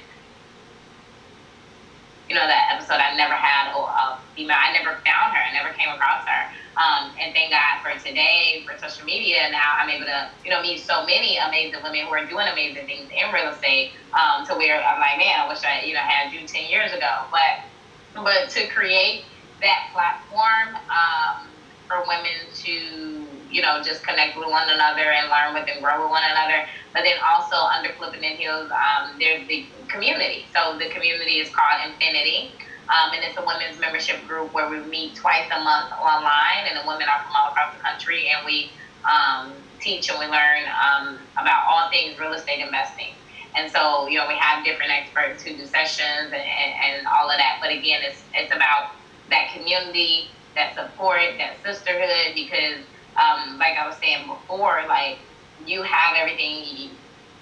You 2.33 2.41
know, 2.41 2.49
that 2.49 2.73
episode, 2.73 2.97
I 2.97 3.13
never 3.13 3.37
had 3.37 3.77
a 3.77 4.17
female, 4.33 4.57
I 4.57 4.73
never 4.73 4.97
found 5.05 5.37
her, 5.37 5.43
I 5.45 5.53
never 5.53 5.69
came 5.77 5.93
across 5.93 6.25
her. 6.25 6.49
Um, 6.81 7.13
and 7.21 7.37
thank 7.37 7.53
God 7.53 7.85
for 7.85 7.93
today, 8.01 8.65
for 8.65 8.73
social 8.81 9.05
media, 9.05 9.53
now 9.53 9.77
I'm 9.77 9.91
able 9.93 10.07
to, 10.07 10.33
you 10.43 10.49
know, 10.49 10.63
meet 10.63 10.81
so 10.81 11.05
many 11.05 11.37
amazing 11.37 11.85
women 11.85 12.09
who 12.09 12.13
are 12.17 12.25
doing 12.25 12.49
amazing 12.49 12.89
things 12.89 13.05
in 13.13 13.29
real 13.37 13.53
estate 13.53 13.93
um, 14.17 14.47
to 14.49 14.57
where 14.57 14.81
I'm 14.81 14.97
like, 14.97 15.21
man, 15.21 15.45
I 15.45 15.47
wish 15.47 15.61
I, 15.61 15.85
you 15.85 15.93
know, 15.93 16.01
had 16.01 16.33
you 16.33 16.49
10 16.49 16.71
years 16.73 16.97
ago. 16.97 17.29
But 17.29 17.69
but 18.17 18.49
to 18.57 18.67
create 18.69 19.29
that 19.61 19.93
platform 19.93 20.81
um, 20.89 21.53
for 21.85 22.01
women 22.09 22.49
to, 22.65 23.22
you 23.53 23.63
know, 23.63 23.83
just 23.85 24.03
connect 24.05 24.37
with 24.37 24.49
one 24.49 24.69
another 24.69 25.13
and 25.13 25.29
learn 25.29 25.55
with 25.55 25.69
and 25.69 25.83
grow 25.85 26.03
with 26.03 26.11
one 26.11 26.25
another. 26.25 26.65
But 26.95 27.05
then 27.05 27.17
also 27.23 27.57
under 27.57 27.93
Flipping 27.95 28.25
in 28.25 28.37
Heels, 28.37 28.71
um, 28.73 29.17
there's 29.21 29.47
the 29.49 29.69
community. 29.93 30.49
So 30.55 30.79
the 30.79 30.91
community 30.91 31.39
is 31.39 31.53
called 31.55 31.93
Infinity. 31.93 32.57
Um, 32.93 33.15
and 33.15 33.25
it's 33.25 33.39
a 33.39 33.45
women's 33.47 33.79
membership 33.81 34.27
group 34.27 34.53
where 34.53 34.69
we 34.69 34.81
meet 34.85 35.17
twice 35.17 35.49
a 35.55 35.61
month 35.63 35.93
online, 35.97 36.67
and 36.69 36.77
the 36.77 36.85
women 36.87 37.09
are 37.09 37.23
from 37.25 37.33
all 37.33 37.49
across 37.53 37.73
the 37.73 37.81
country, 37.81 38.29
and 38.29 38.45
we 38.45 38.73
um, 39.09 39.65
teach 39.81 40.11
and 40.11 40.19
we 40.19 40.27
learn 40.27 40.63
um, 40.69 41.29
about 41.41 41.63
all 41.71 41.89
things 41.91 42.19
real 42.19 42.33
estate 42.33 42.61
investing. 42.61 43.15
And 43.57 43.71
so, 43.71 44.09
you 44.09 44.19
know, 44.19 44.27
we 44.29 44.37
have 44.39 44.65
different 44.65 44.93
experts 44.93 45.43
who 45.43 45.57
do 45.57 45.67
sessions 45.67 46.33
and, 46.33 46.35
and, 46.35 46.73
and 46.85 47.07
all 47.07 47.31
of 47.31 47.39
that. 47.39 47.59
But 47.61 47.71
again, 47.71 48.01
it's 48.03 48.25
it's 48.35 48.53
about 48.55 48.93
that 49.31 49.53
community, 49.55 50.31
that 50.57 50.75
support, 50.75 51.21
that 51.39 51.63
sisterhood. 51.65 52.35
Because, 52.35 52.85
um, 53.17 53.59
like 53.59 53.77
I 53.77 53.87
was 53.87 53.97
saying 53.99 54.27
before, 54.27 54.83
like 54.89 55.19
you 55.67 55.83
have 55.83 56.17
everything 56.17 56.91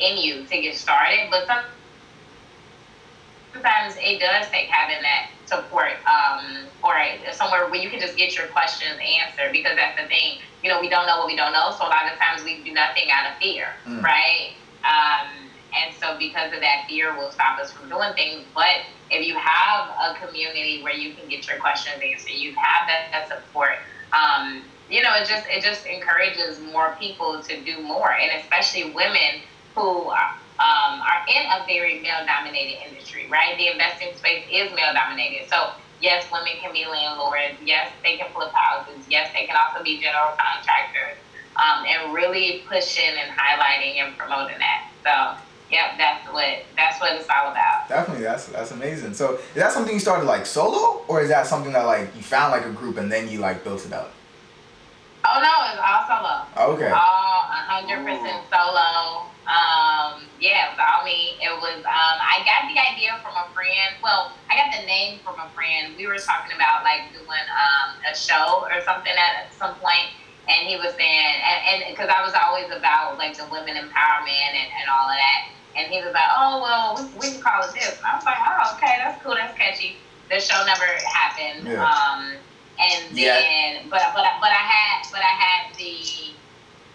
in 0.01 0.17
you 0.17 0.45
to 0.45 0.61
get 0.61 0.77
started, 0.77 1.29
but 1.31 1.47
sometimes 3.53 3.95
it 3.99 4.21
does 4.21 4.49
take 4.51 4.69
having 4.69 5.03
that 5.03 5.31
support 5.47 5.93
um, 6.07 6.67
or 6.83 6.95
somewhere 7.33 7.69
where 7.69 7.81
you 7.81 7.91
can 7.91 8.01
just 8.01 8.17
get 8.17 8.37
your 8.37 8.47
questions 8.49 8.99
answered. 8.99 9.53
Because 9.53 9.77
that's 9.77 10.01
the 10.01 10.09
thing, 10.09 10.39
you 10.63 10.71
know, 10.71 10.81
we 10.81 10.89
don't 10.89 11.07
know 11.07 11.19
what 11.19 11.27
we 11.27 11.37
don't 11.37 11.53
know, 11.53 11.71
so 11.71 11.87
a 11.87 11.91
lot 11.91 12.11
of 12.11 12.19
times 12.19 12.43
we 12.45 12.63
do 12.63 12.73
nothing 12.73 13.11
out 13.13 13.31
of 13.31 13.39
fear, 13.39 13.69
mm. 13.87 14.03
right? 14.03 14.55
Um, 14.85 15.29
and 15.77 15.95
so, 16.01 16.19
because 16.19 16.53
of 16.53 16.61
that, 16.61 16.87
fear 16.89 17.17
will 17.17 17.31
stop 17.31 17.59
us 17.61 17.71
from 17.71 17.89
doing 17.89 18.13
things. 18.15 18.45
But 18.55 18.83
if 19.11 19.27
you 19.27 19.37
have 19.37 19.89
a 19.89 20.15
community 20.19 20.83
where 20.83 20.95
you 20.95 21.15
can 21.15 21.29
get 21.29 21.47
your 21.47 21.59
questions 21.59 22.03
answered, 22.03 22.33
you 22.33 22.55
have 22.55 22.89
that, 22.89 23.09
that 23.13 23.29
support. 23.29 23.77
Um, 24.13 24.63
you 24.91 25.03
know, 25.03 25.15
it 25.15 25.29
just 25.29 25.47
it 25.49 25.63
just 25.63 25.87
encourages 25.87 26.61
more 26.61 26.97
people 26.99 27.41
to 27.43 27.61
do 27.63 27.81
more, 27.81 28.13
and 28.13 28.41
especially 28.41 28.93
women 28.93 29.41
who 29.75 30.11
are, 30.11 30.35
um, 30.59 31.01
are 31.01 31.23
in 31.29 31.47
a 31.47 31.65
very 31.67 32.01
male-dominated 32.01 32.79
industry. 32.89 33.27
Right, 33.31 33.57
the 33.57 33.69
investing 33.69 34.17
space 34.17 34.45
is 34.51 34.75
male-dominated, 34.75 35.49
so 35.49 35.71
yes, 36.01 36.27
women 36.33 36.53
can 36.61 36.73
be 36.73 36.85
landlords. 36.87 37.55
Yes, 37.65 37.93
they 38.03 38.17
can 38.17 38.31
flip 38.33 38.51
houses. 38.53 39.07
Yes, 39.09 39.31
they 39.33 39.47
can 39.47 39.57
also 39.57 39.85
be 39.85 40.01
general 40.01 40.35
contractors. 40.37 41.17
Um, 41.57 41.85
and 41.85 42.15
really 42.15 42.63
pushing 42.69 43.05
and 43.05 43.37
highlighting 43.37 43.97
and 44.01 44.17
promoting 44.17 44.57
that. 44.59 44.89
So 45.05 45.37
Yep, 45.71 45.99
that's 45.99 46.27
what 46.33 46.65
that's 46.77 47.01
what 47.01 47.13
it's 47.13 47.29
all 47.29 47.53
about. 47.53 47.89
Definitely, 47.89 48.25
that's 48.25 48.47
that's 48.47 48.73
amazing. 48.73 49.15
So, 49.15 49.35
is 49.35 49.55
that 49.55 49.71
something 49.71 49.95
you 49.95 50.01
started 50.01 50.25
like 50.25 50.45
solo, 50.45 51.05
or 51.07 51.23
is 51.23 51.29
that 51.29 51.47
something 51.47 51.73
that 51.73 51.87
like 51.87 52.15
you 52.17 52.23
found 52.23 52.51
like 52.51 52.65
a 52.65 52.73
group 52.73 52.97
and 52.97 53.11
then 53.11 53.29
you 53.29 53.39
like 53.39 53.63
built 53.63 53.87
it 53.87 53.93
up? 53.93 54.13
Oh 55.25 55.39
no, 55.41 55.53
it's 55.69 55.83
all 55.83 56.03
solo. 56.09 56.35
Okay. 56.75 56.91
All 56.91 57.41
hundred 57.69 58.05
percent 58.05 58.41
solo. 58.49 59.29
Um, 59.51 60.31
yeah, 60.39 60.71
it 60.71 60.79
was 60.79 60.81
all 60.81 61.05
me. 61.05 61.37
It 61.43 61.53
was. 61.61 61.83
Um, 61.83 62.17
I 62.23 62.41
got 62.47 62.71
the 62.71 62.79
idea 62.79 63.19
from 63.21 63.35
a 63.35 63.51
friend. 63.53 63.99
Well, 64.03 64.33
I 64.49 64.57
got 64.57 64.71
the 64.73 64.87
name 64.87 65.19
from 65.25 65.39
a 65.39 65.51
friend. 65.53 65.97
We 65.97 66.07
were 66.07 66.19
talking 66.19 66.55
about 66.55 66.85
like 66.85 67.13
doing 67.13 67.47
um, 67.53 68.01
a 68.07 68.15
show 68.17 68.65
or 68.71 68.81
something 68.83 69.13
at 69.13 69.53
some 69.53 69.75
point 69.77 70.15
and 70.51 70.69
he 70.69 70.77
was 70.77 70.95
saying, 70.99 71.35
and 71.69 71.85
because 71.95 72.11
I 72.11 72.23
was 72.25 72.35
always 72.35 72.67
about 72.75 73.19
like 73.19 73.37
the 73.37 73.47
women 73.51 73.77
empowerment 73.77 74.53
and, 74.57 74.69
and 74.75 74.87
all 74.91 75.07
of 75.07 75.15
that. 75.15 75.41
And 75.77 75.87
he 75.93 76.03
was 76.03 76.13
like, 76.13 76.31
oh, 76.35 76.59
well, 76.63 76.99
we, 76.99 77.19
we 77.21 77.33
can 77.35 77.43
call 77.43 77.63
it 77.63 77.73
this. 77.75 77.97
And 77.97 78.07
I 78.07 78.17
was 78.17 78.25
like, 78.25 78.39
oh, 78.43 78.75
okay, 78.75 78.99
that's 78.99 79.23
cool, 79.23 79.35
that's 79.39 79.57
catchy. 79.57 79.97
The 80.29 80.41
show 80.41 80.59
never 80.67 80.87
happened. 81.15 81.69
Yeah. 81.69 81.87
Um, 81.87 82.35
and 82.81 83.17
then, 83.17 83.17
yeah. 83.17 83.83
but, 83.91 84.03
but, 84.15 84.25
but 84.41 84.51
I 84.51 84.65
had, 84.65 85.03
but 85.13 85.21
I 85.21 85.35
had 85.37 85.77
the 85.79 86.37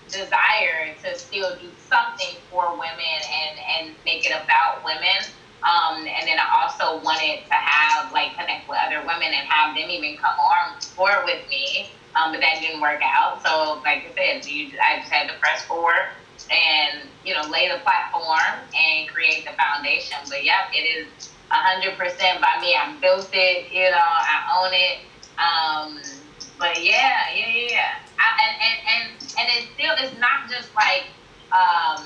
desire 0.10 0.95
to 1.04 1.19
still 1.19 1.58
do 1.60 1.71
something 1.78 2.41
for 2.50 2.74
women 2.74 3.19
and, 3.32 3.60
and 3.89 3.95
make 4.06 4.26
it 4.26 4.32
about 4.34 4.84
women. 4.86 5.34
Um, 5.63 6.06
and 6.06 6.28
then 6.28 6.38
I 6.39 6.48
also 6.62 7.02
wanted 7.04 7.45
to 7.48 7.56
have, 7.56 8.12
like, 8.13 8.38
connect 8.38 8.69
with 8.69 8.80
other 8.86 9.02
women 9.02 9.34
and 9.34 9.48
have 9.50 9.76
them 9.76 9.89
even 9.89 10.17
come 10.17 10.38
on 10.39 10.78
board 10.95 11.26
with 11.26 11.48
me. 11.50 11.91
Um, 12.15 12.32
but 12.32 12.41
that 12.41 12.62
didn't 12.62 12.82
work 12.82 13.02
out. 13.04 13.41
So, 13.45 13.82
like 13.86 14.06
I 14.06 14.13
said, 14.15 14.45
you, 14.45 14.71
I 14.82 15.00
just 15.00 15.12
had 15.12 15.28
to 15.30 15.36
press 15.41 15.65
forward 15.65 16.06
and 16.52 17.10
you 17.24 17.34
know 17.34 17.48
lay 17.50 17.67
the 17.69 17.80
platform 17.84 18.69
and 18.76 19.10
create 19.10 19.45
the 19.45 19.54
foundation. 19.58 20.17
But 20.30 20.43
yeah, 20.43 20.69
it 20.74 20.84
is 20.84 21.34
hundred 21.52 21.98
percent 21.98 22.41
by 22.41 22.60
me. 22.62 22.76
I 22.76 22.98
built 23.02 23.30
it. 23.34 23.71
You 23.71 23.89
know, 23.91 23.98
I 23.98 24.38
own 24.60 24.71
it. 24.74 25.00
Um, 25.38 26.00
but 26.58 26.84
yeah, 26.84 27.34
yeah, 27.36 27.67
yeah. 27.69 27.91
I, 28.17 28.28
and, 28.48 28.56
and 28.63 28.80
and 28.88 29.04
and 29.39 29.48
it's 29.58 29.74
still 29.74 29.93
it's 30.00 30.17
not 30.19 30.50
just 30.50 30.74
like 30.76 31.12
um, 31.52 32.06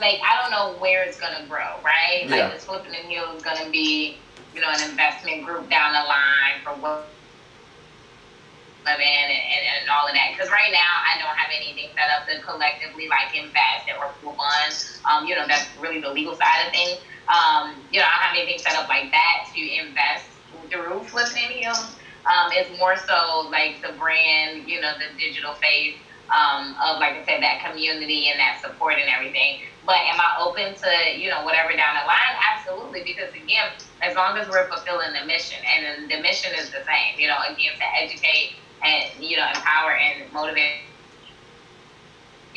like 0.00 0.20
I 0.24 0.40
don't 0.40 0.50
know 0.50 0.80
where 0.80 1.04
it's 1.04 1.20
gonna 1.20 1.46
grow, 1.48 1.80
right? 1.84 2.24
Yeah. 2.26 2.48
Like 2.48 2.54
the 2.54 2.60
flipping 2.60 2.94
and 2.94 3.06
heel 3.06 3.32
is 3.36 3.42
gonna 3.42 3.70
be 3.70 4.18
you 4.54 4.60
know 4.60 4.68
an 4.70 4.90
investment 4.90 5.44
group 5.44 5.68
down 5.68 5.92
the 5.92 6.04
line 6.08 6.64
for 6.64 6.72
what 6.80 7.06
women 8.84 9.04
and, 9.04 9.30
and, 9.30 9.62
and 9.82 9.90
all 9.90 10.08
of 10.08 10.14
that. 10.14 10.32
Because 10.32 10.50
right 10.50 10.72
now, 10.72 10.92
I 11.04 11.20
don't 11.20 11.36
have 11.36 11.52
anything 11.54 11.90
set 11.94 12.08
up 12.16 12.26
to 12.28 12.40
collectively 12.42 13.08
like 13.08 13.36
invest 13.36 13.92
or 13.98 14.08
pool 14.20 14.36
funds. 14.36 15.00
Um, 15.04 15.26
you 15.26 15.36
know, 15.36 15.46
that's 15.46 15.68
really 15.80 16.00
the 16.00 16.10
legal 16.10 16.34
side 16.34 16.66
of 16.66 16.72
things. 16.72 16.98
Um, 17.28 17.76
you 17.92 18.00
know, 18.00 18.08
I 18.08 18.10
don't 18.18 18.24
have 18.32 18.36
anything 18.36 18.58
set 18.58 18.74
up 18.74 18.88
like 18.88 19.10
that 19.12 19.52
to 19.54 19.60
invest 19.60 20.26
through 20.70 21.04
flipping 21.04 21.60
heels. 21.60 21.96
Um, 22.28 22.52
it's 22.52 22.70
more 22.78 22.96
so 22.96 23.48
like 23.50 23.80
the 23.82 23.92
brand, 23.96 24.68
you 24.68 24.80
know, 24.80 24.92
the 24.98 25.16
digital 25.18 25.54
face 25.54 25.96
um, 26.34 26.76
of, 26.84 26.98
like 27.00 27.14
I 27.16 27.24
said, 27.24 27.42
that 27.42 27.64
community 27.64 28.28
and 28.30 28.38
that 28.38 28.60
support 28.60 28.94
and 29.00 29.08
everything. 29.08 29.60
But 29.84 29.96
am 30.04 30.20
I 30.20 30.36
open 30.40 30.74
to, 30.74 30.90
you 31.16 31.30
know, 31.30 31.44
whatever 31.44 31.72
down 31.72 31.96
the 31.96 32.06
line? 32.06 32.34
Absolutely, 32.54 33.02
because 33.04 33.32
again, 33.34 33.72
as 34.02 34.14
long 34.16 34.36
as 34.36 34.48
we're 34.48 34.68
fulfilling 34.68 35.12
the 35.14 35.24
mission, 35.26 35.58
and 35.64 36.10
the 36.10 36.20
mission 36.20 36.52
is 36.54 36.70
the 36.70 36.84
same, 36.84 37.18
you 37.18 37.26
know, 37.26 37.38
again, 37.48 37.72
to 37.78 37.86
educate 38.02 38.56
and 38.82 39.22
you 39.22 39.36
know 39.36 39.46
empower 39.54 39.96
and 39.96 40.32
motivate 40.32 40.72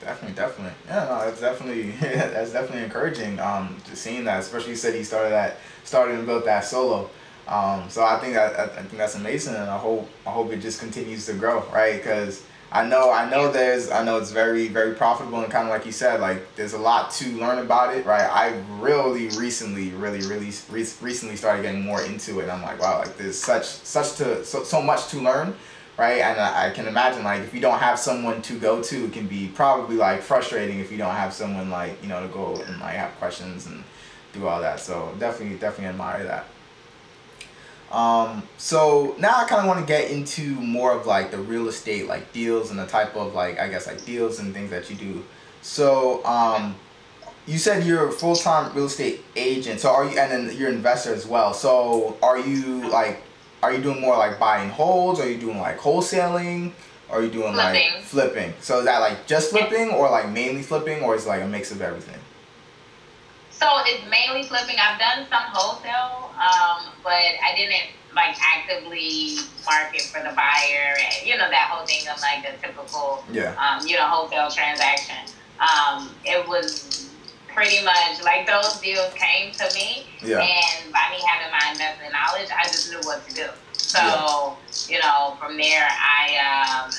Definitely, 0.00 0.36
definitely. 0.36 0.72
Yeah, 0.86 1.04
no, 1.04 1.24
that's 1.24 1.40
definitely 1.40 1.90
that's 2.00 2.52
definitely 2.52 2.84
encouraging. 2.84 3.40
Um, 3.40 3.76
seeing 3.94 4.24
that, 4.24 4.40
especially 4.40 4.70
you 4.70 4.76
said 4.76 4.94
he 4.94 5.04
started 5.04 5.30
that, 5.30 5.58
started 5.84 6.16
and 6.18 6.26
built 6.26 6.44
that 6.44 6.64
solo. 6.64 7.10
Um, 7.48 7.88
so 7.88 8.04
I 8.04 8.18
think 8.18 8.34
that 8.34 8.58
I 8.58 8.66
think 8.82 8.98
that's 8.98 9.14
amazing, 9.14 9.54
and 9.54 9.70
I 9.70 9.78
hope 9.78 10.08
I 10.26 10.30
hope 10.30 10.52
it 10.52 10.60
just 10.60 10.80
continues 10.80 11.26
to 11.26 11.32
grow, 11.34 11.64
right? 11.72 11.96
Because 11.96 12.42
I 12.72 12.84
know, 12.84 13.12
I 13.12 13.30
know 13.30 13.50
there's, 13.50 13.90
I 13.90 14.02
know 14.04 14.18
it's 14.18 14.32
very, 14.32 14.66
very 14.66 14.94
profitable 14.94 15.40
and 15.40 15.50
kind 15.50 15.68
of 15.68 15.72
like 15.72 15.86
you 15.86 15.92
said, 15.92 16.20
like 16.20 16.56
there's 16.56 16.72
a 16.72 16.78
lot 16.78 17.12
to 17.12 17.28
learn 17.38 17.58
about 17.60 17.94
it, 17.96 18.04
right? 18.04 18.28
I 18.28 18.60
really 18.80 19.28
recently, 19.38 19.90
really, 19.90 20.18
really 20.26 20.50
re- 20.70 20.86
recently 21.00 21.36
started 21.36 21.62
getting 21.62 21.82
more 21.82 22.02
into 22.02 22.40
it. 22.40 22.50
I'm 22.50 22.62
like, 22.62 22.80
wow, 22.80 22.98
like 22.98 23.16
there's 23.16 23.38
such, 23.38 23.64
such 23.64 24.16
to, 24.16 24.44
so, 24.44 24.64
so 24.64 24.82
much 24.82 25.08
to 25.08 25.20
learn, 25.20 25.54
right? 25.96 26.20
And 26.20 26.40
I, 26.40 26.70
can 26.70 26.86
imagine 26.86 27.24
like 27.24 27.42
if 27.42 27.54
you 27.54 27.60
don't 27.60 27.78
have 27.78 27.98
someone 27.98 28.42
to 28.42 28.58
go 28.58 28.82
to, 28.82 29.04
it 29.06 29.12
can 29.12 29.26
be 29.26 29.48
probably 29.48 29.96
like 29.96 30.20
frustrating 30.20 30.80
if 30.80 30.92
you 30.92 30.98
don't 30.98 31.14
have 31.14 31.32
someone 31.32 31.70
like 31.70 32.02
you 32.02 32.08
know 32.08 32.20
to 32.22 32.28
go 32.28 32.56
and 32.56 32.80
like 32.80 32.94
have 32.94 33.12
questions 33.18 33.66
and 33.66 33.82
do 34.32 34.46
all 34.46 34.60
that. 34.60 34.80
So 34.80 35.14
definitely, 35.18 35.58
definitely 35.58 35.86
admire 35.86 36.24
that. 36.24 36.46
Um, 37.90 38.42
so 38.58 39.14
now 39.18 39.36
I 39.36 39.44
kind 39.44 39.60
of 39.60 39.68
want 39.68 39.80
to 39.80 39.86
get 39.86 40.10
into 40.10 40.42
more 40.56 40.92
of 40.92 41.06
like 41.06 41.30
the 41.30 41.38
real 41.38 41.68
estate 41.68 42.08
like 42.08 42.32
deals 42.32 42.70
and 42.70 42.78
the 42.78 42.86
type 42.86 43.14
of 43.16 43.34
like 43.34 43.58
I 43.58 43.68
guess 43.68 43.86
like 43.86 44.04
deals 44.04 44.38
and 44.38 44.52
things 44.52 44.70
that 44.70 44.90
you 44.90 44.96
do. 44.96 45.24
So 45.62 46.24
um, 46.24 46.74
you 47.46 47.58
said 47.58 47.86
you're 47.86 48.08
a 48.08 48.12
full 48.12 48.36
time 48.36 48.74
real 48.74 48.86
estate 48.86 49.24
agent. 49.36 49.80
So 49.80 49.90
are 49.90 50.04
you 50.04 50.18
and 50.18 50.30
then 50.30 50.56
you're 50.56 50.68
an 50.68 50.76
investor 50.76 51.14
as 51.14 51.26
well. 51.26 51.54
So 51.54 52.16
are 52.22 52.38
you 52.38 52.88
like 52.90 53.22
are 53.62 53.72
you 53.72 53.82
doing 53.82 54.00
more 54.00 54.16
like 54.16 54.38
buying 54.38 54.70
holds? 54.70 55.20
Are 55.20 55.28
you 55.28 55.38
doing 55.38 55.58
like 55.58 55.78
wholesaling? 55.78 56.72
Or 57.08 57.18
are 57.18 57.22
you 57.22 57.30
doing 57.30 57.52
Flipping. 57.52 57.92
like 57.94 58.02
flipping? 58.02 58.52
So 58.60 58.80
is 58.80 58.84
that 58.86 58.98
like 58.98 59.26
just 59.26 59.50
flipping 59.50 59.90
or 59.90 60.10
like 60.10 60.28
mainly 60.28 60.62
flipping 60.62 61.02
or 61.04 61.14
is 61.14 61.24
it 61.24 61.28
like 61.28 61.42
a 61.42 61.46
mix 61.46 61.70
of 61.70 61.80
everything? 61.80 62.18
So 63.50 63.66
it's 63.86 64.02
mainly 64.10 64.42
flipping. 64.46 64.76
I've 64.78 64.98
done 64.98 65.24
some 65.30 65.42
wholesale, 65.52 66.30
um, 66.34 66.92
but 67.04 67.12
I 67.12 67.54
didn't 67.56 67.90
like 68.14 68.36
actively 68.42 69.36
market 69.64 70.02
for 70.02 70.20
the 70.20 70.34
buyer 70.34 70.96
and 70.98 71.26
you 71.26 71.36
know 71.36 71.48
that 71.50 71.68
whole 71.70 71.86
thing 71.86 72.08
of 72.08 72.18
like 72.20 72.42
the 72.42 72.66
typical 72.66 73.22
Yeah. 73.30 73.54
um, 73.60 73.86
you 73.86 73.96
know 73.96 74.06
wholesale 74.08 74.50
transaction. 74.50 75.16
Um, 75.60 76.10
it 76.24 76.46
was 76.48 77.10
pretty 77.56 77.82
much 77.82 78.20
like 78.22 78.46
those 78.46 78.78
deals 78.82 79.12
came 79.14 79.50
to 79.56 79.72
me, 79.72 80.06
Yeah. 80.20 80.44
and 80.44 80.92
by 80.92 81.08
me 81.10 81.18
having 81.26 81.50
my 81.50 81.72
investment 81.72 82.12
knowledge, 82.12 82.50
I 82.52 82.70
just 82.70 82.90
knew 82.90 83.02
what 83.02 83.26
to 83.26 83.32
do. 83.32 83.48
So 83.72 83.98
Yeah. 83.98 84.54
you 84.86 84.98
know, 85.00 85.36
from 85.40 85.56
there, 85.56 85.88
I 85.88 86.36
um, 86.36 86.94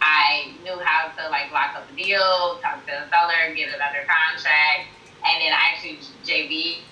I 0.00 0.56
knew 0.62 0.78
how 0.82 1.10
to 1.18 1.28
like 1.28 1.50
lock 1.52 1.74
up 1.76 1.88
the 1.90 1.96
deal, 1.96 2.60
talk 2.62 2.86
to 2.86 2.92
the 2.92 3.10
seller, 3.10 3.52
get 3.54 3.68
it 3.68 3.80
under 3.82 4.06
contract, 4.06 4.88
and 5.26 5.42
then 5.42 5.52
I 5.52 5.74
actually 5.74 5.98
JV. 6.24 6.86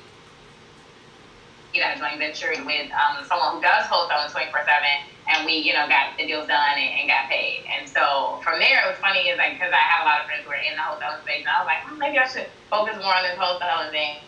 You 1.74 1.80
know, 1.84 1.92
joint 2.00 2.18
venture 2.18 2.52
with 2.64 2.88
um, 2.96 3.20
someone 3.28 3.56
who 3.56 3.60
does 3.60 3.84
wholesale 3.86 4.24
24 4.30 4.64
7, 4.64 4.72
and 5.28 5.44
we, 5.44 5.60
you 5.60 5.76
know, 5.76 5.84
got 5.86 6.16
the 6.16 6.24
deals 6.24 6.48
done 6.48 6.76
and, 6.80 6.90
and 7.00 7.08
got 7.08 7.28
paid. 7.28 7.68
And 7.68 7.84
so 7.84 8.40
from 8.42 8.58
there, 8.58 8.80
it 8.84 8.88
was 8.88 8.96
funny 9.04 9.28
is 9.28 9.36
like, 9.36 9.60
because 9.60 9.72
I 9.72 9.82
have 9.84 10.04
a 10.04 10.08
lot 10.08 10.20
of 10.20 10.26
friends 10.26 10.48
who 10.48 10.50
are 10.50 10.64
in 10.64 10.72
the 10.72 10.82
wholesale 10.82 11.20
space, 11.20 11.44
and 11.44 11.52
I 11.52 11.60
was 11.60 11.68
like, 11.68 11.84
hmm, 11.84 12.00
maybe 12.00 12.16
I 12.16 12.26
should 12.26 12.48
focus 12.72 12.96
more 12.96 13.12
on 13.12 13.22
this 13.22 13.36
wholesale 13.36 13.92
thing. 13.92 14.24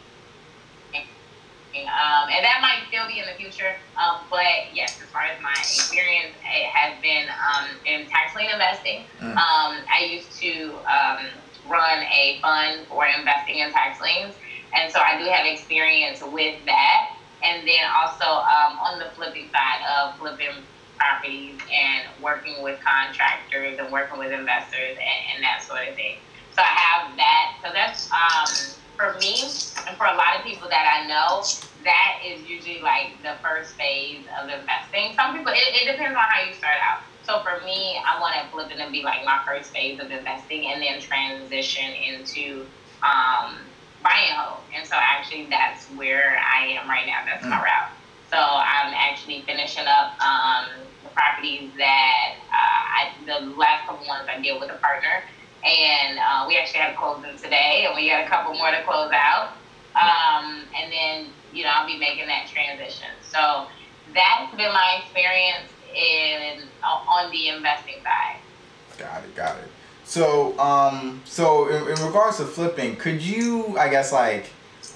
Um, 1.71 2.27
and 2.35 2.43
that 2.43 2.59
might 2.61 2.83
still 2.89 3.07
be 3.07 3.21
in 3.21 3.27
the 3.27 3.39
future. 3.39 3.77
Um, 3.97 4.27
but 4.29 4.75
yes, 4.75 4.99
as 5.01 5.09
far 5.11 5.23
as 5.23 5.41
my 5.41 5.55
experience, 5.55 6.35
it 6.43 6.67
has 6.67 7.01
been 7.01 7.29
um, 7.31 7.71
in 7.87 8.07
tax 8.11 8.35
lien 8.35 8.51
investing. 8.51 9.05
Mm. 9.21 9.39
Um, 9.39 9.79
I 9.87 10.11
used 10.11 10.33
to 10.43 10.75
um, 10.83 11.31
run 11.71 12.03
a 12.03 12.39
fund 12.43 12.87
for 12.89 13.07
investing 13.07 13.59
in 13.59 13.71
tax 13.71 14.01
liens. 14.01 14.35
And 14.75 14.93
so 14.93 14.99
I 14.99 15.19
do 15.23 15.31
have 15.31 15.47
experience 15.47 16.23
with 16.23 16.59
that. 16.67 17.17
And 17.43 17.67
then 17.67 17.85
also 17.97 18.25
um, 18.25 18.79
on 18.81 18.99
the 18.99 19.11
flipping 19.17 19.51
side 19.51 19.83
of 19.89 20.19
flipping 20.19 20.67
properties 21.01 21.59
and 21.73 22.23
working 22.23 22.63
with 22.63 22.79
contractors 22.85 23.79
and 23.79 23.91
working 23.91 24.19
with 24.19 24.33
investors 24.33 24.97
and, 25.01 25.21
and 25.35 25.45
that 25.45 25.65
sort 25.65 25.89
of 25.89 25.97
thing. 25.97 26.21
So 26.53 26.61
I 26.61 26.73
have 26.77 27.17
that. 27.17 27.47
So 27.65 27.73
that's 27.73 28.11
um, 28.13 28.77
for 29.01 29.17
me 29.19 29.41
and 29.89 29.97
for 29.97 30.05
a 30.05 30.15
lot 30.15 30.37
of 30.37 30.45
people 30.45 30.69
that 30.69 30.85
I 30.85 31.09
know, 31.09 31.43
that 31.85 32.21
is 32.27 32.45
usually 32.45 32.81
like 32.81 33.23
the 33.23 33.41
first 33.43 33.77
phase 33.77 34.27
of 34.37 34.51
investing. 34.51 35.17
Some 35.17 35.37
people, 35.37 35.53
it, 35.53 35.73
it 35.81 35.91
depends 35.91 36.13
on 36.13 36.25
how 36.29 36.45
you 36.45 36.53
start 36.53 36.77
out. 36.85 37.01
So 37.23 37.41
for 37.41 37.65
me, 37.65 37.97
I 38.05 38.21
want 38.21 38.35
to 38.37 38.51
flip 38.51 38.71
it 38.71 38.79
and 38.79 38.93
be 38.93 39.03
like 39.03 39.25
my 39.25 39.41
first 39.47 39.73
phase 39.73 40.01
of 40.01 40.11
investing 40.11 40.67
and 40.69 40.83
then 40.83 41.01
transition 41.01 41.89
into 41.95 42.69
um, 43.03 43.70
buying 44.03 44.33
home. 44.33 44.65
And 44.77 44.87
so 44.87 44.97
actually 44.97 45.49
that's 45.51 45.89
where 45.91 46.39
I 46.41 46.67
am 46.81 46.89
right 46.89 47.07
now. 47.07 47.25
That's 47.27 47.45
my 47.45 47.57
Mm. 47.57 47.63
route. 47.63 47.91
So 48.25 48.39
I'm 48.39 48.95
actually 48.95 49.45
finishing 49.47 49.87
up 49.87 50.15
um, 50.23 50.95
the 51.03 51.11
properties 51.11 51.75
that 51.77 52.29
uh, 52.55 52.83
I, 52.97 53.13
the 53.27 53.47
last 53.57 53.87
couple 53.87 54.07
ones 54.07 54.29
I 54.31 54.41
did 54.41 54.59
with 54.61 54.71
a 54.71 54.79
partner. 54.79 55.25
And 55.65 56.19
uh, 56.19 56.45
we 56.47 56.57
actually 56.57 56.81
had 56.81 56.95
a 56.95 56.97
closing 56.97 57.37
today, 57.37 57.85
and 57.87 57.95
we 57.95 58.09
got 58.09 58.25
a 58.25 58.29
couple 58.29 58.55
more 58.55 58.71
to 58.71 58.83
close 58.85 59.11
out. 59.13 59.59
Um, 59.93 60.71
and 60.81 60.91
then, 60.93 61.35
you 61.51 61.65
know, 61.65 61.71
I'll 61.75 61.87
be 61.87 61.99
making 61.99 62.29
that 62.29 62.47
transition. 62.47 63.09
So 63.21 63.67
that's 64.15 64.55
been 64.55 64.73
my 64.73 65.03
experience 65.03 65.73
in 65.95 66.71
on 67.13 67.31
the 67.31 67.49
investing 67.49 68.01
side. 68.03 68.97
Got 68.97 69.25
it, 69.25 69.35
got 69.35 69.59
it. 69.59 69.71
So, 70.11 70.59
um, 70.59 71.23
so 71.25 71.69
in, 71.69 71.97
in 71.97 72.05
regards 72.05 72.39
to 72.39 72.45
flipping, 72.45 72.97
could 72.97 73.23
you, 73.23 73.79
I 73.79 73.89
guess, 73.89 74.13
like, 74.13 74.47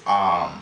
um, 0.09 0.61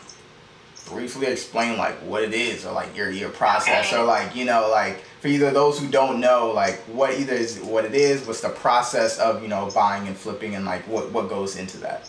briefly 0.85 1.25
explain 1.25 1.75
like 1.75 1.95
what 2.01 2.21
it 2.21 2.35
is 2.35 2.63
or 2.63 2.71
like 2.71 2.95
your 2.95 3.09
your 3.09 3.29
process 3.29 3.87
Okay. 3.87 3.99
or 3.99 4.05
like 4.05 4.35
you 4.35 4.45
know 4.45 4.69
like 4.69 5.01
for 5.21 5.29
either 5.29 5.49
those 5.49 5.79
who 5.79 5.87
don't 5.87 6.19
know 6.19 6.51
like 6.51 6.75
what 6.81 7.17
either 7.17 7.33
is 7.33 7.59
what 7.61 7.83
it 7.83 7.95
is, 7.95 8.27
what's 8.27 8.41
the 8.41 8.49
process 8.49 9.17
of 9.17 9.41
you 9.41 9.47
know 9.47 9.71
buying 9.73 10.07
and 10.07 10.15
flipping 10.15 10.53
and 10.53 10.65
like 10.65 10.87
what 10.87 11.11
what 11.11 11.29
goes 11.29 11.55
into 11.55 11.77
that. 11.77 12.07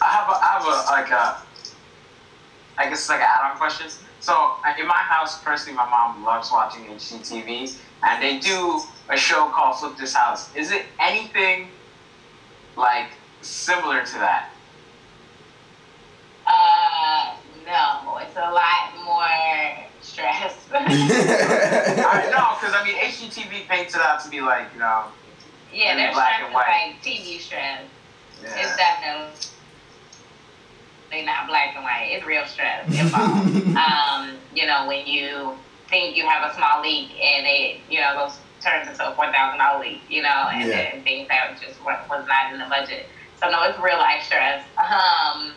I 0.00 0.06
have 0.08 0.28
a, 0.28 0.32
I 0.32 0.46
have 0.54 0.64
a 0.64 0.90
like 0.90 1.10
a, 1.10 1.36
I 2.78 2.88
guess 2.88 3.00
it's 3.00 3.08
like 3.10 3.20
an 3.20 3.26
add-on 3.28 3.58
question. 3.58 3.88
So 4.20 4.54
in 4.80 4.86
my 4.88 4.94
house, 4.94 5.42
personally, 5.44 5.76
my 5.76 5.88
mom 5.90 6.24
loves 6.24 6.50
watching 6.50 6.84
HGTV, 6.86 7.76
and 8.02 8.22
they 8.22 8.38
do 8.38 8.80
a 9.08 9.16
show 9.16 9.48
called 9.50 9.78
Flip 9.78 9.96
This 9.96 10.14
House. 10.14 10.54
Is 10.54 10.70
it 10.70 10.86
anything 11.00 11.68
like 12.76 13.10
similar 13.42 14.04
to 14.04 14.12
that? 14.14 14.50
Uh, 16.46 17.34
no, 17.66 18.18
it's 18.18 18.36
a 18.36 18.50
lot 18.50 18.94
more 19.04 19.26
stress. 20.00 20.54
I 20.72 22.28
know, 22.30 22.56
because 22.60 22.74
I 22.74 22.82
mean, 22.84 22.96
HGTV 22.96 23.66
paints 23.68 23.94
it 23.94 24.00
out 24.00 24.20
to 24.22 24.30
be 24.30 24.40
like 24.40 24.66
you 24.74 24.80
know, 24.80 25.04
yeah, 25.72 25.92
In 25.92 25.96
their 25.98 26.12
black 26.12 26.34
stress 26.36 26.46
and 26.46 26.54
white. 26.54 26.94
like 26.94 27.02
TV 27.02 27.40
stress. 27.40 27.82
yeah. 28.42 28.56
It's 28.58 28.76
definitely 28.76 29.50
not 31.26 31.46
black 31.48 31.74
and 31.74 31.84
white. 31.84 32.08
It's 32.12 32.24
real 32.26 32.46
stress 32.46 32.86
involved. 32.88 33.56
um, 33.76 34.36
you 34.54 34.66
know, 34.66 34.86
when 34.86 35.06
you 35.06 35.56
think 35.90 36.16
you 36.16 36.26
have 36.26 36.50
a 36.50 36.54
small 36.54 36.82
leak 36.82 37.12
and 37.22 37.46
it, 37.46 37.84
you 37.88 38.00
know, 38.00 38.14
goes 38.16 38.38
turns 38.64 38.88
into 38.88 39.06
a 39.06 39.14
four 39.14 39.30
thousand 39.32 39.58
dollar 39.58 39.80
leak, 39.80 40.04
you 40.08 40.22
know, 40.22 40.48
and 40.52 40.68
Yeah. 40.68 41.02
things 41.04 41.28
that 41.28 41.60
just 41.60 41.80
wa- 41.82 42.04
was 42.10 42.26
not 42.28 42.52
in 42.52 42.58
the 42.58 42.66
budget. 42.68 43.06
So 43.36 43.50
no, 43.50 43.62
it's 43.64 43.78
real 43.78 43.98
life 43.98 44.22
stress. 44.24 44.64
Um, 44.78 45.56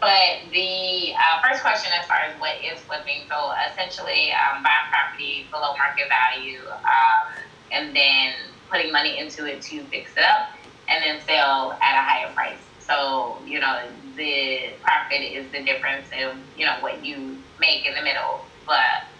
but 0.00 0.50
the 0.52 1.12
uh, 1.14 1.40
first 1.48 1.62
question, 1.62 1.92
as 1.98 2.06
far 2.06 2.18
as 2.28 2.38
what 2.40 2.56
is 2.64 2.80
flipping, 2.82 3.28
so 3.30 3.52
essentially 3.72 4.32
um, 4.32 4.62
buying 4.62 4.88
property 4.92 5.48
below 5.52 5.74
market 5.78 6.08
value, 6.10 6.60
um, 6.68 7.26
and 7.72 7.96
then 7.96 8.32
putting 8.70 8.92
money 8.92 9.18
into 9.18 9.46
it 9.46 9.62
to 9.62 9.88
fix 9.88 10.12
it 10.16 10.24
up, 10.24 10.48
and 10.88 11.02
then 11.02 11.20
sell 11.26 11.78
at 11.82 11.94
a 11.98 12.02
higher 12.02 12.32
price. 12.34 12.62
So 12.78 13.44
you 13.46 13.60
know 13.60 13.96
the 14.16 14.78
profit 14.82 15.22
is 15.22 15.50
the 15.52 15.64
difference 15.64 16.08
in 16.12 16.50
you 16.56 16.66
know 16.66 16.78
what 16.80 17.04
you 17.04 17.44
make 17.60 17.86
in 17.86 17.94
the 17.94 18.02
middle, 18.02 18.50
but 18.66 19.15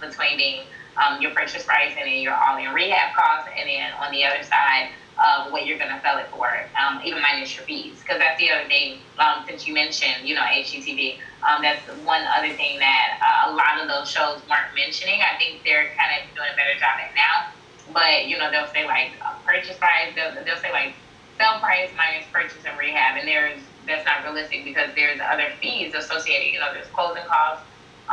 between 0.00 0.36
being 0.36 0.60
um, 0.96 1.20
your 1.20 1.30
purchase 1.32 1.64
price 1.64 1.92
and 1.98 2.06
then 2.06 2.20
your 2.20 2.34
all-in 2.34 2.72
rehab 2.72 3.14
costs, 3.14 3.48
and 3.56 3.68
then 3.68 3.92
on 3.94 4.10
the 4.12 4.24
other 4.24 4.42
side 4.42 4.90
of 5.20 5.52
what 5.52 5.66
you're 5.66 5.78
going 5.78 5.92
to 5.92 6.00
sell 6.00 6.18
it 6.18 6.26
for, 6.32 6.48
um, 6.80 7.00
even 7.04 7.20
minus 7.20 7.54
your 7.54 7.64
fees. 7.64 8.00
Because 8.00 8.18
that's 8.18 8.40
the 8.40 8.50
other 8.50 8.66
thing. 8.68 8.98
Um, 9.18 9.44
since 9.46 9.68
you 9.68 9.74
mentioned, 9.74 10.24
you 10.24 10.34
know, 10.34 10.42
HGTV, 10.42 11.18
um, 11.44 11.62
that's 11.62 11.80
one 12.04 12.22
other 12.36 12.52
thing 12.56 12.78
that 12.78 13.20
uh, 13.20 13.52
a 13.52 13.54
lot 13.54 13.80
of 13.80 13.88
those 13.88 14.10
shows 14.10 14.40
weren't 14.48 14.72
mentioning. 14.74 15.20
I 15.20 15.36
think 15.38 15.62
they're 15.64 15.92
kind 15.96 16.16
of 16.16 16.24
doing 16.34 16.48
a 16.52 16.56
better 16.56 16.74
job 16.80 16.96
at 17.00 17.14
now. 17.14 17.52
But 17.92 18.26
you 18.28 18.38
know, 18.38 18.50
they'll 18.50 18.70
say 18.72 18.86
like 18.86 19.12
purchase 19.44 19.76
price. 19.76 20.14
They'll, 20.14 20.32
they'll 20.44 20.60
say 20.60 20.72
like 20.72 20.94
sell 21.38 21.58
price 21.60 21.90
minus 21.96 22.26
purchase 22.32 22.64
and 22.64 22.78
rehab, 22.78 23.18
and 23.18 23.26
there's 23.26 23.60
that's 23.86 24.04
not 24.04 24.22
realistic 24.22 24.64
because 24.64 24.90
there's 24.94 25.20
other 25.20 25.52
fees 25.60 25.94
associated. 25.94 26.52
You 26.52 26.60
know, 26.60 26.72
there's 26.72 26.88
closing 26.88 27.24
costs. 27.26 27.64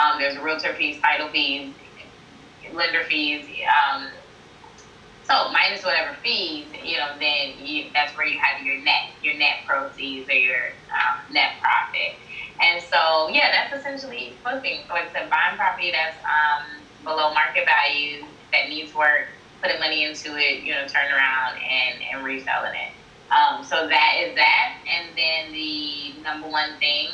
Um, 0.02 0.20
there's 0.20 0.38
realtor 0.38 0.76
fees, 0.76 1.02
title 1.02 1.30
fees, 1.30 1.76
lender 2.74 3.04
fees. 3.10 3.48
Um, 3.68 4.12
so 5.24 5.52
minus 5.52 5.84
whatever 5.84 6.18
fees, 6.24 6.72
you 6.84 6.98
know, 6.98 7.18
then 7.20 7.60
you, 7.60 7.92
that's 7.94 8.16
where 8.18 8.28
you 8.28 8.40
have 8.40 8.66
your 8.66 8.82
net, 8.84 9.12
your 9.22 9.38
net 9.38 9.68
proceeds 9.68 10.30
or 10.30 10.36
your 10.36 10.64
um, 10.96 11.34
net 11.34 11.52
profit. 11.62 12.16
And 12.62 12.82
so, 12.82 13.30
yeah, 13.30 13.52
that's 13.52 13.82
essentially 13.82 14.40
flipping. 14.44 14.86
So 14.88 14.96
it's 14.98 15.14
a 15.16 15.28
buying 15.30 15.58
property 15.58 15.92
that's 15.92 16.18
um, 16.24 16.88
below 17.04 17.34
market 17.34 17.68
value 17.68 18.38
that 18.54 18.70
needs 18.70 18.94
work, 18.96 19.28
putting 19.62 19.80
money 19.80 20.06
into 20.06 20.38
it, 20.38 20.64
you 20.64 20.74
know, 20.74 20.88
turn 20.88 21.12
around 21.12 21.60
and, 21.60 22.00
and 22.14 22.24
reselling 22.26 22.74
it. 22.74 22.94
Um, 23.36 23.64
so 23.64 23.88
that 23.90 24.14
is 24.24 24.36
that. 24.36 24.70
And 24.88 25.18
then 25.18 25.52
the 25.52 26.22
number 26.24 26.48
one 26.50 26.80
thing 26.80 27.12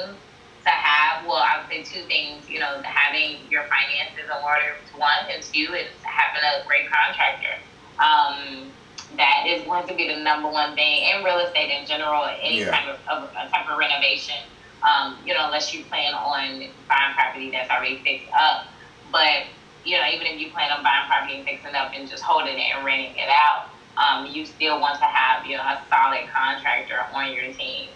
to 0.65 0.71
have, 0.71 1.25
well, 1.25 1.43
I 1.43 1.59
would 1.59 1.67
say 1.69 1.83
two 1.83 2.07
things, 2.07 2.47
you 2.49 2.59
know, 2.59 2.81
having 2.83 3.49
your 3.51 3.63
finances 3.67 4.23
in 4.25 4.39
order, 4.43 4.79
one, 4.95 5.27
and 5.31 5.43
two, 5.43 5.73
is 5.75 5.91
having 6.03 6.43
a 6.43 6.65
great 6.67 6.87
contractor. 6.89 7.55
Um, 7.99 8.71
that 9.17 9.45
is 9.47 9.63
going 9.65 9.87
to 9.87 9.93
be 9.95 10.07
the 10.07 10.23
number 10.23 10.49
one 10.49 10.75
thing 10.75 11.03
in 11.11 11.23
real 11.23 11.39
estate 11.39 11.69
in 11.69 11.85
general, 11.85 12.23
any 12.41 12.61
Yeah. 12.61 12.71
type 12.71 12.87
of, 12.87 12.99
of 13.11 13.29
a 13.35 13.49
type 13.51 13.67
of 13.69 13.77
renovation. 13.77 14.35
Um, 14.83 15.19
you 15.25 15.33
know, 15.33 15.45
unless 15.45 15.73
you 15.73 15.83
plan 15.85 16.13
on 16.13 16.59
buying 16.89 17.13
property 17.15 17.51
that's 17.51 17.69
already 17.69 18.03
fixed 18.03 18.27
up. 18.37 18.67
But, 19.11 19.47
you 19.85 19.95
know, 19.97 20.03
even 20.11 20.27
if 20.27 20.39
you 20.39 20.51
plan 20.51 20.71
on 20.71 20.83
buying 20.83 21.07
property 21.07 21.37
and 21.37 21.45
fixing 21.45 21.75
up 21.75 21.91
and 21.95 22.07
just 22.09 22.23
holding 22.23 22.57
it 22.57 22.75
and 22.75 22.83
renting 22.85 23.15
it 23.15 23.29
out, 23.29 23.69
um, 23.95 24.25
you 24.27 24.45
still 24.45 24.79
want 24.81 24.99
to 24.99 25.05
have, 25.05 25.45
you 25.45 25.55
know, 25.55 25.63
a 25.63 25.79
solid 25.89 26.27
contractor 26.33 26.99
on 27.13 27.31
your 27.31 27.53
team. 27.53 27.89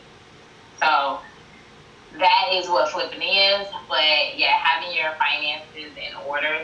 So 0.81 1.19
that 2.11 2.45
is 2.53 2.69
what 2.69 2.89
flipping 2.91 3.21
is. 3.21 3.67
But 3.89 4.35
yeah, 4.37 4.55
having 4.63 4.95
your 4.95 5.11
finances 5.19 5.95
in 5.97 6.15
order. 6.25 6.63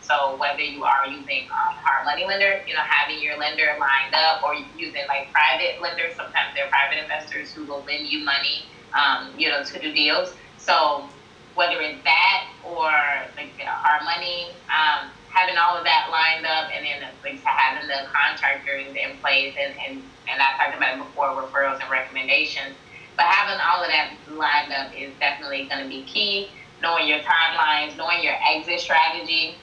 So 0.00 0.36
whether 0.38 0.60
you 0.62 0.84
are 0.84 1.06
using 1.08 1.48
um, 1.50 1.76
hard 1.80 2.04
money 2.06 2.26
lender, 2.26 2.62
you 2.66 2.74
know, 2.74 2.82
having 2.88 3.22
your 3.22 3.38
lender 3.38 3.66
lined 3.80 4.14
up, 4.14 4.42
or 4.44 4.54
using 4.54 5.02
like 5.08 5.32
private 5.32 5.80
lenders. 5.82 6.16
Sometimes 6.16 6.54
they're 6.56 6.70
private 6.70 7.02
investors 7.02 7.52
who 7.54 7.66
will 7.66 7.84
lend 7.84 8.06
you 8.08 8.24
money, 8.24 8.68
um, 8.98 9.34
you 9.38 9.48
know, 9.48 9.64
to 9.64 9.80
do 9.80 9.92
deals. 9.92 10.34
So 10.56 11.10
whether 11.54 11.80
it's 11.80 12.02
that 12.04 12.40
or 12.64 12.90
like 13.36 13.54
you 13.58 13.64
know, 13.64 13.72
hard 13.78 14.02
money, 14.04 14.62
um, 14.70 15.12
having 15.32 15.56
all 15.56 15.78
of 15.78 15.84
that 15.84 16.08
lined 16.12 16.46
up, 16.46 16.70
and 16.74 16.84
then 16.84 17.00
like 17.24 17.40
having 17.46 17.88
the 17.88 18.04
contractors 18.12 18.94
in 18.94 19.20
place, 19.22 19.56
and 19.58 19.74
and 19.88 19.94
and 20.28 20.42
I 20.42 20.48
talked 20.58 20.76
about 20.76 20.98
it 20.98 21.04
before, 21.06 21.32
referrals 21.32 21.80
and 21.80 21.90
recommendations. 21.90 22.76
But 23.16 23.26
having 23.26 23.60
all 23.60 23.82
of 23.82 23.88
that 23.88 24.16
lined 24.28 24.72
up 24.72 24.92
is 24.96 25.12
definitely 25.20 25.68
going 25.68 25.84
to 25.84 25.88
be 25.88 26.04
key. 26.04 26.48
Knowing 26.80 27.06
your 27.06 27.20
timelines, 27.20 27.96
knowing 27.96 28.22
your 28.22 28.34
exit 28.42 28.80
strategy. 28.80 29.54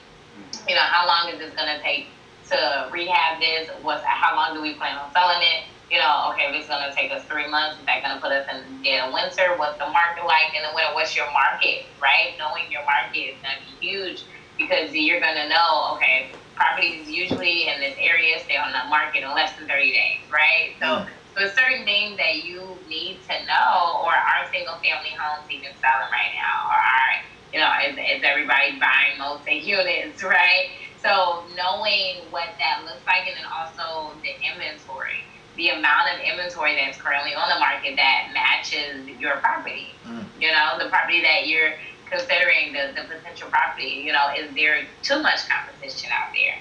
You 0.66 0.74
know, 0.74 0.80
how 0.80 1.06
long 1.06 1.32
is 1.32 1.38
this 1.38 1.52
going 1.54 1.68
to 1.68 1.82
take 1.82 2.06
to 2.50 2.88
rehab 2.92 3.40
this? 3.40 3.68
What's 3.82 4.02
how 4.04 4.34
long 4.34 4.54
do 4.54 4.62
we 4.62 4.74
plan 4.74 4.96
on 4.96 5.12
selling 5.12 5.42
it? 5.42 5.68
You 5.90 5.98
know, 5.98 6.30
okay, 6.32 6.46
if 6.48 6.54
it's 6.54 6.68
going 6.68 6.88
to 6.88 6.94
take 6.94 7.10
us 7.10 7.24
three 7.26 7.50
months, 7.50 7.80
is 7.80 7.86
that 7.86 8.02
going 8.02 8.14
to 8.14 8.22
put 8.22 8.30
us 8.30 8.46
in 8.48 8.62
of 8.62 9.12
winter? 9.12 9.58
What's 9.58 9.76
the 9.78 9.90
market 9.90 10.24
like 10.24 10.54
in 10.54 10.62
the 10.62 10.70
winter? 10.74 10.94
What's 10.94 11.16
your 11.16 11.26
market, 11.32 11.86
right? 12.00 12.38
Knowing 12.38 12.70
your 12.70 12.86
market 12.86 13.34
is 13.34 13.36
going 13.42 13.58
to 13.58 13.62
be 13.66 13.74
huge 13.84 14.24
because 14.56 14.94
you're 14.94 15.20
going 15.20 15.36
to 15.36 15.48
know, 15.48 15.96
okay, 15.96 16.30
properties 16.54 17.08
usually 17.08 17.66
in 17.68 17.80
this 17.80 17.96
area 17.98 18.38
stay 18.38 18.56
on 18.56 18.70
the 18.70 18.84
market 18.88 19.24
in 19.24 19.34
less 19.34 19.56
than 19.58 19.66
30 19.66 19.90
days, 19.90 20.22
right? 20.30 20.76
So, 20.78 21.06
so 21.36 21.48
certain 21.48 21.84
things 21.84 22.16
that 22.18 22.44
you 22.44 22.76
need 22.88 23.18
to 23.28 23.34
know, 23.46 24.02
or 24.02 24.12
are 24.12 24.46
single 24.52 24.74
family 24.82 25.14
homes 25.14 25.46
even 25.50 25.70
selling 25.78 26.10
right 26.10 26.34
now, 26.34 26.68
or 26.68 26.78
are, 26.78 27.14
you 27.52 27.58
know, 27.60 27.70
is, 27.86 27.94
is 27.96 28.22
everybody 28.24 28.78
buying 28.78 29.18
multi 29.18 29.54
units, 29.54 30.22
right? 30.24 30.70
So 31.02 31.44
knowing 31.56 32.28
what 32.30 32.48
that 32.58 32.84
looks 32.84 33.06
like, 33.06 33.26
and 33.26 33.36
then 33.36 33.48
also 33.48 34.12
the 34.22 34.34
inventory, 34.44 35.24
the 35.56 35.70
amount 35.70 36.12
of 36.12 36.20
inventory 36.20 36.76
that's 36.76 37.00
currently 37.00 37.34
on 37.34 37.48
the 37.48 37.58
market 37.58 37.96
that 37.96 38.30
matches 38.34 39.08
your 39.18 39.36
property. 39.38 39.88
Mm. 40.06 40.24
You 40.38 40.52
know, 40.52 40.76
the 40.78 40.88
property 40.88 41.22
that 41.22 41.48
you're 41.48 41.72
considering, 42.10 42.72
the, 42.72 42.92
the 42.94 43.06
potential 43.08 43.48
property, 43.48 44.02
you 44.04 44.12
know, 44.12 44.28
is 44.36 44.52
there 44.54 44.84
too 45.02 45.22
much 45.22 45.48
competition 45.48 46.10
out 46.12 46.34
there? 46.34 46.58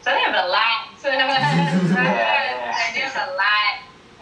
So 0.00 0.10
there's 0.10 0.36
a 0.36 0.48
lot 0.48 0.92
to, 1.02 1.08
there's 2.94 3.16
a 3.16 3.28
lot, 3.36 3.74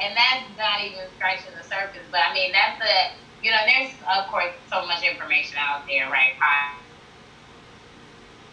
and 0.03 0.17
that's 0.19 0.51
not 0.59 0.83
even 0.83 1.07
scratching 1.15 1.55
the 1.55 1.63
surface. 1.63 2.07
But 2.11 2.21
I 2.27 2.35
mean, 2.35 2.51
that's 2.53 2.83
a, 2.83 3.15
you 3.43 3.51
know, 3.51 3.63
there's 3.67 3.95
of 4.11 4.27
course 4.31 4.53
so 4.71 4.85
much 4.87 5.03
information 5.07 5.57
out 5.59 5.87
there, 5.87 6.11
right? 6.11 6.35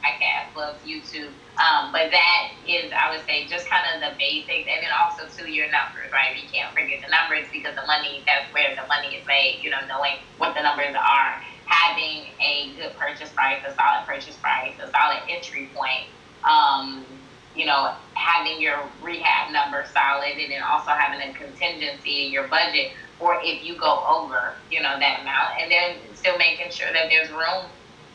Podcast, 0.02 0.54
plus 0.54 0.78
YouTube. 0.86 1.34
Um, 1.60 1.91
but 1.91 2.10
that 2.12 2.52
is, 2.66 2.93
I 2.95 3.12
would 3.12 3.26
say, 3.26 3.45
just 3.47 3.68
kind 3.68 3.84
of 3.91 4.00
the 4.00 4.16
basics, 4.18 4.70
and 4.70 4.80
then 4.80 4.93
also 4.95 5.28
to 5.28 5.52
your 5.52 5.68
numbers, 5.68 6.08
right? 6.14 6.32
You 6.39 6.47
can't 6.47 6.72
forget 6.74 7.02
the 7.04 7.12
numbers 7.12 7.52
because 7.52 7.76
the 7.76 7.86
money, 7.86 8.24
that's 8.24 8.47
where 8.54 8.72
the 8.76 8.88
money 8.88 9.18
is 9.18 9.28
made. 9.28 9.60
You 9.62 9.72
know, 9.72 9.84
knowing 9.89 10.24
what 10.38 10.56
the 10.56 10.64
numbers 10.64 10.95
are, 10.95 11.43
having 11.68 12.32
a 12.39 12.74
good 12.78 12.95
purchase 12.95 13.30
price, 13.36 13.60
a 13.68 13.76
solid 13.76 14.08
purchase 14.08 14.38
price, 14.38 14.80
a 14.80 14.88
solid 14.89 15.20
entry 15.28 15.70
point. 15.76 16.08
Um, 16.47 17.19
you 17.56 17.66
know, 17.66 17.93
having 18.14 18.62
your 18.62 18.80
rehab 19.02 19.52
number 19.52 19.86
solid, 19.93 20.38
and 20.38 20.52
then 20.52 20.62
also 20.62 20.91
having 20.91 21.28
a 21.28 21.34
contingency 21.34 22.26
in 22.26 22.32
your 22.32 22.47
budget, 22.47 22.91
or 23.20 23.39
if 23.43 23.64
you 23.64 23.76
go 23.78 24.04
over, 24.08 24.54
you 24.72 24.82
know, 24.82 24.97
that 25.00 25.22
amount, 25.22 25.60
and 25.60 25.72
then 25.72 25.95
still 26.16 26.38
making 26.38 26.72
sure 26.72 26.91
that 26.93 27.10
there's 27.10 27.30
room 27.32 27.66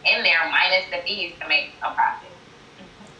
in 0.04 0.22
there 0.22 0.38
minus 0.50 0.84
the 0.90 0.98
fees 1.06 1.32
to 1.40 1.48
make 1.48 1.70
a 1.82 1.92
profit. 1.94 2.28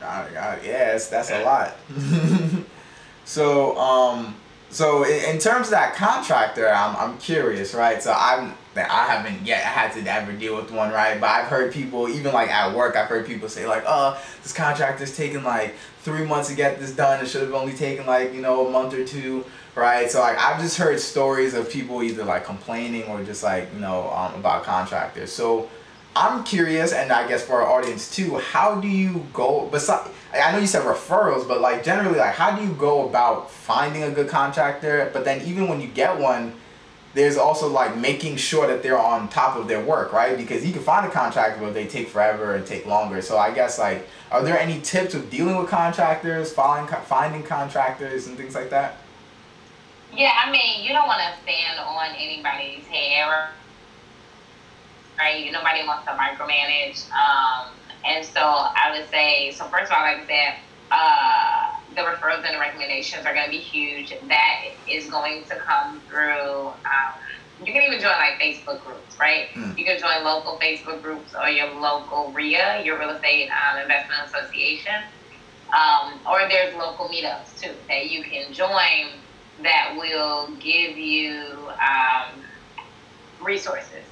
Got 0.00 0.26
it, 0.28 0.34
got 0.34 0.58
it. 0.58 0.64
Yes, 0.64 1.08
that's 1.08 1.30
a 1.30 1.42
lot. 1.42 1.76
so, 3.24 3.76
um, 3.78 4.34
so 4.70 5.04
in, 5.04 5.34
in 5.34 5.38
terms 5.38 5.68
of 5.68 5.70
that 5.70 5.94
contractor, 5.94 6.68
I'm, 6.68 6.96
I'm 6.96 7.18
curious, 7.18 7.74
right? 7.74 8.02
So 8.02 8.12
I'm, 8.12 8.54
I 8.76 9.06
haven't 9.06 9.46
yet 9.46 9.62
had 9.62 9.92
to 9.92 10.12
ever 10.12 10.32
deal 10.32 10.56
with 10.56 10.70
one, 10.70 10.90
right? 10.92 11.20
But 11.20 11.30
I've 11.30 11.46
heard 11.46 11.72
people, 11.72 12.08
even 12.08 12.32
like 12.32 12.50
at 12.50 12.74
work, 12.74 12.96
I've 12.96 13.08
heard 13.08 13.26
people 13.26 13.48
say 13.48 13.66
like, 13.66 13.84
oh, 13.86 14.20
this 14.42 14.52
contractor's 14.52 15.16
taking 15.16 15.42
like 15.44 15.74
three 16.02 16.26
months 16.26 16.48
to 16.48 16.54
get 16.54 16.78
this 16.78 16.94
done. 16.94 17.22
It 17.22 17.28
should 17.28 17.42
have 17.42 17.54
only 17.54 17.72
taken 17.72 18.06
like, 18.06 18.34
you 18.34 18.40
know, 18.40 18.66
a 18.66 18.70
month 18.70 18.94
or 18.94 19.04
two, 19.04 19.44
right? 19.74 20.10
So 20.10 20.20
like, 20.20 20.38
I've 20.38 20.60
just 20.60 20.76
heard 20.76 21.00
stories 21.00 21.54
of 21.54 21.70
people 21.70 22.02
either 22.02 22.24
like 22.24 22.44
complaining 22.44 23.04
or 23.04 23.22
just 23.22 23.42
like, 23.42 23.72
you 23.72 23.80
know, 23.80 24.10
um, 24.10 24.34
about 24.34 24.64
contractors. 24.64 25.32
So 25.32 25.68
I'm 26.16 26.44
curious, 26.44 26.92
and 26.92 27.10
I 27.10 27.26
guess 27.26 27.44
for 27.44 27.60
our 27.60 27.68
audience 27.68 28.14
too, 28.14 28.36
how 28.36 28.80
do 28.80 28.86
you 28.86 29.26
go? 29.32 29.68
Besides, 29.72 30.10
I 30.32 30.52
know 30.52 30.58
you 30.58 30.66
said 30.66 30.82
referrals, 30.82 31.46
but 31.46 31.60
like 31.60 31.82
generally, 31.82 32.18
like 32.18 32.34
how 32.34 32.56
do 32.56 32.64
you 32.64 32.72
go 32.74 33.08
about 33.08 33.50
finding 33.50 34.04
a 34.04 34.10
good 34.10 34.28
contractor? 34.28 35.10
But 35.12 35.24
then 35.24 35.44
even 35.46 35.66
when 35.68 35.80
you 35.80 35.88
get 35.88 36.18
one, 36.18 36.54
there's 37.14 37.36
also 37.36 37.68
like 37.68 37.96
making 37.96 38.36
sure 38.36 38.66
that 38.66 38.82
they're 38.82 38.98
on 38.98 39.28
top 39.28 39.56
of 39.56 39.68
their 39.68 39.80
work, 39.80 40.12
right? 40.12 40.36
Because 40.36 40.66
you 40.66 40.72
can 40.72 40.82
find 40.82 41.06
a 41.06 41.10
contractor, 41.10 41.60
but 41.60 41.72
they 41.72 41.86
take 41.86 42.08
forever 42.08 42.56
and 42.56 42.66
take 42.66 42.86
longer. 42.86 43.22
So 43.22 43.38
I 43.38 43.54
guess 43.54 43.78
like, 43.78 44.06
are 44.32 44.42
there 44.42 44.58
any 44.58 44.80
tips 44.80 45.14
of 45.14 45.30
dealing 45.30 45.56
with 45.56 45.68
contractors, 45.68 46.52
finding 46.52 46.92
finding 47.02 47.44
contractors, 47.44 48.26
and 48.26 48.36
things 48.36 48.54
like 48.54 48.70
that? 48.70 48.96
Yeah, 50.12 50.32
I 50.44 50.50
mean, 50.50 50.84
you 50.84 50.90
don't 50.90 51.06
want 51.06 51.20
to 51.20 51.42
stand 51.42 51.78
on 51.78 52.14
anybody's 52.16 52.84
head, 52.86 53.48
right? 55.18 55.50
Nobody 55.52 55.86
wants 55.86 56.06
to 56.06 56.12
micromanage. 56.12 57.10
Um, 57.12 57.68
and 58.04 58.24
so 58.24 58.40
I 58.40 58.96
would 58.96 59.08
say, 59.10 59.52
so 59.52 59.64
first 59.66 59.90
of 59.90 59.98
all, 59.98 60.04
like 60.04 60.22
I 60.22 60.26
said, 60.26 60.54
uh, 60.90 61.73
the 61.94 62.02
referrals 62.02 62.44
and 62.44 62.54
the 62.54 62.58
recommendations 62.58 63.24
are 63.26 63.34
going 63.34 63.44
to 63.44 63.50
be 63.50 63.58
huge. 63.58 64.14
That 64.28 64.60
is 64.88 65.08
going 65.10 65.44
to 65.44 65.56
come 65.56 66.00
through. 66.08 66.68
Um, 66.68 67.14
you 67.64 67.72
can 67.72 67.82
even 67.82 68.00
join 68.00 68.12
like 68.12 68.40
Facebook 68.40 68.84
groups, 68.84 69.16
right? 69.18 69.48
Mm. 69.54 69.78
You 69.78 69.84
can 69.84 69.98
join 69.98 70.24
local 70.24 70.58
Facebook 70.58 71.02
groups 71.02 71.34
or 71.34 71.48
your 71.48 71.72
local 71.74 72.32
RIA, 72.32 72.82
your 72.84 72.98
Real 72.98 73.10
Estate 73.10 73.48
um, 73.50 73.80
Investment 73.80 74.20
Association. 74.26 75.04
Um, 75.74 76.20
or 76.30 76.48
there's 76.48 76.74
local 76.76 77.08
meetups 77.08 77.60
too 77.60 77.74
that 77.88 78.10
you 78.10 78.22
can 78.22 78.52
join 78.52 79.20
that 79.62 79.94
will 79.96 80.54
give 80.56 80.96
you 80.96 81.70
um, 81.80 82.44
resources. 83.40 84.04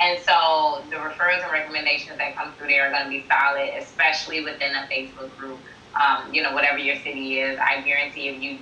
And 0.00 0.18
so 0.20 0.84
the 0.90 0.96
referrals 0.96 1.42
and 1.42 1.52
recommendations 1.52 2.18
that 2.18 2.36
come 2.36 2.54
through 2.54 2.68
there 2.68 2.88
are 2.88 2.90
going 2.90 3.04
to 3.04 3.10
be 3.10 3.26
solid, 3.28 3.70
especially 3.78 4.42
within 4.42 4.74
a 4.74 4.88
Facebook 4.92 5.34
group. 5.36 5.60
Um, 5.94 6.32
you 6.32 6.42
know, 6.42 6.54
whatever 6.54 6.78
your 6.78 6.96
city 6.96 7.38
is, 7.38 7.58
I 7.58 7.82
guarantee 7.82 8.28
if 8.28 8.42
you 8.42 8.58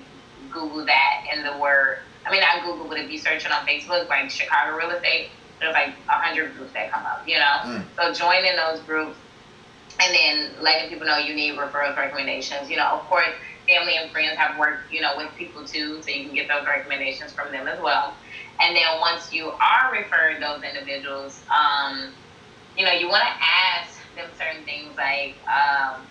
Google 0.51 0.85
that 0.85 1.27
and 1.33 1.47
the 1.47 1.57
word, 1.59 1.99
I 2.27 2.31
mean, 2.33 2.41
not 2.41 2.65
Google, 2.65 2.89
but 2.89 2.99
if 2.99 3.11
you 3.11 3.19
search 3.19 3.45
it 3.45 3.53
on 3.53 3.67
Facebook, 3.67 4.09
like 4.09 4.31
Chicago 4.31 4.77
real 4.77 4.91
estate, 4.91 5.29
there's 5.61 5.75
like 5.75 5.95
a 6.09 6.13
hundred 6.13 6.57
groups 6.57 6.73
that 6.73 6.91
come 6.91 7.05
up, 7.05 7.27
you 7.29 7.37
know? 7.37 7.57
Mm. 7.65 7.85
So 7.97 8.13
join 8.13 8.45
in 8.45 8.57
those 8.57 8.81
groups 8.81 9.17
and 10.01 10.15
then 10.15 10.63
letting 10.63 10.89
people 10.89 11.07
know 11.07 11.19
you 11.19 11.35
need 11.35 11.55
referrals, 11.55 11.97
recommendations. 11.97 12.71
You 12.71 12.77
know, 12.77 12.87
of 12.87 13.01
course, 13.03 13.33
family 13.69 13.97
and 13.97 14.11
friends 14.11 14.37
have 14.37 14.59
worked, 14.59 14.93
you 14.93 15.01
know, 15.01 15.13
with 15.17 15.31
people 15.37 15.65
too, 15.65 16.03
so 16.03 16.11
you 16.11 16.25
can 16.27 16.35
get 16.35 16.49
those 16.49 16.67
recommendations 16.67 17.33
from 17.33 17.53
them 17.53 17.69
as 17.69 17.81
well. 17.81 18.15
And 18.61 18.77
then 18.77 19.01
once 19.01 19.33
you 19.33 19.51
are 19.51 19.93
referring 19.93 20.41
those 20.41 20.63
individuals, 20.63 21.41
um, 21.51 22.13
you 22.77 22.85
know, 22.85 22.93
you 22.93 23.09
want 23.09 23.23
to 23.23 23.35
ask 23.41 23.99
them 24.17 24.29
certain 24.39 24.65
things 24.65 24.97
like, 24.97 25.35
um, 25.47 26.03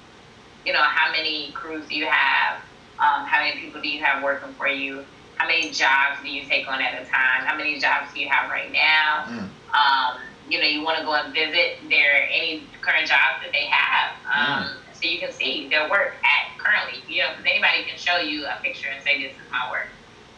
you 0.65 0.73
know, 0.73 0.81
how 0.81 1.11
many 1.11 1.51
crews 1.51 1.87
do 1.87 1.95
you 1.95 2.05
have? 2.05 2.57
Um, 2.99 3.25
how 3.25 3.39
many 3.43 3.59
people 3.59 3.81
do 3.81 3.87
you 3.87 4.03
have 4.03 4.23
working 4.23 4.53
for 4.53 4.67
you? 4.67 5.05
How 5.35 5.47
many 5.47 5.71
jobs 5.71 6.19
do 6.21 6.29
you 6.29 6.43
take 6.45 6.67
on 6.67 6.81
at 6.81 7.01
a 7.01 7.05
time? 7.05 7.45
How 7.45 7.55
many 7.55 7.79
jobs 7.79 8.13
do 8.13 8.19
you 8.19 8.27
have 8.27 8.49
right 8.49 8.71
now? 8.71 9.25
Mm. 9.29 9.49
Um, 9.73 10.21
you 10.49 10.59
know, 10.59 10.65
you 10.65 10.83
want 10.83 10.97
to 10.99 11.05
go 11.05 11.13
and 11.13 11.33
visit 11.33 11.77
their 11.89 12.27
any 12.29 12.63
current 12.81 13.07
jobs 13.07 13.39
that 13.43 13.51
they 13.53 13.67
have, 13.67 14.15
um, 14.25 14.77
so 14.93 15.07
you 15.07 15.19
can 15.19 15.31
see 15.31 15.69
their 15.69 15.89
work 15.89 16.15
at 16.23 16.57
currently. 16.57 17.01
You 17.07 17.21
know, 17.21 17.29
because 17.37 17.45
anybody 17.45 17.83
can 17.87 17.97
show 17.97 18.17
you 18.17 18.45
a 18.45 18.59
picture 18.61 18.89
and 18.89 19.01
say 19.03 19.21
this 19.21 19.31
is 19.31 19.51
my 19.51 19.69
work. 19.71 19.87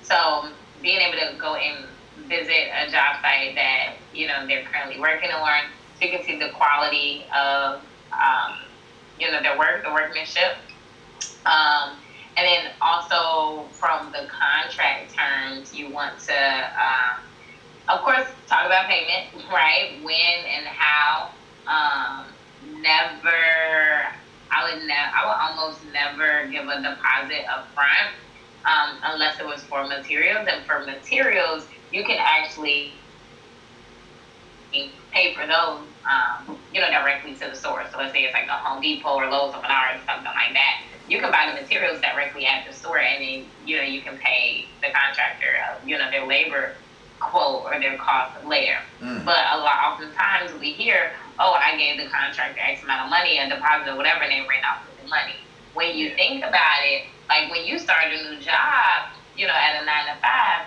So 0.04 0.50
being 0.82 1.00
able 1.00 1.18
to 1.18 1.38
go 1.40 1.56
and 1.56 1.86
visit 2.28 2.70
a 2.76 2.92
job 2.92 3.22
site 3.22 3.56
that 3.56 3.96
you 4.14 4.28
know 4.28 4.46
they're 4.46 4.64
currently 4.64 5.00
working 5.00 5.32
on, 5.32 5.64
so 5.98 6.06
you 6.06 6.12
can 6.12 6.24
see 6.26 6.38
the 6.38 6.50
quality 6.50 7.26
of 7.34 7.82
um, 8.12 8.60
you 9.22 9.32
know 9.32 9.42
their 9.42 9.58
work, 9.58 9.84
the 9.84 9.92
workmanship. 9.92 10.58
Um, 11.46 11.98
and 12.38 12.48
then 12.48 12.72
also 12.82 13.68
from 13.74 14.12
the 14.12 14.28
contract 14.28 15.14
terms, 15.16 15.74
you 15.74 15.90
want 15.92 16.18
to, 16.28 16.34
um, 16.34 17.22
of 17.88 18.02
course, 18.02 18.26
talk 18.48 18.66
about 18.66 18.88
payment, 18.88 19.28
right? 19.52 20.00
When 20.04 20.46
and 20.46 20.66
how. 20.66 21.30
Um, 21.68 22.26
never, 22.82 24.10
I 24.50 24.64
would 24.64 24.84
never, 24.88 25.12
I 25.16 25.26
would 25.26 25.60
almost 25.60 25.80
never 25.94 26.48
give 26.48 26.68
a 26.68 26.82
deposit 26.82 27.46
up 27.50 27.68
front 27.74 28.10
um, 28.66 28.98
unless 29.04 29.40
it 29.40 29.46
was 29.46 29.62
for 29.64 29.86
materials. 29.88 30.48
And 30.50 30.66
for 30.66 30.80
materials, 30.86 31.68
you 31.92 32.04
can 32.04 32.18
actually 32.20 32.94
pay 35.12 35.34
for 35.34 35.46
those, 35.46 35.80
um, 36.08 36.58
you 36.74 36.82
know, 36.82 36.90
directly 36.90 37.34
to 37.36 37.50
the 37.50 37.56
source. 37.56 37.88
So 37.92 37.98
let's 37.98 38.14
say 38.14 38.24
it's 38.24 38.34
like 38.34 38.48
a 38.48 38.58
Home 38.58 38.82
Depot 38.82 39.16
or 39.16 39.30
Lowe's 39.30 39.54
or 39.54 39.62
Menards 39.62 40.02
or 40.02 40.06
something 40.08 40.26
like 40.26 40.54
that. 40.54 40.82
You 41.08 41.20
can 41.20 41.32
buy 41.32 41.52
the 41.54 41.62
materials 41.62 42.00
directly 42.00 42.46
at 42.46 42.66
the 42.66 42.74
store, 42.74 43.00
and 43.00 43.22
then 43.22 43.46
you 43.66 43.78
know 43.78 43.84
you 43.84 44.02
can 44.02 44.18
pay 44.18 44.66
the 44.82 44.88
contractor, 44.94 45.60
uh, 45.60 45.76
you 45.86 45.98
know, 45.98 46.10
their 46.10 46.26
labor 46.26 46.76
quote 47.20 47.64
or 47.66 47.80
their 47.80 47.98
cost 47.98 48.32
later. 48.46 48.78
Mm. 49.00 49.24
But 49.24 49.38
a 49.52 49.58
lot, 49.58 49.94
oftentimes 49.94 50.58
we 50.60 50.72
hear, 50.72 51.12
oh, 51.40 51.54
I 51.54 51.78
gave 51.78 51.98
the 51.98 52.10
contractor 52.10 52.60
X 52.60 52.84
amount 52.84 53.06
of 53.06 53.10
money, 53.10 53.38
a 53.38 53.48
deposit, 53.48 53.94
or 53.94 53.98
whatever, 53.98 54.24
and 54.24 54.32
they 54.32 54.48
ran 54.48 54.64
off 54.66 54.86
with 54.88 55.04
the 55.04 55.08
money. 55.10 55.36
When 55.74 55.96
you 55.96 56.16
think 56.16 56.44
about 56.44 56.82
it, 56.84 57.06
like 57.30 57.52
when 57.52 57.66
you 57.66 57.78
start 57.78 58.12
a 58.12 58.34
new 58.34 58.40
job, 58.42 59.14
you 59.38 59.48
know, 59.48 59.54
at 59.54 59.82
a 59.82 59.86
nine 59.86 60.08
to 60.08 60.20
five, 60.22 60.66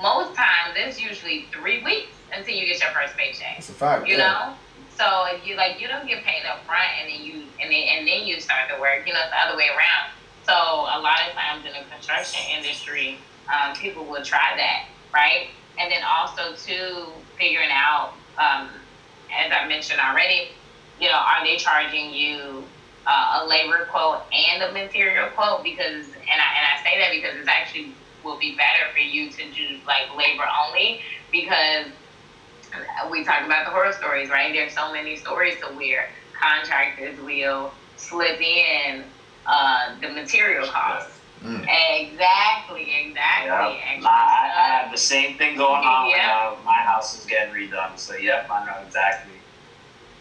most 0.00 0.34
times 0.34 0.74
it's 0.76 1.00
usually 1.00 1.46
three 1.52 1.82
weeks 1.82 2.12
until 2.32 2.54
you 2.54 2.66
get 2.66 2.80
your 2.80 2.90
first 2.90 3.16
paycheck. 3.16 3.56
That's 3.56 3.70
a 3.70 3.72
fact. 3.72 4.08
You 4.08 4.16
yeah. 4.16 4.26
know? 4.26 4.54
So 4.96 5.26
if 5.34 5.46
you 5.46 5.56
like 5.56 5.80
you 5.80 5.88
don't 5.88 6.06
get 6.06 6.22
paid 6.24 6.44
up 6.46 6.64
front 6.66 6.86
and 7.00 7.10
then 7.10 7.24
you 7.24 7.44
and 7.60 7.70
then 7.70 7.82
and 7.98 8.06
then 8.06 8.26
you 8.26 8.40
start 8.40 8.70
the 8.72 8.80
work, 8.80 9.06
you 9.06 9.12
know, 9.12 9.20
it's 9.20 9.30
the 9.30 9.40
other 9.40 9.56
way 9.56 9.68
around. 9.68 10.10
So 10.46 10.52
a 10.52 11.00
lot 11.00 11.18
of 11.26 11.34
times 11.34 11.64
in 11.64 11.72
the 11.72 11.88
construction 11.90 12.40
industry, 12.56 13.18
um, 13.48 13.74
people 13.74 14.04
will 14.04 14.22
try 14.22 14.54
that, 14.56 14.86
right? 15.12 15.48
And 15.78 15.90
then 15.90 16.02
also 16.04 16.54
too 16.54 17.06
figuring 17.38 17.70
out, 17.72 18.12
um, 18.38 18.68
as 19.34 19.50
I 19.50 19.66
mentioned 19.66 20.00
already, 20.00 20.50
you 21.00 21.08
know, 21.08 21.18
are 21.18 21.44
they 21.44 21.56
charging 21.56 22.12
you 22.12 22.62
uh, 23.06 23.42
a 23.42 23.46
labor 23.48 23.88
quote 23.90 24.22
and 24.32 24.62
a 24.62 24.72
material 24.72 25.28
quote? 25.30 25.64
Because 25.64 26.06
and 26.06 26.38
I 26.38 26.48
and 26.54 26.64
I 26.70 26.82
say 26.84 26.98
that 27.00 27.10
because 27.10 27.36
it's 27.36 27.48
actually 27.48 27.94
will 28.24 28.38
be 28.38 28.56
better 28.56 28.90
for 28.92 29.00
you 29.00 29.30
to 29.30 29.50
do 29.52 29.80
like 29.86 30.08
labor 30.16 30.44
only 30.66 31.00
because 31.30 31.86
we 33.10 33.24
talked 33.24 33.46
about 33.46 33.64
the 33.66 33.70
horror 33.70 33.92
stories, 33.92 34.30
right? 34.30 34.52
There's 34.52 34.74
so 34.74 34.92
many 34.92 35.16
stories 35.16 35.54
to 35.60 35.74
where 35.74 36.08
contractors 36.40 37.18
will 37.20 37.72
slip 37.96 38.40
in 38.40 39.04
uh, 39.46 40.00
the 40.00 40.08
material 40.08 40.66
costs. 40.66 41.20
Mm. 41.42 41.60
Exactly, 41.60 42.94
exactly. 43.06 43.78
Yep. 43.78 44.02
My, 44.02 44.10
I, 44.10 44.52
I 44.56 44.68
have 44.80 44.90
the 44.90 44.98
same 44.98 45.36
thing 45.36 45.56
going 45.56 45.84
on 45.84 46.08
yep. 46.08 46.18
when 46.18 46.58
uh, 46.58 46.64
my 46.64 46.78
house 46.86 47.18
is 47.18 47.26
getting 47.26 47.52
redone. 47.52 47.98
So, 47.98 48.14
yep, 48.14 48.48
I 48.50 48.64
know 48.64 48.86
exactly. 48.86 49.34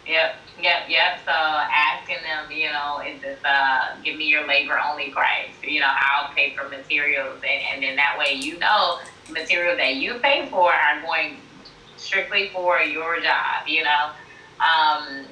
Yep, 0.06 0.36
yep, 0.62 0.90
yep. 0.90 1.20
So 1.26 1.32
asking 1.32 2.18
them, 2.24 2.52
you 2.52 2.72
know, 2.72 3.02
is 3.06 3.22
this 3.22 3.40
uh 3.44 3.96
give 4.04 4.18
me 4.18 4.26
your 4.26 4.48
labor 4.48 4.80
only 4.80 5.10
price? 5.10 5.52
You 5.64 5.80
know, 5.80 5.92
I'll 5.92 6.34
pay 6.34 6.56
for 6.56 6.68
materials 6.70 7.42
and, 7.44 7.62
and 7.74 7.84
then 7.84 7.96
that 7.96 8.18
way 8.18 8.34
you 8.34 8.58
know 8.60 9.00
materials 9.32 9.78
that 9.78 9.96
you 9.96 10.16
pay 10.16 10.48
for 10.50 10.72
are 10.74 11.02
going 11.02 11.38
strictly 11.98 12.50
for 12.50 12.80
your 12.80 13.20
job, 13.22 13.68
you 13.68 13.84
know. 13.84 14.12
Um, 14.60 15.26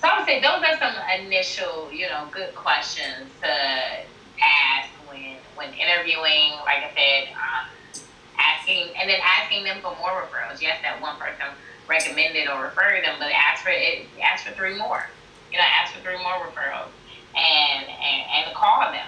so 0.00 0.08
I 0.08 0.18
would 0.18 0.26
say 0.26 0.40
those 0.40 0.62
are 0.62 0.76
some 0.78 0.94
initial, 1.20 1.90
you 1.92 2.08
know, 2.08 2.28
good 2.32 2.54
questions 2.54 3.30
to 3.42 3.48
ask 3.48 4.88
when 5.08 5.36
when 5.56 5.72
interviewing. 5.74 6.52
Like 6.64 6.84
I 6.84 6.90
said, 6.94 7.34
um, 7.34 8.02
asking 8.38 8.88
and 9.00 9.08
then 9.08 9.20
asking 9.22 9.64
them 9.64 9.78
for 9.80 9.96
more 9.96 10.22
referrals. 10.22 10.60
Yes, 10.60 10.78
that 10.82 11.00
one 11.00 11.16
person 11.16 11.46
recommended 11.88 12.48
or 12.48 12.62
referred 12.62 13.04
them, 13.04 13.16
but 13.18 13.30
ask 13.32 13.62
for 13.62 13.70
it. 13.70 14.06
Ask 14.22 14.46
for 14.46 14.52
three 14.54 14.76
more. 14.76 15.06
You 15.52 15.58
know, 15.58 15.64
ask 15.64 15.94
for 15.94 16.00
three 16.00 16.18
more 16.18 16.34
referrals 16.46 16.90
and 17.36 17.86
and, 17.88 18.46
and 18.46 18.54
call 18.54 18.92
them. 18.92 19.06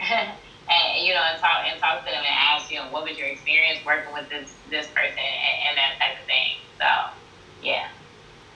and 0.70 1.06
you 1.06 1.14
know, 1.14 1.20
and 1.20 1.40
talk 1.40 1.64
and 1.66 1.80
talk 1.80 2.04
to 2.04 2.10
them 2.10 2.22
and 2.22 2.34
ask, 2.34 2.70
you 2.70 2.78
know, 2.78 2.86
what 2.90 3.08
was 3.08 3.18
your 3.18 3.28
experience 3.28 3.84
working 3.84 4.12
with 4.12 4.28
this 4.28 4.54
this 4.70 4.86
person 4.88 5.18
and, 5.18 5.56
and 5.68 5.78
that 5.78 5.98
type 5.98 6.20
of 6.20 6.26
thing. 6.26 6.56
So, 6.78 7.12
yeah. 7.62 7.88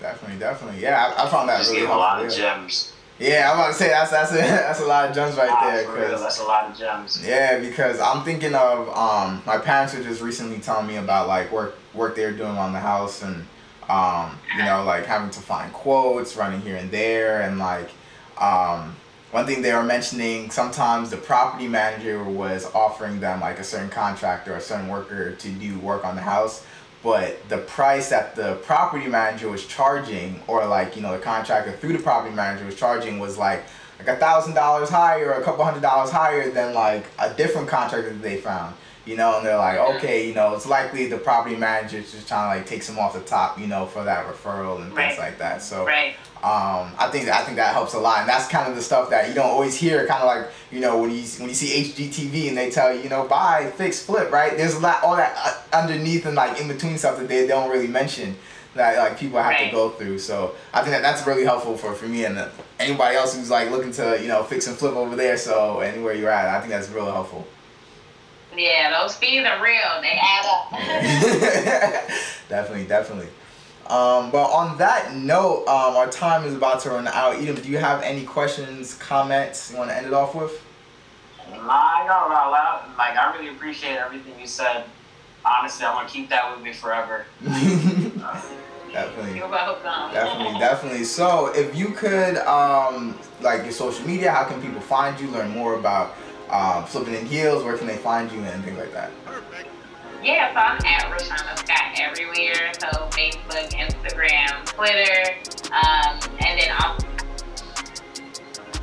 Definitely, 0.00 0.38
definitely, 0.38 0.80
yeah. 0.80 1.14
I, 1.16 1.24
I 1.24 1.28
found 1.28 1.48
that 1.48 1.58
Just 1.58 1.70
really 1.72 1.86
a 1.86 1.88
lot 1.88 2.24
of 2.24 2.32
gems. 2.32 2.92
Yeah, 3.18 3.50
I'm 3.50 3.58
about 3.58 3.68
to 3.68 3.74
say 3.74 3.88
that's 3.88 4.10
that's 4.10 4.32
a, 4.32 4.36
that's 4.38 4.80
a 4.80 4.86
lot 4.86 5.08
of 5.08 5.14
gems 5.14 5.36
right 5.36 5.50
ah, 5.50 5.70
there. 5.70 5.84
Cause, 5.84 6.20
that's 6.20 6.40
a 6.40 6.44
lot 6.44 6.70
of 6.70 6.76
gems. 6.76 7.24
Yeah, 7.24 7.58
because 7.60 8.00
I'm 8.00 8.24
thinking 8.24 8.54
of 8.54 8.88
um 8.88 9.42
my 9.46 9.58
parents 9.58 9.94
were 9.94 10.02
just 10.02 10.20
recently 10.20 10.58
telling 10.58 10.86
me 10.86 10.96
about 10.96 11.28
like 11.28 11.50
work 11.52 11.76
work 11.94 12.16
they 12.16 12.24
were 12.26 12.32
doing 12.32 12.56
on 12.56 12.72
the 12.72 12.80
house 12.80 13.22
and 13.22 13.46
um 13.88 14.38
you 14.56 14.64
know 14.64 14.82
like 14.84 15.04
having 15.04 15.30
to 15.30 15.40
find 15.40 15.72
quotes 15.72 16.36
running 16.36 16.60
here 16.62 16.76
and 16.76 16.90
there 16.90 17.42
and 17.42 17.58
like 17.58 17.90
um 18.38 18.94
one 19.30 19.46
thing 19.46 19.62
they 19.62 19.72
were 19.72 19.82
mentioning 19.82 20.50
sometimes 20.50 21.10
the 21.10 21.16
property 21.16 21.66
manager 21.66 22.22
was 22.22 22.66
offering 22.74 23.20
them 23.20 23.40
like 23.40 23.58
a 23.58 23.64
certain 23.64 23.90
contractor 23.90 24.54
or 24.54 24.56
a 24.56 24.60
certain 24.60 24.88
worker 24.88 25.32
to 25.32 25.48
do 25.48 25.78
work 25.80 26.04
on 26.04 26.14
the 26.14 26.22
house 26.22 26.64
but 27.02 27.46
the 27.50 27.58
price 27.58 28.08
that 28.08 28.34
the 28.34 28.54
property 28.62 29.06
manager 29.06 29.50
was 29.50 29.66
charging 29.66 30.40
or 30.46 30.66
like 30.66 30.96
you 30.96 31.02
know 31.02 31.12
the 31.12 31.22
contractor 31.22 31.72
through 31.72 31.92
the 31.92 32.02
property 32.02 32.34
manager 32.34 32.64
was 32.64 32.74
charging 32.74 33.18
was 33.18 33.36
like 33.36 33.64
like 33.98 34.08
a 34.08 34.16
thousand 34.16 34.54
dollars 34.54 34.88
higher 34.88 35.32
or 35.32 35.40
a 35.40 35.44
couple 35.44 35.64
hundred 35.64 35.82
dollars 35.82 36.10
higher 36.10 36.50
than 36.50 36.74
like 36.74 37.04
a 37.18 37.32
different 37.34 37.68
contractor 37.68 38.10
that 38.10 38.22
they 38.22 38.38
found 38.38 38.74
you 39.06 39.16
know 39.16 39.36
and 39.36 39.46
they're 39.46 39.56
like 39.56 39.78
okay 39.78 40.26
you 40.26 40.34
know 40.34 40.54
it's 40.54 40.66
likely 40.66 41.06
the 41.06 41.18
property 41.18 41.56
manager 41.56 41.98
is 41.98 42.12
just 42.12 42.26
trying 42.26 42.50
to 42.50 42.58
like 42.58 42.66
take 42.66 42.82
some 42.82 42.98
off 42.98 43.14
the 43.14 43.20
top 43.20 43.58
you 43.58 43.66
know 43.66 43.86
for 43.86 44.04
that 44.04 44.26
referral 44.26 44.80
and 44.82 44.94
right. 44.94 45.08
things 45.08 45.18
like 45.18 45.38
that 45.38 45.62
so 45.62 45.84
right 45.86 46.14
um, 46.44 46.92
I 46.98 47.08
think 47.10 47.26
I 47.30 47.42
think 47.42 47.56
that 47.56 47.72
helps 47.72 47.94
a 47.94 47.98
lot, 47.98 48.18
and 48.18 48.28
that's 48.28 48.46
kind 48.48 48.68
of 48.68 48.76
the 48.76 48.82
stuff 48.82 49.08
that 49.08 49.30
you 49.30 49.34
don't 49.34 49.48
always 49.48 49.74
hear. 49.78 50.06
Kind 50.06 50.22
of 50.22 50.26
like 50.26 50.52
you 50.70 50.78
know 50.78 50.98
when 50.98 51.10
you 51.10 51.22
when 51.38 51.48
you 51.48 51.54
see 51.54 51.84
HGTV 51.84 52.48
and 52.48 52.58
they 52.58 52.70
tell 52.70 52.94
you 52.94 53.00
you 53.00 53.08
know 53.08 53.26
buy, 53.26 53.72
fix, 53.76 54.04
flip, 54.04 54.30
right? 54.30 54.54
There's 54.54 54.74
a 54.74 54.78
lot 54.78 55.02
all 55.02 55.16
that 55.16 55.34
uh, 55.38 55.78
underneath 55.82 56.26
and 56.26 56.34
like 56.34 56.60
in 56.60 56.68
between 56.68 56.98
stuff 56.98 57.16
that 57.16 57.28
they 57.28 57.46
don't 57.46 57.70
really 57.70 57.86
mention 57.86 58.36
that 58.74 58.98
like 58.98 59.18
people 59.18 59.38
have 59.38 59.52
right. 59.52 59.70
to 59.70 59.72
go 59.74 59.88
through. 59.88 60.18
So 60.18 60.54
I 60.74 60.82
think 60.82 60.90
that 60.90 61.00
that's 61.00 61.26
really 61.26 61.44
helpful 61.44 61.78
for 61.78 61.94
for 61.94 62.06
me 62.06 62.26
and 62.26 62.36
uh, 62.36 62.50
anybody 62.78 63.16
else 63.16 63.34
who's 63.34 63.50
like 63.50 63.70
looking 63.70 63.92
to 63.92 64.18
you 64.20 64.28
know 64.28 64.42
fix 64.42 64.66
and 64.66 64.76
flip 64.76 64.96
over 64.96 65.16
there. 65.16 65.38
So 65.38 65.80
anywhere 65.80 66.12
you're 66.12 66.30
at, 66.30 66.54
I 66.54 66.60
think 66.60 66.72
that's 66.72 66.90
really 66.90 67.12
helpful. 67.12 67.46
Yeah, 68.56 69.00
those 69.00 69.16
fees 69.16 69.44
are 69.46 69.62
real. 69.62 70.00
They 70.00 70.18
add 70.20 70.46
up. 70.46 70.70
definitely, 72.48 72.86
definitely. 72.86 73.28
Um, 73.86 74.30
but 74.30 74.44
on 74.50 74.78
that 74.78 75.14
note, 75.14 75.66
um, 75.66 75.96
our 75.96 76.08
time 76.08 76.44
is 76.44 76.54
about 76.54 76.80
to 76.80 76.90
run 76.90 77.06
out. 77.08 77.36
Edom, 77.36 77.56
do 77.56 77.68
you 77.68 77.78
have 77.78 78.02
any 78.02 78.24
questions, 78.24 78.94
comments 78.94 79.70
you 79.70 79.76
want 79.76 79.90
to 79.90 79.96
end 79.96 80.06
it 80.06 80.14
off 80.14 80.34
with? 80.34 80.64
Nah, 81.50 81.68
I 81.68 82.04
got 82.06 82.26
a 82.26 82.50
lot. 82.50 82.96
Like, 82.96 83.16
I 83.16 83.36
really 83.36 83.50
appreciate 83.54 83.96
everything 83.96 84.38
you 84.40 84.46
said. 84.46 84.84
Honestly, 85.44 85.84
I'm 85.84 85.94
gonna 85.94 86.08
keep 86.08 86.30
that 86.30 86.50
with 86.54 86.64
me 86.64 86.72
forever. 86.72 87.26
definitely. 87.44 89.36
You're 89.36 89.48
welcome. 89.48 90.14
Definitely, 90.14 90.58
definitely. 90.58 91.04
So, 91.04 91.48
if 91.48 91.76
you 91.76 91.88
could, 91.88 92.38
um, 92.38 93.18
like 93.42 93.64
your 93.64 93.72
social 93.72 94.06
media, 94.06 94.30
how 94.30 94.44
can 94.44 94.62
people 94.62 94.80
find 94.80 95.20
you, 95.20 95.28
learn 95.28 95.50
more 95.50 95.74
about 95.74 96.14
um, 96.50 96.84
flipping 96.84 97.14
in 97.14 97.26
heels? 97.26 97.64
Where 97.64 97.76
can 97.76 97.86
they 97.86 97.96
find 97.96 98.30
you 98.30 98.40
and 98.40 98.64
things 98.64 98.78
like 98.78 98.92
that? 98.92 99.10
Perfect. 99.24 99.68
Yeah, 100.22 100.52
so 100.54 100.58
I'm 100.58 100.78
at 100.86 101.12
Roshana 101.12 101.58
Scott 101.58 101.98
everywhere. 101.98 102.72
So 102.80 102.88
Facebook, 103.12 103.70
Instagram, 103.72 104.64
Twitter, 104.64 105.36
um, 105.70 106.18
and 106.40 106.58
then 106.58 106.70
also, 106.80 107.06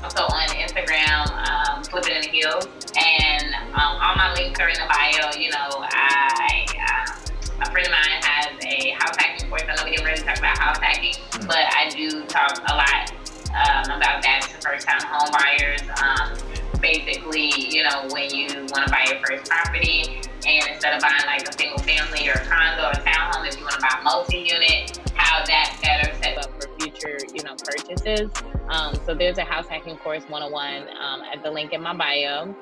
also 0.03 0.23
on 0.35 0.47
Instagram, 0.49 1.25
um, 1.49 1.83
Flipping 1.85 2.15
in 2.15 2.21
the 2.21 2.29
Heels. 2.29 2.67
And 2.95 3.55
um, 3.73 3.97
all 3.99 4.15
my 4.15 4.33
links 4.35 4.59
are 4.59 4.69
in 4.69 4.75
the 4.75 4.87
bio. 4.87 5.31
You 5.39 5.49
know, 5.49 5.81
I 5.81 6.65
uh, 6.77 7.21
a 7.61 7.71
friend 7.71 7.87
of 7.87 7.93
mine 7.93 8.21
has 8.21 8.47
a 8.65 8.89
house 8.99 9.15
hacking 9.17 9.49
course. 9.49 9.63
I 9.67 9.75
know 9.75 9.83
we 9.85 9.91
didn't 9.91 10.05
really 10.05 10.21
talk 10.21 10.37
about 10.37 10.57
house 10.57 10.77
hacking, 10.77 11.13
mm-hmm. 11.13 11.47
but 11.47 11.57
I 11.57 11.89
do 11.89 12.23
talk 12.25 12.57
a 12.69 12.75
lot 12.75 13.11
um, 13.51 13.97
about 13.97 14.21
that 14.23 14.41
to 14.49 14.67
first 14.67 14.87
time 14.87 15.01
home 15.05 15.29
buyers. 15.31 15.81
Um, 16.01 16.50
basically, 16.81 17.51
you 17.69 17.83
know, 17.83 18.07
when 18.09 18.33
you 18.33 18.47
want 18.71 18.87
to 18.87 18.91
buy 18.91 19.05
your 19.07 19.19
first 19.25 19.49
property, 19.49 20.21
and 20.45 20.67
instead 20.69 20.95
of 20.95 21.01
buying 21.01 21.25
like 21.27 21.47
a 21.47 21.53
single 21.53 21.77
family 21.79 22.27
or 22.27 22.33
a 22.33 22.45
condo 22.45 22.89
or 22.89 23.03
townhome, 23.05 23.47
if 23.47 23.57
you 23.57 23.63
want 23.63 23.75
to 23.75 23.81
buy 23.81 23.99
multi-unit, 24.03 24.99
how 25.13 25.45
that 25.45 25.77
better 25.81 26.13
set 26.21 26.37
up 26.37 26.51
for 26.59 26.67
future, 26.79 27.17
you 27.33 27.43
know, 27.43 27.55
purchases. 27.55 28.29
Um, 28.69 28.95
so 29.05 29.13
there's 29.13 29.37
a 29.37 29.43
house 29.43 29.67
hacking 29.67 29.97
course 29.97 30.23
101 30.23 30.87
um, 30.99 31.21
at 31.21 31.43
the 31.43 31.51
link 31.51 31.73
in 31.73 31.81
my 31.81 31.95
bio. 31.95 32.55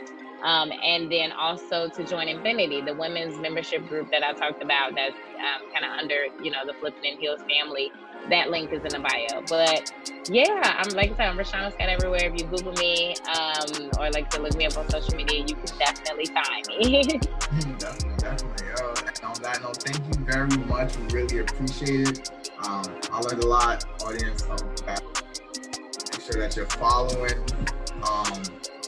Um, 0.43 0.71
and 0.71 1.11
then 1.11 1.31
also 1.33 1.89
to 1.89 2.03
join 2.05 2.29
Infinity, 2.29 2.81
the 2.81 2.93
women's 2.93 3.37
membership 3.39 3.87
group 3.89 4.09
that 4.11 4.23
I 4.23 4.33
talked 4.33 4.63
about 4.63 4.95
that's 4.95 5.15
um, 5.15 5.71
kind 5.73 5.83
of 5.83 5.91
under, 5.99 6.27
you 6.41 6.51
know, 6.51 6.65
the 6.65 6.73
Flipping 6.79 7.13
in 7.13 7.19
Heels 7.19 7.41
family. 7.41 7.91
That 8.29 8.51
link 8.51 8.71
is 8.71 8.81
in 8.83 8.89
the 8.89 8.99
bio. 8.99 9.41
But 9.47 9.91
yeah, 10.29 10.75
I'm 10.77 10.93
like 10.95 11.11
I 11.11 11.15
said, 11.15 11.27
I'm 11.27 11.37
Rashawn 11.37 11.71
Scott 11.71 11.89
everywhere. 11.89 12.31
If 12.31 12.41
you 12.41 12.47
Google 12.47 12.73
me 12.73 13.15
um, 13.35 13.89
or 13.97 14.09
like 14.11 14.29
to 14.31 14.41
look 14.41 14.55
me 14.55 14.65
up 14.65 14.77
on 14.77 14.87
social 14.89 15.15
media, 15.15 15.39
you 15.47 15.55
can 15.55 15.77
definitely 15.77 16.25
find 16.25 16.67
me. 16.67 17.03
definitely, 17.03 18.15
definitely. 18.17 18.67
Yo, 18.67 18.89
on 19.27 19.41
that 19.41 19.61
note, 19.61 19.81
thank 19.83 19.97
you 19.97 20.25
very 20.25 20.47
much. 20.67 20.97
We 20.97 21.21
really 21.21 21.39
appreciate 21.39 22.09
it. 22.09 22.51
Um, 22.65 22.83
I 23.11 23.19
learned 23.21 23.43
a 23.43 23.47
lot, 23.47 23.85
audience. 24.03 24.43
Um, 24.49 24.57
make 24.87 26.21
sure 26.21 26.41
that 26.41 26.53
you're 26.55 26.65
following. 26.65 27.33
Um, 28.03 28.43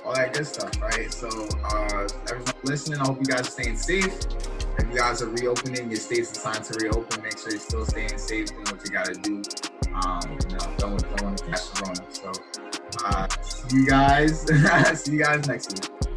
all 0.05 0.13
that 0.13 0.33
good 0.33 0.47
stuff, 0.47 0.81
right? 0.81 1.11
So, 1.11 1.27
uh, 1.27 2.07
everyone 2.29 2.53
listening, 2.63 2.99
I 2.99 3.05
hope 3.05 3.19
you 3.19 3.25
guys 3.25 3.41
are 3.41 3.51
staying 3.51 3.77
safe. 3.77 4.19
If 4.77 4.89
you 4.89 4.97
guys 4.97 5.21
are 5.21 5.27
reopening, 5.27 5.89
your 5.89 5.99
state's 5.99 6.31
assigned 6.31 6.63
to 6.65 6.73
reopen. 6.79 7.21
Make 7.21 7.37
sure 7.37 7.51
you're 7.51 7.59
still 7.59 7.85
staying 7.85 8.17
safe, 8.17 8.47
doing 8.47 8.65
what 8.65 8.83
you 8.83 8.91
gotta 8.91 9.13
do. 9.13 9.43
Um, 9.93 10.37
you 10.49 10.57
know, 10.57 10.73
don't 10.77 10.99
don't 10.99 11.21
want 11.21 11.37
to 11.37 11.45
catch 11.45 11.71
the 11.71 11.81
rona. 11.85 12.13
So, 12.13 12.31
uh, 13.05 13.27
see 13.41 13.77
you 13.77 13.87
guys. 13.87 14.41
see 15.03 15.13
you 15.13 15.23
guys 15.23 15.47
next 15.47 15.73
week. 15.73 16.10